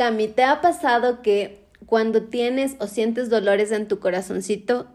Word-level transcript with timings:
Cami, 0.00 0.28
¿te 0.28 0.44
ha 0.44 0.62
pasado 0.62 1.20
que 1.20 1.60
cuando 1.84 2.22
tienes 2.22 2.74
o 2.78 2.86
sientes 2.86 3.28
dolores 3.28 3.70
en 3.70 3.86
tu 3.86 4.00
corazoncito, 4.00 4.86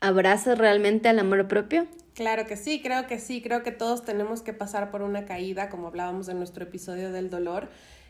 abrazas 0.00 0.58
realmente 0.58 1.08
al 1.08 1.20
amor 1.20 1.46
propio? 1.46 1.86
Claro 2.14 2.46
que 2.46 2.56
sí, 2.56 2.82
creo 2.82 3.06
que 3.06 3.20
sí, 3.20 3.42
creo 3.42 3.62
que 3.62 3.70
todos 3.70 4.04
tenemos 4.04 4.42
que 4.42 4.52
pasar 4.52 4.90
por 4.90 5.02
una 5.02 5.24
caída, 5.24 5.68
como 5.68 5.86
hablábamos 5.86 6.28
en 6.28 6.38
nuestro 6.38 6.64
episodio 6.64 7.12
del 7.12 7.30
dolor, 7.30 7.68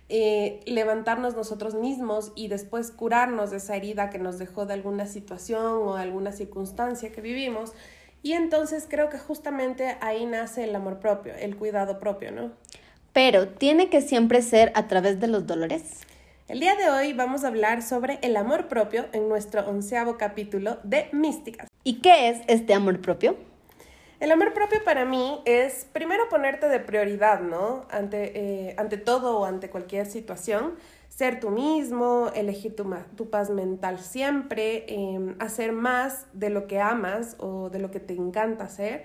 eh, 0.08 0.60
levantarnos 0.64 1.36
nosotros 1.36 1.74
mismos 1.74 2.32
y 2.34 2.48
después 2.48 2.90
curarnos 2.90 3.50
de 3.50 3.58
esa 3.58 3.76
herida 3.76 4.08
que 4.08 4.18
nos 4.18 4.38
dejó 4.38 4.64
de 4.64 4.72
alguna 4.72 5.04
situación 5.04 5.66
o 5.66 5.96
alguna 5.96 6.32
circunstancia 6.32 7.12
que 7.12 7.20
vivimos. 7.20 7.72
Y 8.22 8.32
entonces 8.32 8.86
creo 8.88 9.10
que 9.10 9.18
justamente 9.18 9.98
ahí 10.00 10.24
nace 10.24 10.64
el 10.64 10.74
amor 10.74 11.00
propio, 11.00 11.34
el 11.34 11.56
cuidado 11.56 12.00
propio, 12.00 12.32
¿no? 12.32 12.50
Pero, 13.12 13.46
¿tiene 13.46 13.90
que 13.90 14.00
siempre 14.00 14.40
ser 14.40 14.72
a 14.74 14.88
través 14.88 15.20
de 15.20 15.26
los 15.26 15.46
dolores? 15.46 16.06
El 16.50 16.58
día 16.58 16.74
de 16.74 16.90
hoy 16.90 17.12
vamos 17.12 17.44
a 17.44 17.46
hablar 17.46 17.80
sobre 17.80 18.18
el 18.22 18.36
amor 18.36 18.66
propio 18.66 19.06
en 19.12 19.28
nuestro 19.28 19.64
onceavo 19.70 20.18
capítulo 20.18 20.78
de 20.82 21.08
Místicas. 21.12 21.68
¿Y 21.84 22.00
qué 22.00 22.28
es 22.28 22.40
este 22.48 22.74
amor 22.74 23.00
propio? 23.00 23.36
El 24.18 24.32
amor 24.32 24.52
propio 24.52 24.82
para 24.82 25.04
mí 25.04 25.42
es 25.44 25.86
primero 25.92 26.28
ponerte 26.28 26.68
de 26.68 26.80
prioridad, 26.80 27.40
¿no? 27.40 27.86
Ante, 27.88 28.32
eh, 28.34 28.74
ante 28.78 28.96
todo 28.96 29.38
o 29.38 29.44
ante 29.44 29.70
cualquier 29.70 30.06
situación, 30.06 30.74
ser 31.08 31.38
tú 31.38 31.50
mismo, 31.50 32.32
elegir 32.34 32.74
tu, 32.74 32.84
tu 33.14 33.30
paz 33.30 33.50
mental 33.50 34.00
siempre, 34.00 34.86
em, 34.92 35.36
hacer 35.38 35.70
más 35.70 36.26
de 36.32 36.50
lo 36.50 36.66
que 36.66 36.80
amas 36.80 37.36
o 37.38 37.70
de 37.70 37.78
lo 37.78 37.92
que 37.92 38.00
te 38.00 38.14
encanta 38.14 38.64
hacer 38.64 39.04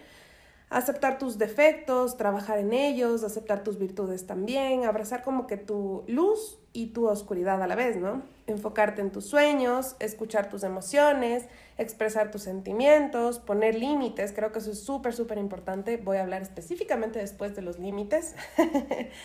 aceptar 0.69 1.17
tus 1.17 1.37
defectos, 1.37 2.17
trabajar 2.17 2.59
en 2.59 2.73
ellos, 2.73 3.23
aceptar 3.23 3.63
tus 3.63 3.77
virtudes 3.77 4.25
también, 4.25 4.85
abrazar 4.85 5.23
como 5.23 5.47
que 5.47 5.57
tu 5.57 6.03
luz 6.07 6.59
y 6.73 6.87
tu 6.87 7.07
oscuridad 7.07 7.61
a 7.61 7.67
la 7.67 7.75
vez, 7.75 7.97
¿no? 7.97 8.23
Enfocarte 8.47 9.01
en 9.01 9.11
tus 9.11 9.25
sueños, 9.25 9.95
escuchar 9.99 10.49
tus 10.49 10.63
emociones, 10.63 11.45
expresar 11.77 12.31
tus 12.31 12.43
sentimientos, 12.43 13.39
poner 13.39 13.75
límites, 13.75 14.33
creo 14.33 14.51
que 14.51 14.59
eso 14.59 14.71
es 14.71 14.79
súper, 14.79 15.13
súper 15.13 15.37
importante. 15.37 15.97
Voy 15.97 16.17
a 16.17 16.23
hablar 16.23 16.41
específicamente 16.41 17.19
después 17.19 17.55
de 17.55 17.61
los 17.61 17.79
límites. 17.79 18.35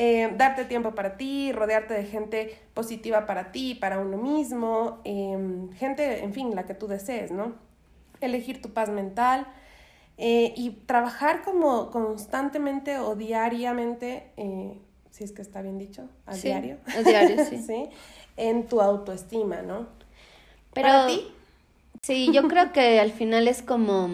Eh, 0.00 0.32
darte 0.36 0.64
tiempo 0.64 0.94
para 0.94 1.16
ti, 1.16 1.50
rodearte 1.50 1.92
de 1.92 2.04
gente 2.04 2.56
positiva 2.72 3.26
para 3.26 3.50
ti, 3.50 3.74
para 3.74 3.98
uno 3.98 4.16
mismo, 4.16 5.00
em, 5.02 5.72
gente, 5.72 6.22
en 6.22 6.32
fin, 6.32 6.54
la 6.54 6.66
que 6.66 6.74
tú 6.74 6.86
desees, 6.86 7.32
¿no? 7.32 7.54
Elegir 8.20 8.62
tu 8.62 8.72
paz 8.72 8.90
mental 8.90 9.48
eh, 10.20 10.52
y 10.56 10.70
trabajar 10.70 11.42
como 11.42 11.90
constantemente 11.90 12.98
o 12.98 13.14
diariamente, 13.14 14.32
eh, 14.36 14.76
si 15.10 15.22
es 15.22 15.30
que 15.30 15.42
está 15.42 15.62
bien 15.62 15.78
dicho, 15.78 16.08
a 16.26 16.34
diario. 16.34 16.78
A 16.96 17.02
diario, 17.02 17.44
sí. 17.48 17.58
sí. 17.66 17.88
En 18.36 18.66
tu 18.66 18.80
autoestima, 18.80 19.62
¿no? 19.62 19.86
Pero, 20.74 20.88
¿Para 20.88 21.06
ti? 21.06 21.28
Sí, 22.02 22.30
yo 22.32 22.48
creo 22.48 22.72
que 22.72 22.98
al 22.98 23.12
final 23.12 23.46
es 23.46 23.62
como 23.62 24.10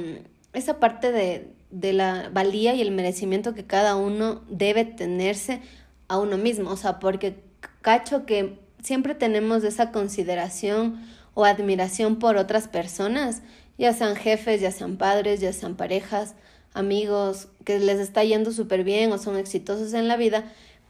esa 0.53 0.79
parte 0.79 1.11
de, 1.11 1.49
de 1.71 1.95
la 1.95 2.31
valía 2.33 2.75
y 2.75 2.83
el 2.83 2.91
merecimiento 2.91 3.55
que 3.55 3.65
cada 3.65 3.97
uno 3.97 4.43
debe 4.49 4.85
tenerse 4.85 5.63
a 6.09 6.19
uno 6.19 6.37
mismo. 6.37 6.71
O 6.71 6.77
sea, 6.77 6.99
porque 6.99 7.43
cacho 7.81 8.27
que 8.27 8.59
siempre 8.83 9.15
tenemos 9.15 9.65
esa 9.65 9.91
consideración 9.91 11.03
o 11.33 11.45
admiración 11.45 12.17
por 12.19 12.37
otras 12.37 12.69
personas 12.69 13.43
ya 13.79 13.93
sean 13.93 14.17
jefes, 14.17 14.61
ya 14.61 14.71
sean 14.71 14.97
padres, 14.97 15.41
ya 15.41 15.53
sean 15.53 15.77
parejas, 15.77 16.35
amigos, 16.73 17.49
que 17.65 17.79
les 17.79 17.99
está 17.99 18.25
yendo 18.25 18.53
súper 18.53 18.85
bien 18.85 19.13
o 19.13 19.19
son 19.19 19.37
exitosos 19.37 19.95
en 19.95 20.09
la 20.09 20.17
vida, 20.17 20.45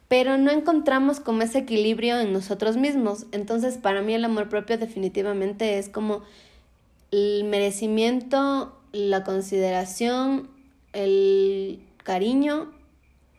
pero 0.08 0.38
no 0.38 0.50
encontramos 0.50 1.20
como 1.20 1.42
ese 1.42 1.58
equilibrio 1.58 2.18
en 2.20 2.32
nosotros 2.32 2.76
mismos. 2.76 3.26
Entonces, 3.32 3.78
para 3.78 4.02
mí 4.02 4.14
el 4.14 4.24
amor 4.24 4.48
propio 4.48 4.78
definitivamente 4.78 5.78
es 5.78 5.88
como 5.88 6.22
el 7.10 7.44
merecimiento, 7.44 8.76
la 8.92 9.24
consideración, 9.24 10.48
el 10.92 11.80
cariño 12.02 12.72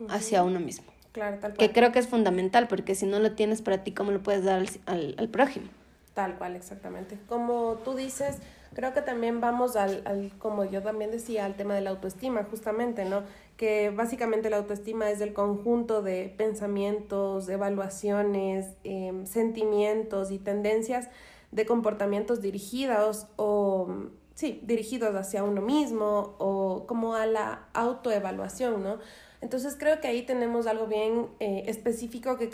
hacia 0.09 0.44
uno 0.44 0.59
mismo. 0.59 0.85
Claro, 1.11 1.38
tal 1.39 1.55
cual. 1.55 1.57
Que 1.57 1.73
creo 1.73 1.91
que 1.91 2.00
es 2.00 2.07
fundamental, 2.07 2.67
porque 2.67 2.95
si 2.95 3.05
no 3.05 3.19
lo 3.19 3.31
tienes 3.34 3.61
para 3.61 3.84
ti, 3.84 3.91
¿cómo 3.91 4.11
lo 4.11 4.22
puedes 4.22 4.44
dar 4.44 4.59
al, 4.59 4.69
al, 4.85 5.16
al 5.17 5.29
prójimo? 5.29 5.67
Tal 6.13 6.35
cual, 6.38 6.55
exactamente. 6.55 7.17
Como 7.28 7.79
tú 7.84 7.94
dices, 7.94 8.38
creo 8.75 8.94
que 8.94 9.02
también 9.02 9.40
vamos 9.40 9.75
al, 9.78 10.03
al, 10.06 10.31
como 10.38 10.66
yo 10.66 10.84
también 10.84 11.09
decía, 11.09 11.46
al 11.46 11.56
tema 11.56 11.74
de 11.74 11.81
la 11.81 11.91
autoestima, 11.91 12.44
justamente, 12.44 13.06
¿no? 13.06 13.24
Que 13.56 13.90
básicamente 13.90 14.50
la 14.50 14.58
autoestima 14.58 15.09
es 15.09 15.22
el 15.22 15.34
conjunto 15.34 16.02
de 16.02 16.34
pensamientos, 16.38 17.47
evaluaciones, 17.47 18.68
em, 18.84 19.25
sentimientos 19.25 20.30
y 20.30 20.40
tendencias 20.40 21.09
de 21.52 21.66
comportamientos 21.66 22.41
dirigidos 22.41 23.28
o, 23.38 23.88
sí, 24.34 24.62
dirigidos 24.66 25.16
hacia 25.16 25.44
uno 25.44 25.62
mismo 25.62 26.35
o 26.38 26.85
como 26.85 27.16
a 27.16 27.25
la 27.25 27.69
autoevaluación, 27.74 28.84
¿no? 28.84 29.00
Entonces 29.40 29.78
creo 29.80 30.02
que 30.02 30.09
ahí 30.09 30.24
tenemos 30.24 30.68
algo 30.68 30.88
bien 30.88 31.28
eh, 31.40 31.64
específico 31.68 32.38
que, 32.38 32.50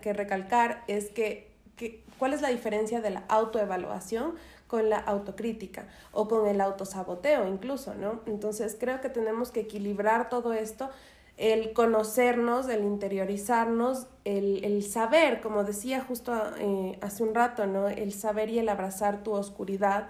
que 0.00 0.12
recalcar, 0.14 0.84
es 0.86 1.10
que, 1.10 1.50
que, 1.76 2.02
¿cuál 2.18 2.32
es 2.32 2.40
la 2.40 2.48
diferencia 2.48 3.02
de 3.02 3.10
la 3.10 3.24
autoevaluación? 3.28 4.34
Con 4.66 4.90
la 4.90 4.98
autocrítica 4.98 5.86
o 6.12 6.28
con 6.28 6.46
el 6.46 6.60
autosaboteo 6.60 7.46
incluso, 7.46 7.94
¿no? 7.94 8.20
Entonces 8.26 8.76
creo 8.78 9.00
que 9.00 9.08
tenemos 9.08 9.50
que 9.50 9.60
equilibrar 9.60 10.28
todo 10.28 10.52
esto, 10.52 10.90
el 11.36 11.72
conocernos, 11.72 12.68
el 12.68 12.82
interiorizarnos, 12.82 14.06
el, 14.24 14.64
el 14.64 14.82
saber, 14.82 15.40
como 15.40 15.64
decía 15.64 16.00
justo 16.00 16.32
eh, 16.58 16.98
hace 17.02 17.22
un 17.22 17.34
rato, 17.34 17.66
¿no? 17.66 17.88
El 17.88 18.12
saber 18.12 18.50
y 18.50 18.58
el 18.58 18.68
abrazar 18.68 19.22
tu 19.22 19.32
oscuridad 19.32 20.08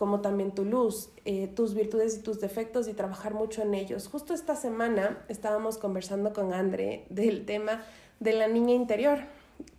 como 0.00 0.22
también 0.22 0.52
tu 0.52 0.64
luz, 0.64 1.10
eh, 1.26 1.46
tus 1.48 1.74
virtudes 1.74 2.16
y 2.16 2.22
tus 2.22 2.40
defectos 2.40 2.88
y 2.88 2.94
trabajar 2.94 3.34
mucho 3.34 3.60
en 3.60 3.74
ellos. 3.74 4.08
Justo 4.08 4.32
esta 4.32 4.56
semana 4.56 5.18
estábamos 5.28 5.76
conversando 5.76 6.32
con 6.32 6.54
André 6.54 7.04
del 7.10 7.44
tema 7.44 7.82
de 8.18 8.32
la 8.32 8.48
niña 8.48 8.72
interior, 8.72 9.18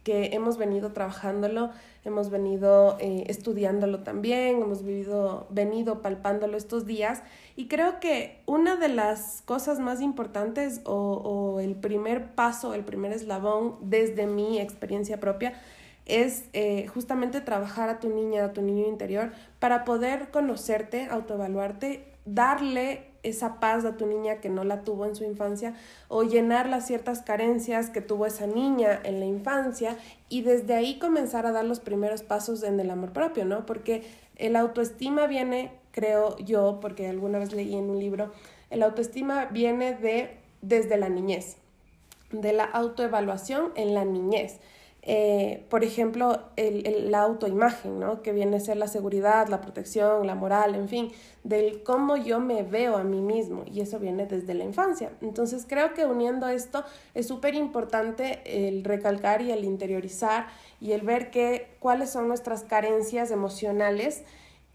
que 0.03 0.31
hemos 0.33 0.57
venido 0.57 0.91
trabajándolo 0.91 1.71
hemos 2.03 2.29
venido 2.29 2.97
eh, 2.99 3.25
estudiándolo 3.27 3.99
también, 3.99 4.61
hemos 4.61 4.83
vivido, 4.83 5.47
venido 5.49 6.01
palpándolo 6.01 6.57
estos 6.57 6.85
días. 6.85 7.21
Y 7.55 7.67
creo 7.67 7.99
que 7.99 8.41
una 8.45 8.75
de 8.75 8.87
las 8.87 9.41
cosas 9.43 9.79
más 9.79 10.01
importantes 10.01 10.81
o, 10.85 10.95
o 10.95 11.59
el 11.59 11.75
primer 11.75 12.33
paso, 12.33 12.73
el 12.73 12.83
primer 12.83 13.11
eslabón 13.11 13.75
desde 13.81 14.25
mi 14.25 14.59
experiencia 14.59 15.19
propia 15.19 15.53
es 16.05 16.45
eh, 16.53 16.87
justamente 16.87 17.41
trabajar 17.41 17.89
a 17.89 17.99
tu 17.99 18.09
niña, 18.09 18.45
a 18.45 18.53
tu 18.53 18.61
niño 18.61 18.87
interior, 18.87 19.31
para 19.59 19.85
poder 19.85 20.29
conocerte, 20.31 21.05
autoevaluarte, 21.05 22.07
darle 22.25 23.10
esa 23.23 23.59
paz 23.59 23.85
a 23.85 23.97
tu 23.97 24.05
niña 24.05 24.37
que 24.37 24.49
no 24.49 24.63
la 24.63 24.81
tuvo 24.81 25.05
en 25.05 25.15
su 25.15 25.23
infancia 25.23 25.75
o 26.07 26.23
llenar 26.23 26.67
las 26.67 26.87
ciertas 26.87 27.21
carencias 27.21 27.89
que 27.89 28.01
tuvo 28.01 28.25
esa 28.25 28.47
niña 28.47 28.99
en 29.03 29.19
la 29.19 29.25
infancia 29.25 29.97
y 30.29 30.41
desde 30.41 30.73
ahí 30.73 30.97
comenzar 30.99 31.45
a 31.45 31.51
dar 31.51 31.65
los 31.65 31.79
primeros 31.79 32.23
pasos 32.23 32.63
en 32.63 32.79
el 32.79 32.89
amor 32.89 33.11
propio, 33.11 33.45
¿no? 33.45 33.65
Porque 33.65 34.03
el 34.37 34.55
autoestima 34.55 35.27
viene, 35.27 35.71
creo 35.91 36.37
yo, 36.37 36.79
porque 36.81 37.07
alguna 37.07 37.39
vez 37.39 37.53
leí 37.53 37.75
en 37.75 37.89
un 37.89 37.99
libro, 37.99 38.31
el 38.69 38.83
autoestima 38.83 39.45
viene 39.45 39.93
de 39.93 40.37
desde 40.61 40.97
la 40.97 41.09
niñez, 41.09 41.57
de 42.31 42.53
la 42.53 42.63
autoevaluación 42.63 43.71
en 43.75 43.93
la 43.93 44.05
niñez. 44.05 44.59
Eh, 45.03 45.65
por 45.69 45.83
ejemplo, 45.83 46.43
el, 46.57 47.09
la 47.09 47.21
autoimagen, 47.21 47.99
¿no? 47.99 48.21
que 48.21 48.33
viene 48.33 48.57
a 48.57 48.59
ser 48.59 48.77
la 48.77 48.87
seguridad, 48.87 49.47
la 49.47 49.59
protección, 49.59 50.27
la 50.27 50.35
moral, 50.35 50.75
en 50.75 50.87
fin, 50.89 51.11
del 51.43 51.81
cómo 51.81 52.17
yo 52.17 52.39
me 52.39 52.61
veo 52.61 52.97
a 52.97 53.03
mí 53.03 53.19
mismo, 53.19 53.63
y 53.65 53.81
eso 53.81 53.97
viene 53.97 54.27
desde 54.27 54.53
la 54.53 54.63
infancia. 54.63 55.11
Entonces 55.21 55.65
creo 55.67 55.95
que 55.95 56.05
uniendo 56.05 56.47
esto 56.49 56.83
es 57.15 57.27
súper 57.27 57.55
importante 57.55 58.41
el 58.45 58.83
recalcar 58.83 59.41
y 59.41 59.51
el 59.51 59.63
interiorizar 59.63 60.47
y 60.79 60.91
el 60.91 61.01
ver 61.01 61.31
que, 61.31 61.75
cuáles 61.79 62.11
son 62.11 62.27
nuestras 62.27 62.63
carencias 62.63 63.31
emocionales 63.31 64.23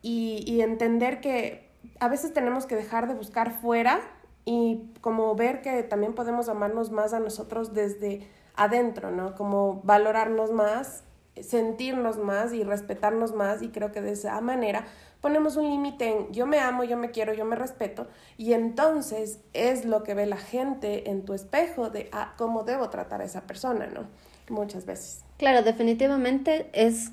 y, 0.02 0.42
y 0.44 0.60
entender 0.60 1.20
que 1.20 1.68
a 2.00 2.08
veces 2.08 2.32
tenemos 2.32 2.66
que 2.66 2.74
dejar 2.74 3.06
de 3.06 3.14
buscar 3.14 3.60
fuera 3.60 4.00
y 4.44 4.90
como 5.00 5.34
ver 5.36 5.62
que 5.62 5.84
también 5.84 6.14
podemos 6.14 6.48
amarnos 6.48 6.90
más 6.90 7.12
a 7.12 7.20
nosotros 7.20 7.74
desde 7.74 8.26
adentro, 8.56 9.10
¿no? 9.10 9.34
Como 9.34 9.80
valorarnos 9.82 10.52
más, 10.52 11.04
sentirnos 11.40 12.18
más 12.18 12.52
y 12.52 12.64
respetarnos 12.64 13.34
más 13.34 13.62
y 13.62 13.68
creo 13.68 13.92
que 13.92 14.00
de 14.00 14.12
esa 14.12 14.40
manera 14.40 14.86
ponemos 15.20 15.56
un 15.56 15.68
límite 15.70 16.08
en 16.08 16.32
yo 16.32 16.46
me 16.46 16.58
amo, 16.60 16.84
yo 16.84 16.96
me 16.96 17.10
quiero, 17.10 17.34
yo 17.34 17.44
me 17.44 17.56
respeto 17.56 18.06
y 18.38 18.52
entonces 18.52 19.40
es 19.52 19.84
lo 19.84 20.02
que 20.02 20.14
ve 20.14 20.26
la 20.26 20.36
gente 20.36 21.10
en 21.10 21.24
tu 21.24 21.34
espejo 21.34 21.90
de 21.90 22.08
ah, 22.12 22.34
cómo 22.38 22.64
debo 22.64 22.88
tratar 22.90 23.20
a 23.20 23.24
esa 23.24 23.42
persona, 23.42 23.86
¿no? 23.86 24.06
Muchas 24.48 24.86
veces. 24.86 25.22
Claro, 25.38 25.62
definitivamente 25.62 26.70
es 26.72 27.10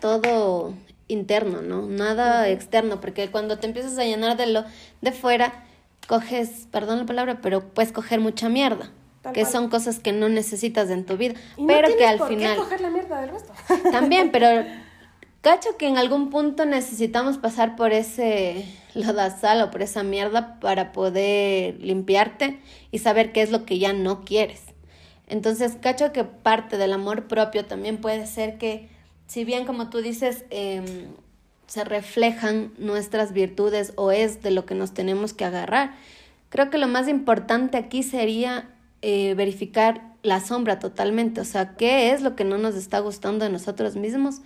todo 0.00 0.72
interno, 1.08 1.60
¿no? 1.60 1.86
Nada 1.86 2.48
externo, 2.48 3.00
porque 3.00 3.30
cuando 3.30 3.58
te 3.58 3.66
empiezas 3.66 3.98
a 3.98 4.04
llenar 4.04 4.36
de 4.36 4.46
lo 4.46 4.64
de 5.02 5.12
fuera, 5.12 5.64
coges, 6.08 6.66
perdón 6.70 7.00
la 7.00 7.06
palabra, 7.06 7.40
pero 7.42 7.60
puedes 7.60 7.92
coger 7.92 8.20
mucha 8.20 8.48
mierda. 8.48 8.90
Que 9.34 9.44
son 9.44 9.68
cosas 9.68 9.98
que 9.98 10.12
no 10.12 10.28
necesitas 10.28 10.90
en 10.90 11.04
tu 11.04 11.16
vida, 11.16 11.34
pero 11.66 11.96
que 11.96 12.06
al 12.06 12.20
final... 12.26 12.56
Qué 12.56 12.62
coger 12.62 12.80
la 12.80 12.90
mierda 12.90 13.20
del 13.20 13.30
resto. 13.30 13.52
También, 13.92 14.30
pero 14.32 14.46
cacho 15.42 15.76
que 15.76 15.86
en 15.88 15.98
algún 15.98 16.30
punto 16.30 16.64
necesitamos 16.64 17.38
pasar 17.38 17.76
por 17.76 17.92
ese 17.92 18.64
lodazal 18.94 19.62
o 19.62 19.70
por 19.70 19.82
esa 19.82 20.02
mierda 20.02 20.58
para 20.60 20.92
poder 20.92 21.78
limpiarte 21.80 22.60
y 22.90 22.98
saber 22.98 23.32
qué 23.32 23.42
es 23.42 23.50
lo 23.50 23.64
que 23.64 23.78
ya 23.78 23.92
no 23.92 24.24
quieres. 24.24 24.62
Entonces, 25.26 25.76
cacho 25.80 26.12
que 26.12 26.24
parte 26.24 26.76
del 26.76 26.92
amor 26.92 27.28
propio 27.28 27.64
también 27.64 27.98
puede 27.98 28.26
ser 28.26 28.58
que, 28.58 28.88
si 29.26 29.44
bien 29.44 29.64
como 29.64 29.88
tú 29.90 29.98
dices, 29.98 30.44
em, 30.50 30.84
se 31.66 31.84
reflejan 31.84 32.72
nuestras 32.78 33.32
virtudes 33.32 33.92
o 33.94 34.10
es 34.10 34.42
de 34.42 34.50
lo 34.50 34.66
que 34.66 34.74
nos 34.74 34.92
tenemos 34.92 35.32
que 35.32 35.44
agarrar, 35.44 35.94
creo 36.48 36.68
que 36.68 36.78
lo 36.78 36.88
más 36.88 37.06
importante 37.06 37.76
aquí 37.76 38.02
sería 38.02 38.68
eh, 39.02 39.34
verificar 39.34 40.10
la 40.22 40.40
sombra 40.40 40.78
totalmente, 40.78 41.40
o 41.40 41.44
sea, 41.44 41.76
qué 41.76 42.12
es 42.12 42.20
lo 42.20 42.36
que 42.36 42.44
no 42.44 42.58
nos 42.58 42.74
está 42.74 42.98
gustando 42.98 43.44
de 43.44 43.50
nosotros 43.50 43.96
mismos 43.96 44.42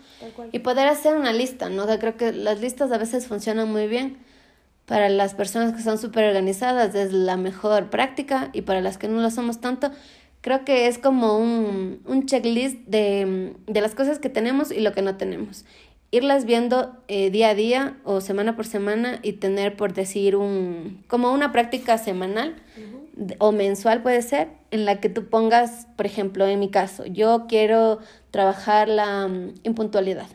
y 0.53 0.61
poder 0.61 0.87
hacer 0.87 1.17
una 1.17 1.33
lista, 1.33 1.69
¿no? 1.69 1.85
O 1.85 1.99
creo 1.99 2.17
que 2.17 2.33
las 2.33 2.61
listas 2.61 2.93
a 2.93 2.99
veces 2.99 3.27
funcionan 3.27 3.71
muy 3.73 3.89
bien 3.89 4.19
para 4.87 5.09
las 5.09 5.35
personas 5.35 5.73
que 5.75 5.83
son 5.83 5.99
súper 5.99 6.25
organizadas, 6.25 6.95
es 6.95 7.13
la 7.13 7.37
mejor 7.37 7.91
práctica 7.91 8.51
y 8.53 8.63
para 8.63 8.81
las 8.81 8.99
que 8.99 9.09
no 9.09 9.21
lo 9.21 9.31
somos 9.31 9.61
tanto, 9.61 9.91
creo 10.41 10.65
que 10.65 10.87
es 10.87 10.99
como 10.99 11.39
un, 11.39 12.01
un 12.05 12.27
checklist 12.27 12.77
de, 12.87 13.55
de, 13.67 13.81
las 13.81 13.95
cosas 13.95 14.19
que 14.19 14.29
tenemos 14.29 14.71
y 14.71 14.81
lo 14.81 14.93
que 14.93 15.03
no 15.03 15.17
tenemos. 15.17 15.65
Irlas 16.11 16.45
viendo 16.45 16.95
eh, 17.09 17.31
día 17.31 17.49
a 17.49 17.55
día 17.55 17.97
o 18.05 18.21
semana 18.21 18.55
por 18.55 18.67
semana 18.67 19.19
y 19.23 19.33
tener, 19.33 19.75
por 19.75 19.95
decir, 19.95 20.37
un, 20.37 21.03
como 21.09 21.33
una 21.33 21.51
práctica 21.51 21.99
semanal 21.99 22.55
o 23.39 23.53
mensual 23.53 24.03
puede 24.03 24.23
ser, 24.23 24.49
en 24.71 24.85
la 24.85 25.01
que 25.01 25.09
tú 25.09 25.29
pongas, 25.29 25.87
por 25.97 26.07
ejemplo, 26.07 26.47
en 26.47 26.59
mi 26.59 26.71
caso, 26.71 27.07
yo 27.07 27.47
quiero 27.49 28.01
trabajar 28.31 28.89
la 28.89 29.29
mm, 29.29 29.55
impuntualidad. 29.63 30.27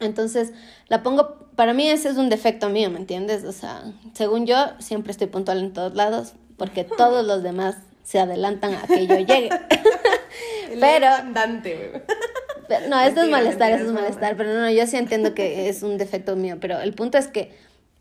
Entonces, 0.00 0.52
la 0.88 1.02
pongo, 1.02 1.48
para 1.56 1.72
mí 1.72 1.88
ese 1.88 2.08
es 2.08 2.16
un 2.16 2.28
defecto 2.28 2.68
mío, 2.68 2.90
¿me 2.90 2.98
entiendes? 2.98 3.44
O 3.44 3.52
sea, 3.52 3.84
según 4.14 4.46
yo, 4.46 4.56
siempre 4.78 5.12
estoy 5.12 5.26
puntual 5.26 5.58
en 5.60 5.72
todos 5.72 5.94
lados, 5.94 6.32
porque 6.56 6.84
todos 6.96 7.26
los 7.26 7.42
demás 7.42 7.76
se 8.02 8.18
adelantan 8.18 8.74
a 8.74 8.86
que 8.86 9.06
yo 9.06 9.16
llegue. 9.16 9.50
pero... 10.80 11.06
Andante, 11.08 12.02
no, 12.88 13.00
esto 13.00 13.22
es 13.22 13.30
malestar, 13.30 13.72
eso 13.72 13.84
es 13.84 13.92
malestar, 13.92 14.36
pero 14.36 14.54
no, 14.54 14.70
yo 14.70 14.86
sí 14.86 14.96
entiendo 14.96 15.34
que 15.34 15.68
es 15.68 15.82
un 15.82 15.98
defecto 15.98 16.36
mío, 16.36 16.56
pero 16.60 16.80
el 16.80 16.94
punto 16.94 17.18
es 17.18 17.28
que 17.28 17.52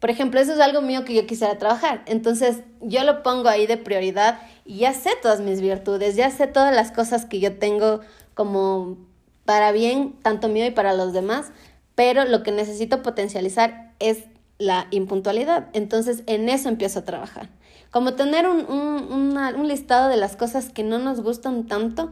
por 0.04 0.10
ejemplo, 0.10 0.42
eso 0.42 0.52
es 0.52 0.60
algo 0.60 0.82
mío 0.82 1.06
que 1.06 1.14
yo 1.14 1.26
quisiera 1.26 1.58
trabajar. 1.58 2.04
Entonces, 2.08 2.58
yo 2.82 3.06
lo 3.06 3.24
pongo 3.24 3.48
ahí 3.48 3.68
de 3.68 3.78
prioridad 3.78 4.38
y 4.66 4.80
ya 4.80 4.94
sé 4.94 5.12
todas 5.22 5.40
mis 5.40 5.62
virtudes, 5.62 6.18
ya 6.18 6.30
sé 6.30 6.46
todas 6.46 6.76
las 6.76 6.92
cosas 6.92 7.26
que 7.26 7.40
yo 7.40 7.58
tengo 7.58 8.02
como 8.34 8.98
para 9.46 9.72
bien, 9.72 10.14
tanto 10.22 10.50
mío 10.50 10.66
y 10.66 10.72
para 10.72 10.94
los 10.94 11.14
demás, 11.14 11.54
pero 11.96 12.26
lo 12.26 12.44
que 12.44 12.52
necesito 12.52 13.02
potencializar 13.02 13.94
es 14.00 14.26
la 14.58 14.88
impuntualidad. 14.92 15.70
Entonces, 15.72 16.24
en 16.26 16.50
eso 16.50 16.68
empiezo 16.68 17.00
a 17.00 17.06
trabajar. 17.06 17.48
Como 17.90 18.16
tener 18.16 18.46
un, 18.46 18.70
un, 18.70 19.38
un 19.38 19.68
listado 19.70 20.10
de 20.10 20.18
las 20.18 20.36
cosas 20.36 20.68
que 20.68 20.84
no 20.84 21.00
nos 21.00 21.22
gustan 21.22 21.66
tanto 21.66 22.12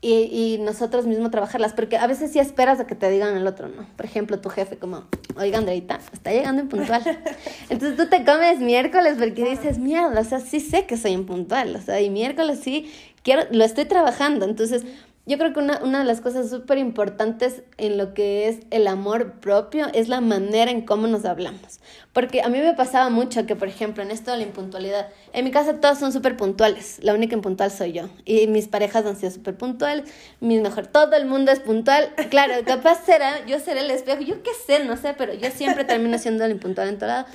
y, 0.00 0.28
y, 0.30 0.58
nosotros 0.58 1.06
mismos 1.06 1.32
trabajarlas, 1.32 1.72
porque 1.72 1.96
a 1.96 2.06
veces 2.06 2.30
sí 2.30 2.38
esperas 2.38 2.78
a 2.78 2.86
que 2.86 2.94
te 2.94 3.10
digan 3.10 3.36
el 3.36 3.46
otro, 3.48 3.68
¿no? 3.68 3.84
Por 3.96 4.06
ejemplo, 4.06 4.38
tu 4.38 4.48
jefe 4.48 4.76
como, 4.78 5.04
oiga 5.36 5.58
Andreita, 5.58 5.98
está 6.12 6.30
llegando 6.30 6.62
impuntual. 6.62 7.02
Entonces 7.68 7.96
tú 7.96 8.08
te 8.08 8.24
comes 8.24 8.60
miércoles 8.60 9.16
porque 9.18 9.44
dices, 9.44 9.78
mierda, 9.78 10.20
o 10.20 10.24
sea, 10.24 10.38
sí 10.38 10.60
sé 10.60 10.86
que 10.86 10.96
soy 10.96 11.12
impuntual, 11.12 11.74
o 11.74 11.80
sea, 11.80 12.00
y 12.00 12.10
miércoles 12.10 12.60
sí, 12.62 12.92
quiero, 13.24 13.42
lo 13.50 13.64
estoy 13.64 13.86
trabajando. 13.86 14.46
Entonces 14.46 14.84
yo 15.28 15.36
creo 15.36 15.52
que 15.52 15.60
una, 15.60 15.78
una 15.82 15.98
de 15.98 16.06
las 16.06 16.22
cosas 16.22 16.48
súper 16.48 16.78
importantes 16.78 17.62
en 17.76 17.98
lo 17.98 18.14
que 18.14 18.48
es 18.48 18.60
el 18.70 18.86
amor 18.86 19.34
propio 19.40 19.88
es 19.92 20.08
la 20.08 20.22
manera 20.22 20.70
en 20.70 20.80
cómo 20.80 21.06
nos 21.06 21.26
hablamos. 21.26 21.80
Porque 22.14 22.40
a 22.40 22.48
mí 22.48 22.58
me 22.58 22.72
pasaba 22.72 23.10
mucho 23.10 23.44
que, 23.44 23.54
por 23.54 23.68
ejemplo, 23.68 24.02
en 24.02 24.10
esto 24.10 24.30
de 24.30 24.38
la 24.38 24.44
impuntualidad, 24.44 25.10
en 25.34 25.44
mi 25.44 25.50
casa 25.50 25.80
todos 25.80 25.98
son 25.98 26.14
súper 26.14 26.38
puntuales, 26.38 26.98
la 27.02 27.12
única 27.12 27.34
impuntual 27.34 27.70
soy 27.70 27.92
yo. 27.92 28.08
Y 28.24 28.46
mis 28.46 28.68
parejas 28.68 29.04
han 29.04 29.16
sido 29.16 29.30
súper 29.30 29.54
puntuales, 29.54 30.10
mis 30.40 30.62
mejor, 30.62 30.86
todo 30.86 31.14
el 31.14 31.26
mundo 31.26 31.52
es 31.52 31.60
puntual. 31.60 32.08
Claro, 32.30 32.54
capaz 32.66 33.04
será, 33.04 33.44
yo 33.44 33.60
seré 33.60 33.80
el 33.80 33.90
espejo, 33.90 34.22
yo 34.22 34.42
qué 34.42 34.52
sé, 34.66 34.82
no 34.84 34.96
sé, 34.96 35.14
pero 35.18 35.34
yo 35.34 35.50
siempre 35.50 35.84
termino 35.84 36.16
siendo 36.16 36.46
el 36.46 36.52
impuntual 36.52 36.88
en 36.88 36.96
todo 36.96 37.08
lado. 37.10 37.26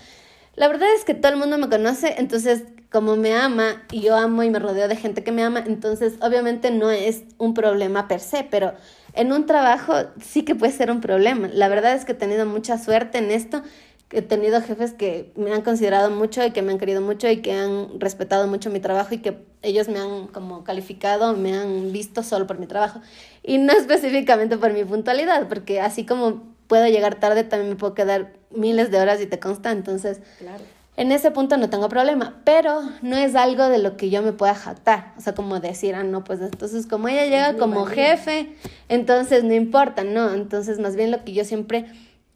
La 0.55 0.67
verdad 0.67 0.89
es 0.95 1.03
que 1.03 1.13
todo 1.13 1.31
el 1.31 1.37
mundo 1.37 1.59
me 1.59 1.69
conoce, 1.69 2.15
entonces 2.17 2.63
como 2.93 3.15
me 3.15 3.33
ama 3.33 3.81
y 3.91 4.01
yo 4.01 4.15
amo 4.15 4.43
y 4.43 4.51
me 4.51 4.59
rodeo 4.59 4.87
de 4.87 4.95
gente 4.95 5.23
que 5.23 5.31
me 5.31 5.43
ama, 5.43 5.63
entonces 5.65 6.13
obviamente 6.21 6.69
no 6.69 6.91
es 6.91 7.23
un 7.39 7.55
problema 7.55 8.07
per 8.07 8.19
se, 8.19 8.43
pero 8.43 8.75
en 9.13 9.33
un 9.33 9.47
trabajo 9.47 9.95
sí 10.21 10.43
que 10.43 10.53
puede 10.53 10.71
ser 10.71 10.91
un 10.91 11.01
problema. 11.01 11.49
La 11.51 11.69
verdad 11.69 11.95
es 11.95 12.05
que 12.05 12.11
he 12.11 12.15
tenido 12.15 12.45
mucha 12.45 12.77
suerte 12.77 13.17
en 13.17 13.31
esto, 13.31 13.63
he 14.11 14.21
tenido 14.21 14.61
jefes 14.61 14.93
que 14.93 15.33
me 15.35 15.51
han 15.51 15.63
considerado 15.63 16.11
mucho 16.11 16.45
y 16.45 16.51
que 16.51 16.61
me 16.61 16.71
han 16.71 16.77
querido 16.77 17.01
mucho 17.01 17.27
y 17.27 17.37
que 17.41 17.53
han 17.53 17.99
respetado 17.99 18.45
mucho 18.47 18.69
mi 18.69 18.79
trabajo 18.79 19.15
y 19.15 19.17
que 19.17 19.43
ellos 19.63 19.87
me 19.87 19.97
han 19.97 20.27
como 20.27 20.63
calificado, 20.63 21.33
me 21.35 21.57
han 21.57 21.91
visto 21.91 22.21
solo 22.21 22.45
por 22.45 22.59
mi 22.59 22.67
trabajo 22.67 23.01
y 23.41 23.57
no 23.57 23.73
específicamente 23.77 24.59
por 24.59 24.71
mi 24.71 24.85
puntualidad, 24.85 25.47
porque 25.49 25.81
así 25.81 26.05
como 26.05 26.43
puedo 26.67 26.85
llegar 26.85 27.15
tarde, 27.15 27.43
también 27.43 27.71
me 27.71 27.75
puedo 27.75 27.95
quedar 27.95 28.33
miles 28.51 28.91
de 28.91 28.99
horas 28.99 29.19
y 29.19 29.25
te 29.25 29.39
consta, 29.39 29.71
entonces 29.71 30.19
claro. 30.37 30.63
En 30.95 31.11
ese 31.11 31.31
punto 31.31 31.57
no 31.57 31.69
tengo 31.69 31.89
problema, 31.89 32.35
pero 32.43 32.81
no 33.01 33.15
es 33.15 33.35
algo 33.35 33.67
de 33.69 33.79
lo 33.79 33.97
que 33.97 34.09
yo 34.09 34.21
me 34.21 34.31
pueda 34.31 34.53
jactar, 34.53 35.13
o 35.17 35.21
sea, 35.21 35.33
como 35.33 35.59
decir, 35.59 35.95
ah, 35.95 36.03
no, 36.03 36.23
pues 36.23 36.39
entonces 36.41 36.85
como 36.85 37.07
ella 37.07 37.25
llega 37.25 37.57
como 37.57 37.85
jefe, 37.85 38.55
entonces 38.89 39.43
no 39.43 39.53
importa, 39.53 40.03
no, 40.03 40.33
entonces 40.33 40.79
más 40.79 40.95
bien 40.95 41.09
lo 41.09 41.23
que 41.23 41.33
yo 41.33 41.45
siempre 41.45 41.85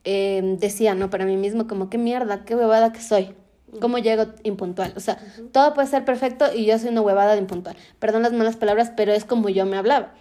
eh, 0.04 0.56
decía, 0.59 0.95
¿no? 0.95 1.09
Para 1.09 1.25
mí 1.25 1.38
mismo, 1.38 1.68
como 1.68 1.89
qué 1.89 1.98
mierda, 1.98 2.45
qué 2.45 2.56
huevada 2.56 2.94
que 2.94 3.01
soy. 3.01 3.36
¿Cómo 3.81 3.98
llego 3.98 4.27
impuntual? 4.44 4.94
O 4.95 5.01
sea, 5.01 5.18
todo 5.51 5.74
puede 5.74 5.88
ser 5.88 6.06
perfecto 6.06 6.45
y 6.56 6.65
yo 6.65 6.80
soy 6.80 6.89
una 6.89 7.01
huevada 7.01 7.33
de 7.33 7.39
impuntual. 7.39 7.75
Perdón 8.00 8.24
las 8.24 8.31
malas 8.31 8.56
palabras, 8.56 8.92
pero 8.95 9.12
es 9.12 9.25
como 9.25 9.50
yo 9.50 9.65
me 9.65 9.75
hablaba. 9.75 10.13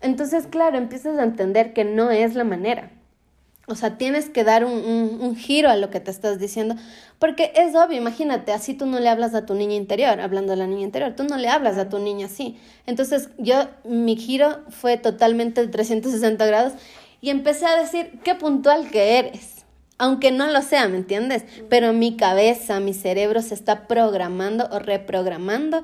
Entonces, 0.00 0.48
claro, 0.48 0.76
empiezas 0.76 1.16
a 1.18 1.22
entender 1.22 1.72
que 1.72 1.84
no 1.84 2.10
es 2.10 2.34
la 2.34 2.42
manera. 2.42 2.90
O 3.68 3.74
sea, 3.74 3.98
tienes 3.98 4.30
que 4.30 4.44
dar 4.44 4.64
un, 4.64 4.72
un, 5.20 5.36
giro 5.36 5.68
a 5.68 5.76
lo 5.76 5.90
que 5.90 6.00
te 6.00 6.10
estás 6.10 6.38
diciendo, 6.38 6.74
porque 7.18 7.52
es 7.54 7.74
obvio, 7.74 7.98
imagínate, 7.98 8.52
así 8.52 8.72
tú 8.72 8.86
no 8.86 8.98
le 8.98 9.10
hablas 9.10 9.34
a 9.34 9.44
tu 9.44 9.54
niña 9.54 9.74
interior, 9.74 10.20
hablando 10.20 10.52
de 10.52 10.56
la 10.56 10.66
niña 10.66 10.84
interior, 10.84 11.12
tú 11.14 11.24
no 11.24 11.36
le 11.36 11.48
hablas 11.48 11.76
a 11.76 11.90
tu 11.90 11.98
niña 11.98 12.26
así. 12.26 12.56
Entonces, 12.86 13.28
yo, 13.36 13.68
mi 13.84 14.16
giro 14.16 14.60
fue 14.70 14.96
totalmente 14.96 15.60
de 15.60 15.68
360 15.68 16.46
grados 16.46 16.72
y 17.20 17.28
empecé 17.28 17.66
a 17.66 17.76
decir, 17.76 18.20
qué 18.24 18.34
puntual 18.34 18.90
que 18.90 19.18
eres. 19.18 19.66
Aunque 19.98 20.30
no 20.30 20.46
lo 20.46 20.62
sea, 20.62 20.88
¿me 20.88 20.96
entiendes? 20.96 21.44
Pero 21.68 21.92
mi 21.92 22.16
cabeza, 22.16 22.80
mi 22.80 22.94
cerebro 22.94 23.42
se 23.42 23.52
está 23.52 23.86
programando 23.86 24.68
o 24.70 24.78
reprogramando 24.78 25.82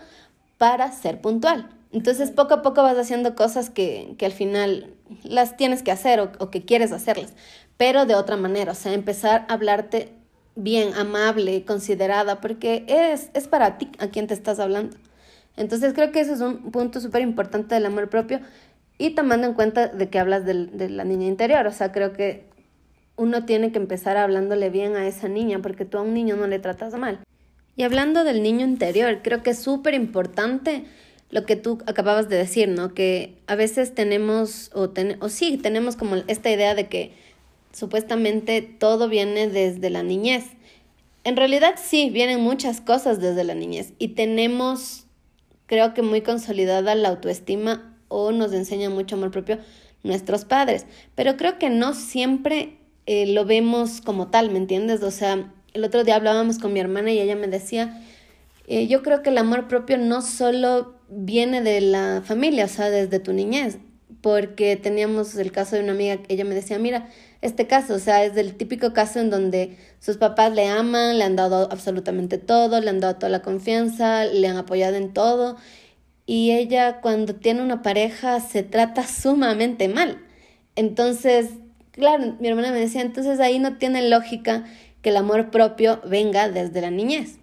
para 0.56 0.90
ser 0.92 1.20
puntual. 1.20 1.68
Entonces, 1.92 2.30
poco 2.30 2.54
a 2.54 2.62
poco 2.62 2.82
vas 2.82 2.96
haciendo 2.96 3.34
cosas 3.34 3.70
que, 3.70 4.14
que 4.16 4.26
al 4.26 4.32
final 4.32 4.94
las 5.22 5.56
tienes 5.56 5.82
que 5.82 5.90
hacer 5.92 6.20
o, 6.20 6.32
o 6.38 6.50
que 6.50 6.64
quieres 6.64 6.92
hacerlas 6.92 7.34
pero 7.76 8.06
de 8.06 8.14
otra 8.14 8.36
manera, 8.36 8.72
o 8.72 8.74
sea, 8.74 8.92
empezar 8.92 9.46
a 9.48 9.54
hablarte 9.54 10.12
bien, 10.56 10.94
amable, 10.94 11.64
considerada, 11.64 12.40
porque 12.40 12.84
es, 12.86 13.30
es 13.34 13.48
para 13.48 13.78
ti 13.78 13.90
a 13.98 14.08
quien 14.08 14.26
te 14.26 14.34
estás 14.34 14.60
hablando. 14.60 14.96
Entonces 15.56 15.92
creo 15.94 16.12
que 16.12 16.20
eso 16.20 16.34
es 16.34 16.40
un 16.40 16.70
punto 16.70 17.00
súper 17.00 17.22
importante 17.22 17.74
del 17.74 17.86
amor 17.86 18.08
propio 18.08 18.40
y 18.98 19.10
tomando 19.10 19.46
en 19.46 19.54
cuenta 19.54 19.88
de 19.88 20.08
que 20.08 20.18
hablas 20.18 20.44
de, 20.44 20.66
de 20.66 20.88
la 20.88 21.04
niña 21.04 21.26
interior, 21.26 21.66
o 21.66 21.72
sea, 21.72 21.92
creo 21.92 22.12
que 22.12 22.44
uno 23.16 23.44
tiene 23.44 23.72
que 23.72 23.78
empezar 23.78 24.16
hablándole 24.16 24.70
bien 24.70 24.96
a 24.96 25.06
esa 25.06 25.28
niña 25.28 25.60
porque 25.60 25.84
tú 25.84 25.98
a 25.98 26.02
un 26.02 26.14
niño 26.14 26.36
no 26.36 26.46
le 26.46 26.58
tratas 26.58 26.94
mal. 26.94 27.20
Y 27.76 27.82
hablando 27.82 28.24
del 28.24 28.42
niño 28.42 28.64
interior, 28.64 29.20
creo 29.22 29.42
que 29.42 29.50
es 29.50 29.58
súper 29.58 29.94
importante 29.94 30.84
lo 31.30 31.44
que 31.44 31.56
tú 31.56 31.78
acababas 31.86 32.28
de 32.28 32.36
decir, 32.36 32.68
¿no? 32.68 32.94
Que 32.94 33.36
a 33.48 33.56
veces 33.56 33.94
tenemos, 33.94 34.70
o, 34.74 34.90
ten, 34.90 35.16
o 35.20 35.28
sí, 35.28 35.58
tenemos 35.58 35.96
como 35.96 36.16
esta 36.28 36.50
idea 36.50 36.76
de 36.76 36.86
que 36.86 37.12
supuestamente 37.74 38.62
todo 38.62 39.08
viene 39.08 39.48
desde 39.48 39.90
la 39.90 40.02
niñez. 40.02 40.44
En 41.24 41.36
realidad 41.36 41.74
sí, 41.82 42.10
vienen 42.10 42.40
muchas 42.40 42.80
cosas 42.80 43.20
desde 43.20 43.44
la 43.44 43.54
niñez 43.54 43.92
y 43.98 44.08
tenemos, 44.08 45.06
creo 45.66 45.94
que 45.94 46.02
muy 46.02 46.20
consolidada 46.22 46.94
la 46.94 47.08
autoestima 47.08 47.96
o 48.08 48.32
nos 48.32 48.52
enseña 48.52 48.90
mucho 48.90 49.16
amor 49.16 49.30
propio 49.30 49.58
nuestros 50.02 50.44
padres, 50.44 50.86
pero 51.14 51.36
creo 51.36 51.58
que 51.58 51.70
no 51.70 51.94
siempre 51.94 52.76
eh, 53.06 53.26
lo 53.26 53.44
vemos 53.44 54.00
como 54.00 54.28
tal, 54.28 54.50
¿me 54.50 54.58
entiendes? 54.58 55.02
O 55.02 55.10
sea, 55.10 55.52
el 55.72 55.84
otro 55.84 56.04
día 56.04 56.16
hablábamos 56.16 56.58
con 56.58 56.72
mi 56.72 56.80
hermana 56.80 57.10
y 57.10 57.18
ella 57.18 57.36
me 57.36 57.48
decía, 57.48 58.02
eh, 58.66 58.86
yo 58.86 59.02
creo 59.02 59.22
que 59.22 59.30
el 59.30 59.38
amor 59.38 59.66
propio 59.66 59.98
no 59.98 60.22
solo 60.22 60.94
viene 61.08 61.62
de 61.62 61.80
la 61.80 62.22
familia, 62.24 62.66
o 62.66 62.68
sea, 62.68 62.90
desde 62.90 63.18
tu 63.18 63.32
niñez, 63.32 63.78
porque 64.20 64.76
teníamos 64.76 65.34
el 65.36 65.52
caso 65.52 65.76
de 65.76 65.82
una 65.82 65.92
amiga, 65.92 66.18
ella 66.28 66.44
me 66.44 66.54
decía, 66.54 66.78
mira, 66.78 67.08
este 67.44 67.66
caso, 67.66 67.94
o 67.94 67.98
sea, 67.98 68.24
es 68.24 68.34
del 68.34 68.54
típico 68.54 68.92
caso 68.92 69.20
en 69.20 69.30
donde 69.30 69.76
sus 70.00 70.16
papás 70.16 70.52
le 70.52 70.66
aman, 70.66 71.18
le 71.18 71.24
han 71.24 71.36
dado 71.36 71.68
absolutamente 71.70 72.38
todo, 72.38 72.80
le 72.80 72.90
han 72.90 73.00
dado 73.00 73.16
toda 73.16 73.28
la 73.28 73.42
confianza, 73.42 74.24
le 74.24 74.48
han 74.48 74.56
apoyado 74.56 74.96
en 74.96 75.12
todo 75.12 75.56
y 76.26 76.52
ella 76.52 77.00
cuando 77.00 77.34
tiene 77.34 77.62
una 77.62 77.82
pareja 77.82 78.40
se 78.40 78.62
trata 78.62 79.06
sumamente 79.06 79.88
mal. 79.88 80.24
Entonces, 80.74 81.50
claro, 81.92 82.36
mi 82.40 82.48
hermana 82.48 82.72
me 82.72 82.80
decía, 82.80 83.02
entonces 83.02 83.40
ahí 83.40 83.58
no 83.58 83.76
tiene 83.76 84.08
lógica 84.08 84.64
que 85.02 85.10
el 85.10 85.16
amor 85.18 85.50
propio 85.50 86.00
venga 86.06 86.48
desde 86.48 86.80
la 86.80 86.90
niñez. 86.90 87.38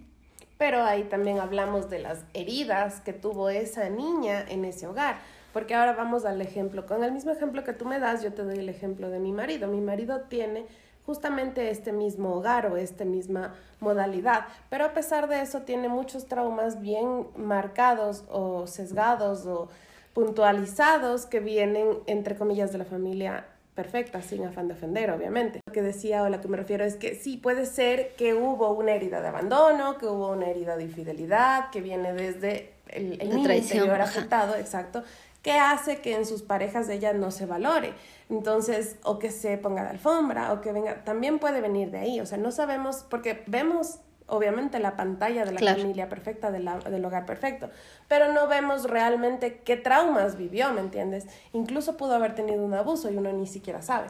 Pero 0.58 0.82
ahí 0.82 1.04
también 1.04 1.38
hablamos 1.38 1.90
de 1.90 2.00
las 2.00 2.24
heridas 2.34 3.00
que 3.00 3.12
tuvo 3.12 3.50
esa 3.50 3.88
niña 3.88 4.44
en 4.48 4.64
ese 4.64 4.86
hogar. 4.86 5.16
Porque 5.52 5.74
ahora 5.74 5.92
vamos 5.92 6.24
al 6.24 6.40
ejemplo. 6.40 6.86
Con 6.86 7.04
el 7.04 7.12
mismo 7.12 7.30
ejemplo 7.30 7.64
que 7.64 7.72
tú 7.72 7.84
me 7.84 7.98
das, 7.98 8.22
yo 8.22 8.32
te 8.32 8.42
doy 8.42 8.58
el 8.58 8.68
ejemplo 8.68 9.10
de 9.10 9.18
mi 9.18 9.32
marido. 9.32 9.68
Mi 9.68 9.80
marido 9.80 10.22
tiene 10.22 10.66
justamente 11.06 11.70
este 11.70 11.92
mismo 11.92 12.34
hogar 12.34 12.66
o 12.66 12.76
esta 12.76 13.04
misma 13.04 13.54
modalidad, 13.80 14.46
pero 14.70 14.84
a 14.84 14.92
pesar 14.92 15.28
de 15.28 15.40
eso 15.42 15.62
tiene 15.62 15.88
muchos 15.88 16.26
traumas 16.26 16.80
bien 16.80 17.26
marcados 17.36 18.24
o 18.30 18.66
sesgados 18.66 19.46
o 19.46 19.68
puntualizados 20.12 21.26
que 21.26 21.40
vienen, 21.40 21.98
entre 22.06 22.36
comillas, 22.36 22.70
de 22.70 22.78
la 22.78 22.84
familia 22.84 23.46
perfecta, 23.74 24.20
sin 24.20 24.44
afán 24.44 24.68
de 24.68 24.74
ofender, 24.74 25.10
obviamente. 25.10 25.60
Lo 25.66 25.72
que 25.72 25.82
decía 25.82 26.22
o 26.22 26.26
a 26.26 26.30
lo 26.30 26.40
que 26.40 26.48
me 26.48 26.58
refiero 26.58 26.84
es 26.84 26.96
que 26.96 27.14
sí, 27.14 27.38
puede 27.38 27.64
ser 27.64 28.14
que 28.16 28.34
hubo 28.34 28.70
una 28.72 28.92
herida 28.92 29.22
de 29.22 29.28
abandono, 29.28 29.96
que 29.96 30.06
hubo 30.06 30.28
una 30.28 30.50
herida 30.50 30.76
de 30.76 30.84
infidelidad, 30.84 31.70
que 31.70 31.80
viene 31.80 32.12
desde 32.12 32.74
el, 32.88 33.20
el 33.20 33.30
niño 33.30 33.52
interior 33.52 34.00
afectado, 34.02 34.54
exacto, 34.56 35.02
que 35.42 35.52
hace 35.52 36.00
que 36.00 36.14
en 36.14 36.24
sus 36.24 36.42
parejas 36.42 36.86
de 36.86 36.94
ella 36.94 37.12
no 37.12 37.30
se 37.30 37.46
valore. 37.46 37.94
Entonces, 38.30 38.96
o 39.02 39.18
que 39.18 39.30
se 39.30 39.58
ponga 39.58 39.82
de 39.82 39.90
alfombra, 39.90 40.52
o 40.52 40.60
que 40.60 40.72
venga, 40.72 41.04
también 41.04 41.38
puede 41.38 41.60
venir 41.60 41.90
de 41.90 41.98
ahí. 41.98 42.20
O 42.20 42.26
sea, 42.26 42.38
no 42.38 42.50
sabemos, 42.52 43.04
porque 43.08 43.42
vemos 43.46 43.98
obviamente 44.26 44.78
la 44.78 44.96
pantalla 44.96 45.44
de 45.44 45.52
la 45.52 45.74
familia 45.74 46.08
perfecta, 46.08 46.50
de 46.50 46.58
del 46.58 47.04
hogar 47.04 47.26
perfecto, 47.26 47.68
pero 48.08 48.32
no 48.32 48.48
vemos 48.48 48.84
realmente 48.84 49.60
qué 49.64 49.76
traumas 49.76 50.38
vivió, 50.38 50.72
¿me 50.72 50.80
entiendes? 50.80 51.26
Incluso 51.52 51.98
pudo 51.98 52.14
haber 52.14 52.34
tenido 52.34 52.64
un 52.64 52.72
abuso 52.72 53.10
y 53.10 53.16
uno 53.16 53.32
ni 53.32 53.46
siquiera 53.46 53.82
sabe. 53.82 54.06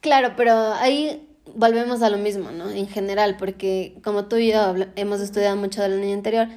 Claro, 0.00 0.32
pero 0.36 0.54
ahí 0.74 1.28
volvemos 1.54 2.02
a 2.02 2.10
lo 2.10 2.18
mismo, 2.18 2.50
¿no? 2.50 2.70
En 2.70 2.88
general, 2.88 3.36
porque 3.38 3.98
como 4.02 4.26
tú 4.26 4.36
y 4.36 4.50
yo 4.50 4.74
hemos 4.96 5.20
estudiado 5.20 5.56
mucho 5.56 5.82
de 5.82 5.88
la 5.90 5.96
niña 5.96 6.14
anterior, 6.14 6.48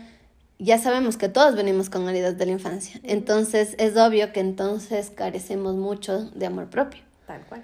ya 0.63 0.77
sabemos 0.77 1.17
que 1.17 1.29
todos 1.29 1.55
venimos 1.55 1.89
con 1.89 2.07
heridas 2.07 2.37
de 2.37 2.45
la 2.45 2.53
infancia. 2.53 2.99
Entonces 3.03 3.75
es 3.77 3.97
obvio 3.97 4.31
que 4.31 4.39
entonces 4.39 5.09
carecemos 5.09 5.75
mucho 5.75 6.29
de 6.31 6.45
amor 6.45 6.69
propio. 6.69 7.01
Tal 7.27 7.41
cual. 7.45 7.63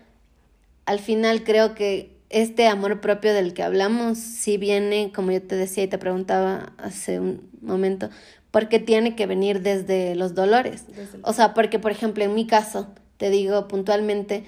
Al 0.85 0.99
final 0.99 1.43
creo 1.43 1.75
que 1.75 2.17
este 2.29 2.67
amor 2.67 2.99
propio 2.99 3.33
del 3.33 3.53
que 3.53 3.63
hablamos 3.63 4.17
sí 4.17 4.57
viene, 4.57 5.11
como 5.13 5.31
yo 5.31 5.41
te 5.41 5.55
decía 5.55 5.83
y 5.83 5.87
te 5.87 5.97
preguntaba 5.97 6.73
hace 6.77 7.19
un 7.19 7.49
momento, 7.61 8.09
porque 8.51 8.79
tiene 8.79 9.15
que 9.15 9.25
venir 9.25 9.61
desde 9.61 10.15
los 10.15 10.35
dolores. 10.35 10.83
O 11.23 11.33
sea, 11.33 11.53
porque 11.53 11.79
por 11.79 11.91
ejemplo 11.91 12.23
en 12.23 12.35
mi 12.35 12.47
caso, 12.47 12.87
te 13.17 13.29
digo 13.29 13.67
puntualmente, 13.67 14.43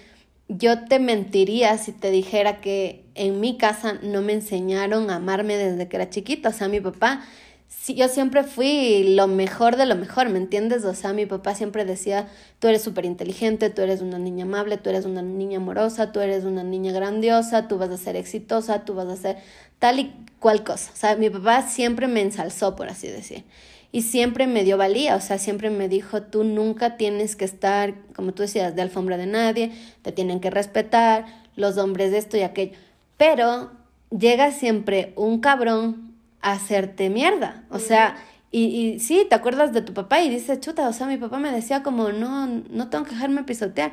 yo 0.47 0.85
te 0.85 0.99
mentiría 0.99 1.77
si 1.77 1.93
te 1.93 2.11
dijera 2.11 2.59
que 2.59 3.05
en 3.15 3.39
mi 3.39 3.57
casa 3.57 3.99
no 4.03 4.21
me 4.21 4.33
enseñaron 4.33 5.09
a 5.09 5.15
amarme 5.15 5.57
desde 5.57 5.87
que 5.87 5.95
era 5.95 6.09
chiquita. 6.09 6.49
O 6.49 6.53
sea, 6.53 6.67
mi 6.67 6.81
papá 6.81 7.23
sí, 7.71 7.95
yo 7.95 8.07
siempre 8.07 8.43
fui 8.43 9.15
lo 9.15 9.27
mejor 9.27 9.77
de 9.77 9.85
lo 9.85 9.95
mejor, 9.95 10.29
¿me 10.29 10.37
entiendes? 10.37 10.83
O 10.85 10.93
sea, 10.93 11.13
mi 11.13 11.25
papá 11.25 11.55
siempre 11.55 11.85
decía, 11.85 12.27
tú 12.59 12.67
eres 12.67 12.83
súper 12.83 13.05
inteligente, 13.05 13.69
tú 13.69 13.81
eres 13.81 14.01
una 14.01 14.19
niña 14.19 14.45
amable, 14.45 14.77
tú 14.77 14.89
eres 14.89 15.05
una 15.05 15.21
niña 15.21 15.57
amorosa, 15.57 16.11
tú 16.11 16.19
eres 16.19 16.43
una 16.43 16.63
niña 16.63 16.91
grandiosa, 16.91 17.67
tú 17.67 17.77
vas 17.77 17.89
a 17.89 17.97
ser 17.97 18.15
exitosa, 18.15 18.85
tú 18.85 18.93
vas 18.93 19.07
a 19.07 19.15
ser 19.15 19.37
tal 19.79 19.99
y 19.99 20.13
cual 20.39 20.63
cosa. 20.63 20.91
O 20.93 20.95
sea, 20.95 21.15
mi 21.15 21.29
papá 21.29 21.63
siempre 21.63 22.07
me 22.07 22.21
ensalzó, 22.21 22.75
por 22.75 22.89
así 22.89 23.07
decir. 23.07 23.45
Y 23.93 24.03
siempre 24.03 24.47
me 24.47 24.63
dio 24.63 24.77
valía, 24.77 25.15
o 25.15 25.21
sea, 25.21 25.37
siempre 25.37 25.69
me 25.69 25.89
dijo, 25.89 26.21
tú 26.23 26.43
nunca 26.43 26.97
tienes 26.97 27.35
que 27.35 27.45
estar, 27.45 27.95
como 28.15 28.33
tú 28.33 28.43
decías, 28.43 28.75
de 28.75 28.81
alfombra 28.81 29.17
de 29.17 29.25
nadie, 29.25 29.71
te 30.01 30.11
tienen 30.11 30.39
que 30.39 30.49
respetar, 30.49 31.25
los 31.55 31.77
hombres 31.77 32.11
de 32.11 32.19
esto 32.19 32.37
y 32.37 32.41
aquello. 32.41 32.77
Pero 33.17 33.71
llega 34.09 34.51
siempre 34.51 35.13
un 35.15 35.39
cabrón 35.39 36.10
hacerte 36.41 37.09
mierda. 37.09 37.63
O 37.69 37.79
sea, 37.79 38.17
y, 38.51 38.65
y 38.65 38.99
sí, 38.99 39.25
te 39.29 39.35
acuerdas 39.35 39.73
de 39.73 39.81
tu 39.81 39.93
papá 39.93 40.21
y 40.21 40.29
dices, 40.29 40.59
chuta, 40.59 40.87
o 40.89 40.93
sea, 40.93 41.07
mi 41.07 41.17
papá 41.17 41.39
me 41.39 41.51
decía 41.51 41.83
como, 41.83 42.09
no, 42.09 42.47
no 42.47 42.89
tengo 42.89 43.05
que 43.05 43.11
dejarme 43.11 43.43
pisotear. 43.43 43.91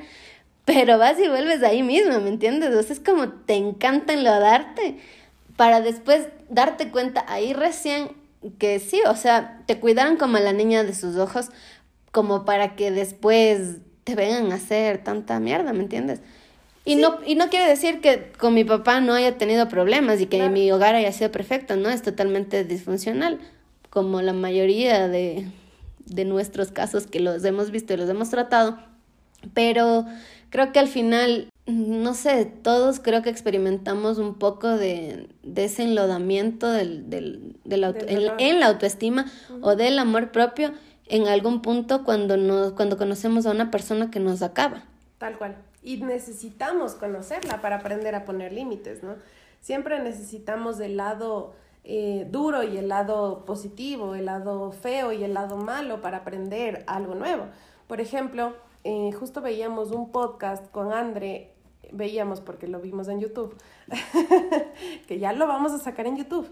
Pero 0.64 0.98
vas 0.98 1.18
y 1.18 1.28
vuelves 1.28 1.62
ahí 1.62 1.82
mismo, 1.82 2.20
¿me 2.20 2.28
entiendes? 2.28 2.74
O 2.74 2.82
sea, 2.82 2.92
es 2.92 3.00
como 3.00 3.30
te 3.30 3.54
encanta 3.54 4.12
enlodarte 4.12 4.98
para 5.56 5.80
después 5.80 6.28
darte 6.50 6.90
cuenta 6.90 7.24
ahí 7.28 7.52
recién 7.52 8.10
que 8.58 8.78
sí, 8.78 9.00
o 9.06 9.16
sea, 9.16 9.62
te 9.66 9.80
cuidaron 9.80 10.16
como 10.16 10.38
la 10.38 10.52
niña 10.52 10.84
de 10.84 10.94
sus 10.94 11.16
ojos, 11.16 11.48
como 12.12 12.44
para 12.44 12.76
que 12.76 12.90
después 12.90 13.78
te 14.04 14.14
vengan 14.14 14.52
a 14.52 14.56
hacer 14.56 15.02
tanta 15.02 15.40
mierda, 15.40 15.72
¿me 15.72 15.82
entiendes? 15.82 16.20
Y, 16.88 16.96
no, 16.96 17.18
y 17.26 17.34
no 17.34 17.50
quiere 17.50 17.68
decir 17.68 18.00
que 18.00 18.32
con 18.38 18.54
mi 18.54 18.64
papá 18.64 19.00
no 19.00 19.12
haya 19.12 19.36
tenido 19.36 19.68
problemas 19.68 20.22
y 20.22 20.26
que 20.26 20.48
mi 20.48 20.72
hogar 20.72 20.94
haya 20.94 21.12
sido 21.12 21.30
perfecto, 21.30 21.76
¿no? 21.76 21.90
Es 21.90 22.00
totalmente 22.00 22.64
disfuncional, 22.64 23.38
como 23.90 24.22
la 24.22 24.32
mayoría 24.32 25.06
de, 25.06 25.48
de 26.06 26.24
nuestros 26.24 26.72
casos 26.72 27.06
que 27.06 27.20
los 27.20 27.44
hemos 27.44 27.70
visto 27.70 27.92
y 27.92 27.98
los 27.98 28.08
hemos 28.08 28.30
tratado. 28.30 28.78
Pero 29.52 30.06
creo 30.48 30.72
que 30.72 30.78
al 30.78 30.88
final, 30.88 31.50
no 31.66 32.14
sé, 32.14 32.46
todos 32.46 33.00
creo 33.00 33.20
que 33.20 33.28
experimentamos 33.28 34.16
un 34.16 34.38
poco 34.38 34.68
de, 34.68 35.28
de 35.42 35.64
ese 35.64 35.82
enlodamiento 35.82 36.70
del, 36.70 37.10
del, 37.10 37.54
del 37.64 37.84
en, 38.38 38.60
la 38.60 38.66
autoestima 38.66 39.26
o 39.60 39.76
del 39.76 39.98
amor 39.98 40.32
propio 40.32 40.72
en 41.06 41.28
algún 41.28 41.60
punto 41.60 42.02
cuando, 42.02 42.38
nos, 42.38 42.72
cuando 42.72 42.96
conocemos 42.96 43.44
a 43.44 43.50
una 43.50 43.70
persona 43.70 44.10
que 44.10 44.20
nos 44.20 44.40
acaba. 44.40 44.84
Tal 45.18 45.36
cual 45.36 45.56
y 45.82 45.98
necesitamos 45.98 46.94
conocerla 46.94 47.60
para 47.60 47.76
aprender 47.76 48.14
a 48.14 48.24
poner 48.24 48.52
límites, 48.52 49.02
¿no? 49.02 49.16
Siempre 49.60 50.00
necesitamos 50.00 50.80
el 50.80 50.96
lado 50.96 51.54
eh, 51.84 52.26
duro 52.30 52.62
y 52.62 52.76
el 52.76 52.88
lado 52.88 53.44
positivo, 53.44 54.14
el 54.14 54.26
lado 54.26 54.72
feo 54.72 55.12
y 55.12 55.24
el 55.24 55.34
lado 55.34 55.56
malo 55.56 56.00
para 56.00 56.18
aprender 56.18 56.84
algo 56.86 57.14
nuevo. 57.14 57.46
Por 57.86 58.00
ejemplo, 58.00 58.54
eh, 58.84 59.12
justo 59.12 59.40
veíamos 59.40 59.90
un 59.90 60.12
podcast 60.12 60.70
con 60.70 60.92
Andre, 60.92 61.52
veíamos 61.92 62.40
porque 62.40 62.68
lo 62.68 62.80
vimos 62.80 63.08
en 63.08 63.20
YouTube, 63.20 63.56
que 65.08 65.18
ya 65.18 65.32
lo 65.32 65.46
vamos 65.46 65.72
a 65.72 65.78
sacar 65.78 66.06
en 66.06 66.16
YouTube. 66.16 66.48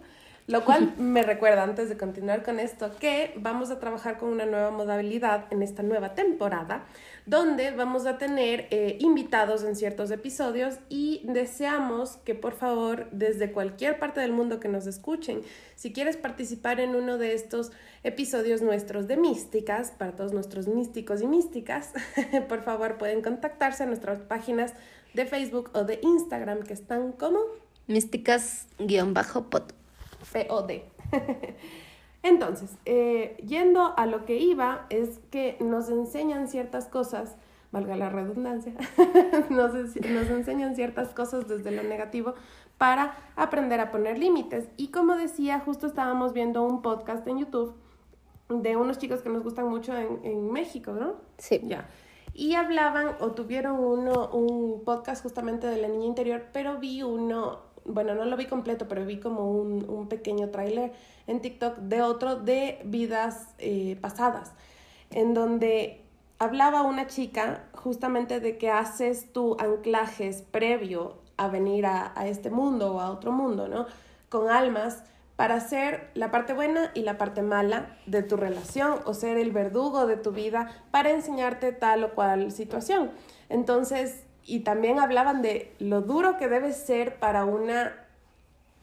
Lo 0.47 0.65
cual 0.65 0.95
me 0.99 1.23
recuerda, 1.23 1.63
antes 1.63 1.89
de 1.89 1.97
continuar 1.97 2.43
con 2.43 2.59
esto, 2.59 2.91
que 2.99 3.35
vamos 3.37 3.71
a 3.71 3.79
trabajar 3.79 4.19
con 4.19 4.31
una 4.31 4.47
nueva 4.47 4.71
modalidad 4.71 5.47
en 5.51 5.63
esta 5.63 5.83
nueva 5.83 6.15
temporada, 6.15 6.85
donde 7.27 7.73
vamos 7.73 8.07
a 8.07 8.19
tener 8.19 8.69
eh, 8.71 8.97
invitados 9.01 9.65
en 9.65 9.75
ciertos 9.75 10.13
episodios 10.13 10.77
y 10.89 11.23
deseamos 11.25 12.19
que 12.19 12.37
por 12.37 12.55
favor 12.55 13.09
desde 13.11 13.51
cualquier 13.51 13.99
parte 13.99 14.21
del 14.21 14.33
mundo 14.33 14.61
que 14.61 14.69
nos 14.69 14.87
escuchen, 14.87 15.43
si 15.75 15.93
quieres 15.93 16.17
participar 16.17 16.79
en 16.79 16.95
uno 16.95 17.19
de 17.19 17.35
estos 17.35 17.73
episodios 18.05 18.63
nuestros 18.63 19.09
de 19.09 19.17
místicas, 19.17 19.91
para 19.91 20.13
todos 20.13 20.33
nuestros 20.33 20.69
místicos 20.69 21.21
y 21.21 21.27
místicas, 21.27 21.93
por 22.49 22.63
favor 22.63 22.97
pueden 22.97 23.23
contactarse 23.23 23.83
a 23.83 23.87
nuestras 23.87 24.21
páginas 24.21 24.75
de 25.13 25.27
Facebook 25.27 25.71
o 25.75 25.83
de 25.83 25.99
Instagram 26.03 26.63
que 26.63 26.75
están 26.75 27.11
como 27.13 27.41
místicas-pod. 27.89 29.73
POD. 30.33 30.73
Entonces, 32.27 32.77
eh, 32.87 33.37
yendo 33.47 33.95
a 33.97 34.05
lo 34.05 34.25
que 34.25 34.37
iba, 34.37 34.87
es 34.91 35.21
que 35.31 35.57
nos 35.61 35.89
enseñan 35.89 36.49
ciertas 36.49 36.89
cosas, 36.89 37.37
valga 37.71 37.95
la 37.95 38.09
redundancia, 38.11 38.75
nos, 39.49 39.73
nos 39.75 40.31
enseñan 40.31 40.75
ciertas 40.75 41.15
cosas 41.15 41.47
desde 41.47 41.71
lo 41.71 41.85
negativo 41.85 42.35
para 42.79 43.15
aprender 43.37 43.79
a 43.79 43.93
poner 43.93 44.19
límites. 44.19 44.69
Y 44.77 44.89
como 44.89 45.15
decía, 45.15 45.61
justo 45.61 45.87
estábamos 45.87 46.33
viendo 46.33 46.65
un 46.65 46.83
podcast 46.83 47.25
en 47.29 47.39
YouTube 47.39 47.77
de 48.49 48.75
unos 48.75 48.99
chicos 48.99 49.23
que 49.23 49.29
nos 49.29 49.45
gustan 49.45 49.69
mucho 49.69 49.97
en, 49.97 50.19
en 50.25 50.51
México, 50.51 50.95
¿no? 50.99 51.15
Sí. 51.39 51.61
Ya. 51.63 51.89
Y 52.35 52.55
hablaban 52.55 53.15
o 53.21 53.31
tuvieron 53.33 53.79
uno, 53.79 54.31
un 54.31 54.83
podcast 54.83 55.23
justamente 55.23 55.69
de 55.69 55.81
la 55.81 55.87
niña 55.87 56.07
interior, 56.07 56.47
pero 56.53 56.79
vi 56.79 57.05
uno 57.05 57.61
bueno, 57.89 58.15
no 58.15 58.25
lo 58.25 58.37
vi 58.37 58.47
completo, 58.47 58.89
pero 58.89 59.05
vi 59.05 59.19
como 59.19 59.51
un, 59.51 59.89
un 59.89 60.09
pequeño 60.09 60.51
tráiler 60.51 60.93
en 61.27 61.41
TikTok 61.41 61.79
de 61.79 62.03
otro 62.03 62.37
de 62.37 62.81
vidas 62.85 63.55
eh, 63.59 63.97
pasadas, 64.01 64.53
en 65.11 65.35
donde 65.35 66.03
hablaba 66.39 66.83
una 66.83 67.07
chica 67.07 67.65
justamente 67.75 68.41
de 68.41 68.59
que 68.59 68.71
haces 68.71 69.33
tu 69.33 69.57
anclajes 69.59 70.43
previo 70.43 71.15
a 71.37 71.49
venir 71.49 71.87
a, 71.87 72.13
a 72.15 72.27
este 72.27 72.51
mundo 72.51 72.95
o 72.95 73.01
a 73.01 73.11
otro 73.11 73.33
mundo, 73.33 73.69
¿no? 73.69 73.87
Con 74.29 74.49
almas 74.51 75.03
para 75.37 75.61
ser 75.61 76.11
la 76.15 76.31
parte 76.31 76.55
buena 76.55 76.91
y 76.95 77.03
la 77.03 77.19
parte 77.19 77.43
mala 77.43 77.99
de 78.07 78.23
tu 78.23 78.37
relación 78.37 79.01
o 79.05 79.13
ser 79.13 79.37
el 79.37 79.53
verdugo 79.53 80.07
de 80.07 80.17
tu 80.17 80.33
vida 80.33 80.73
para 80.91 81.11
enseñarte 81.11 81.73
tal 81.73 82.05
o 82.05 82.15
cual 82.15 82.53
situación. 82.53 83.11
Entonces, 83.51 84.26
y 84.47 84.61
también 84.61 85.01
hablaban 85.01 85.43
de 85.43 85.75
lo 85.79 86.03
duro 86.03 86.37
que 86.37 86.49
debe 86.49 86.73
ser 86.73 87.17
para 87.17 87.45
una 87.45 88.07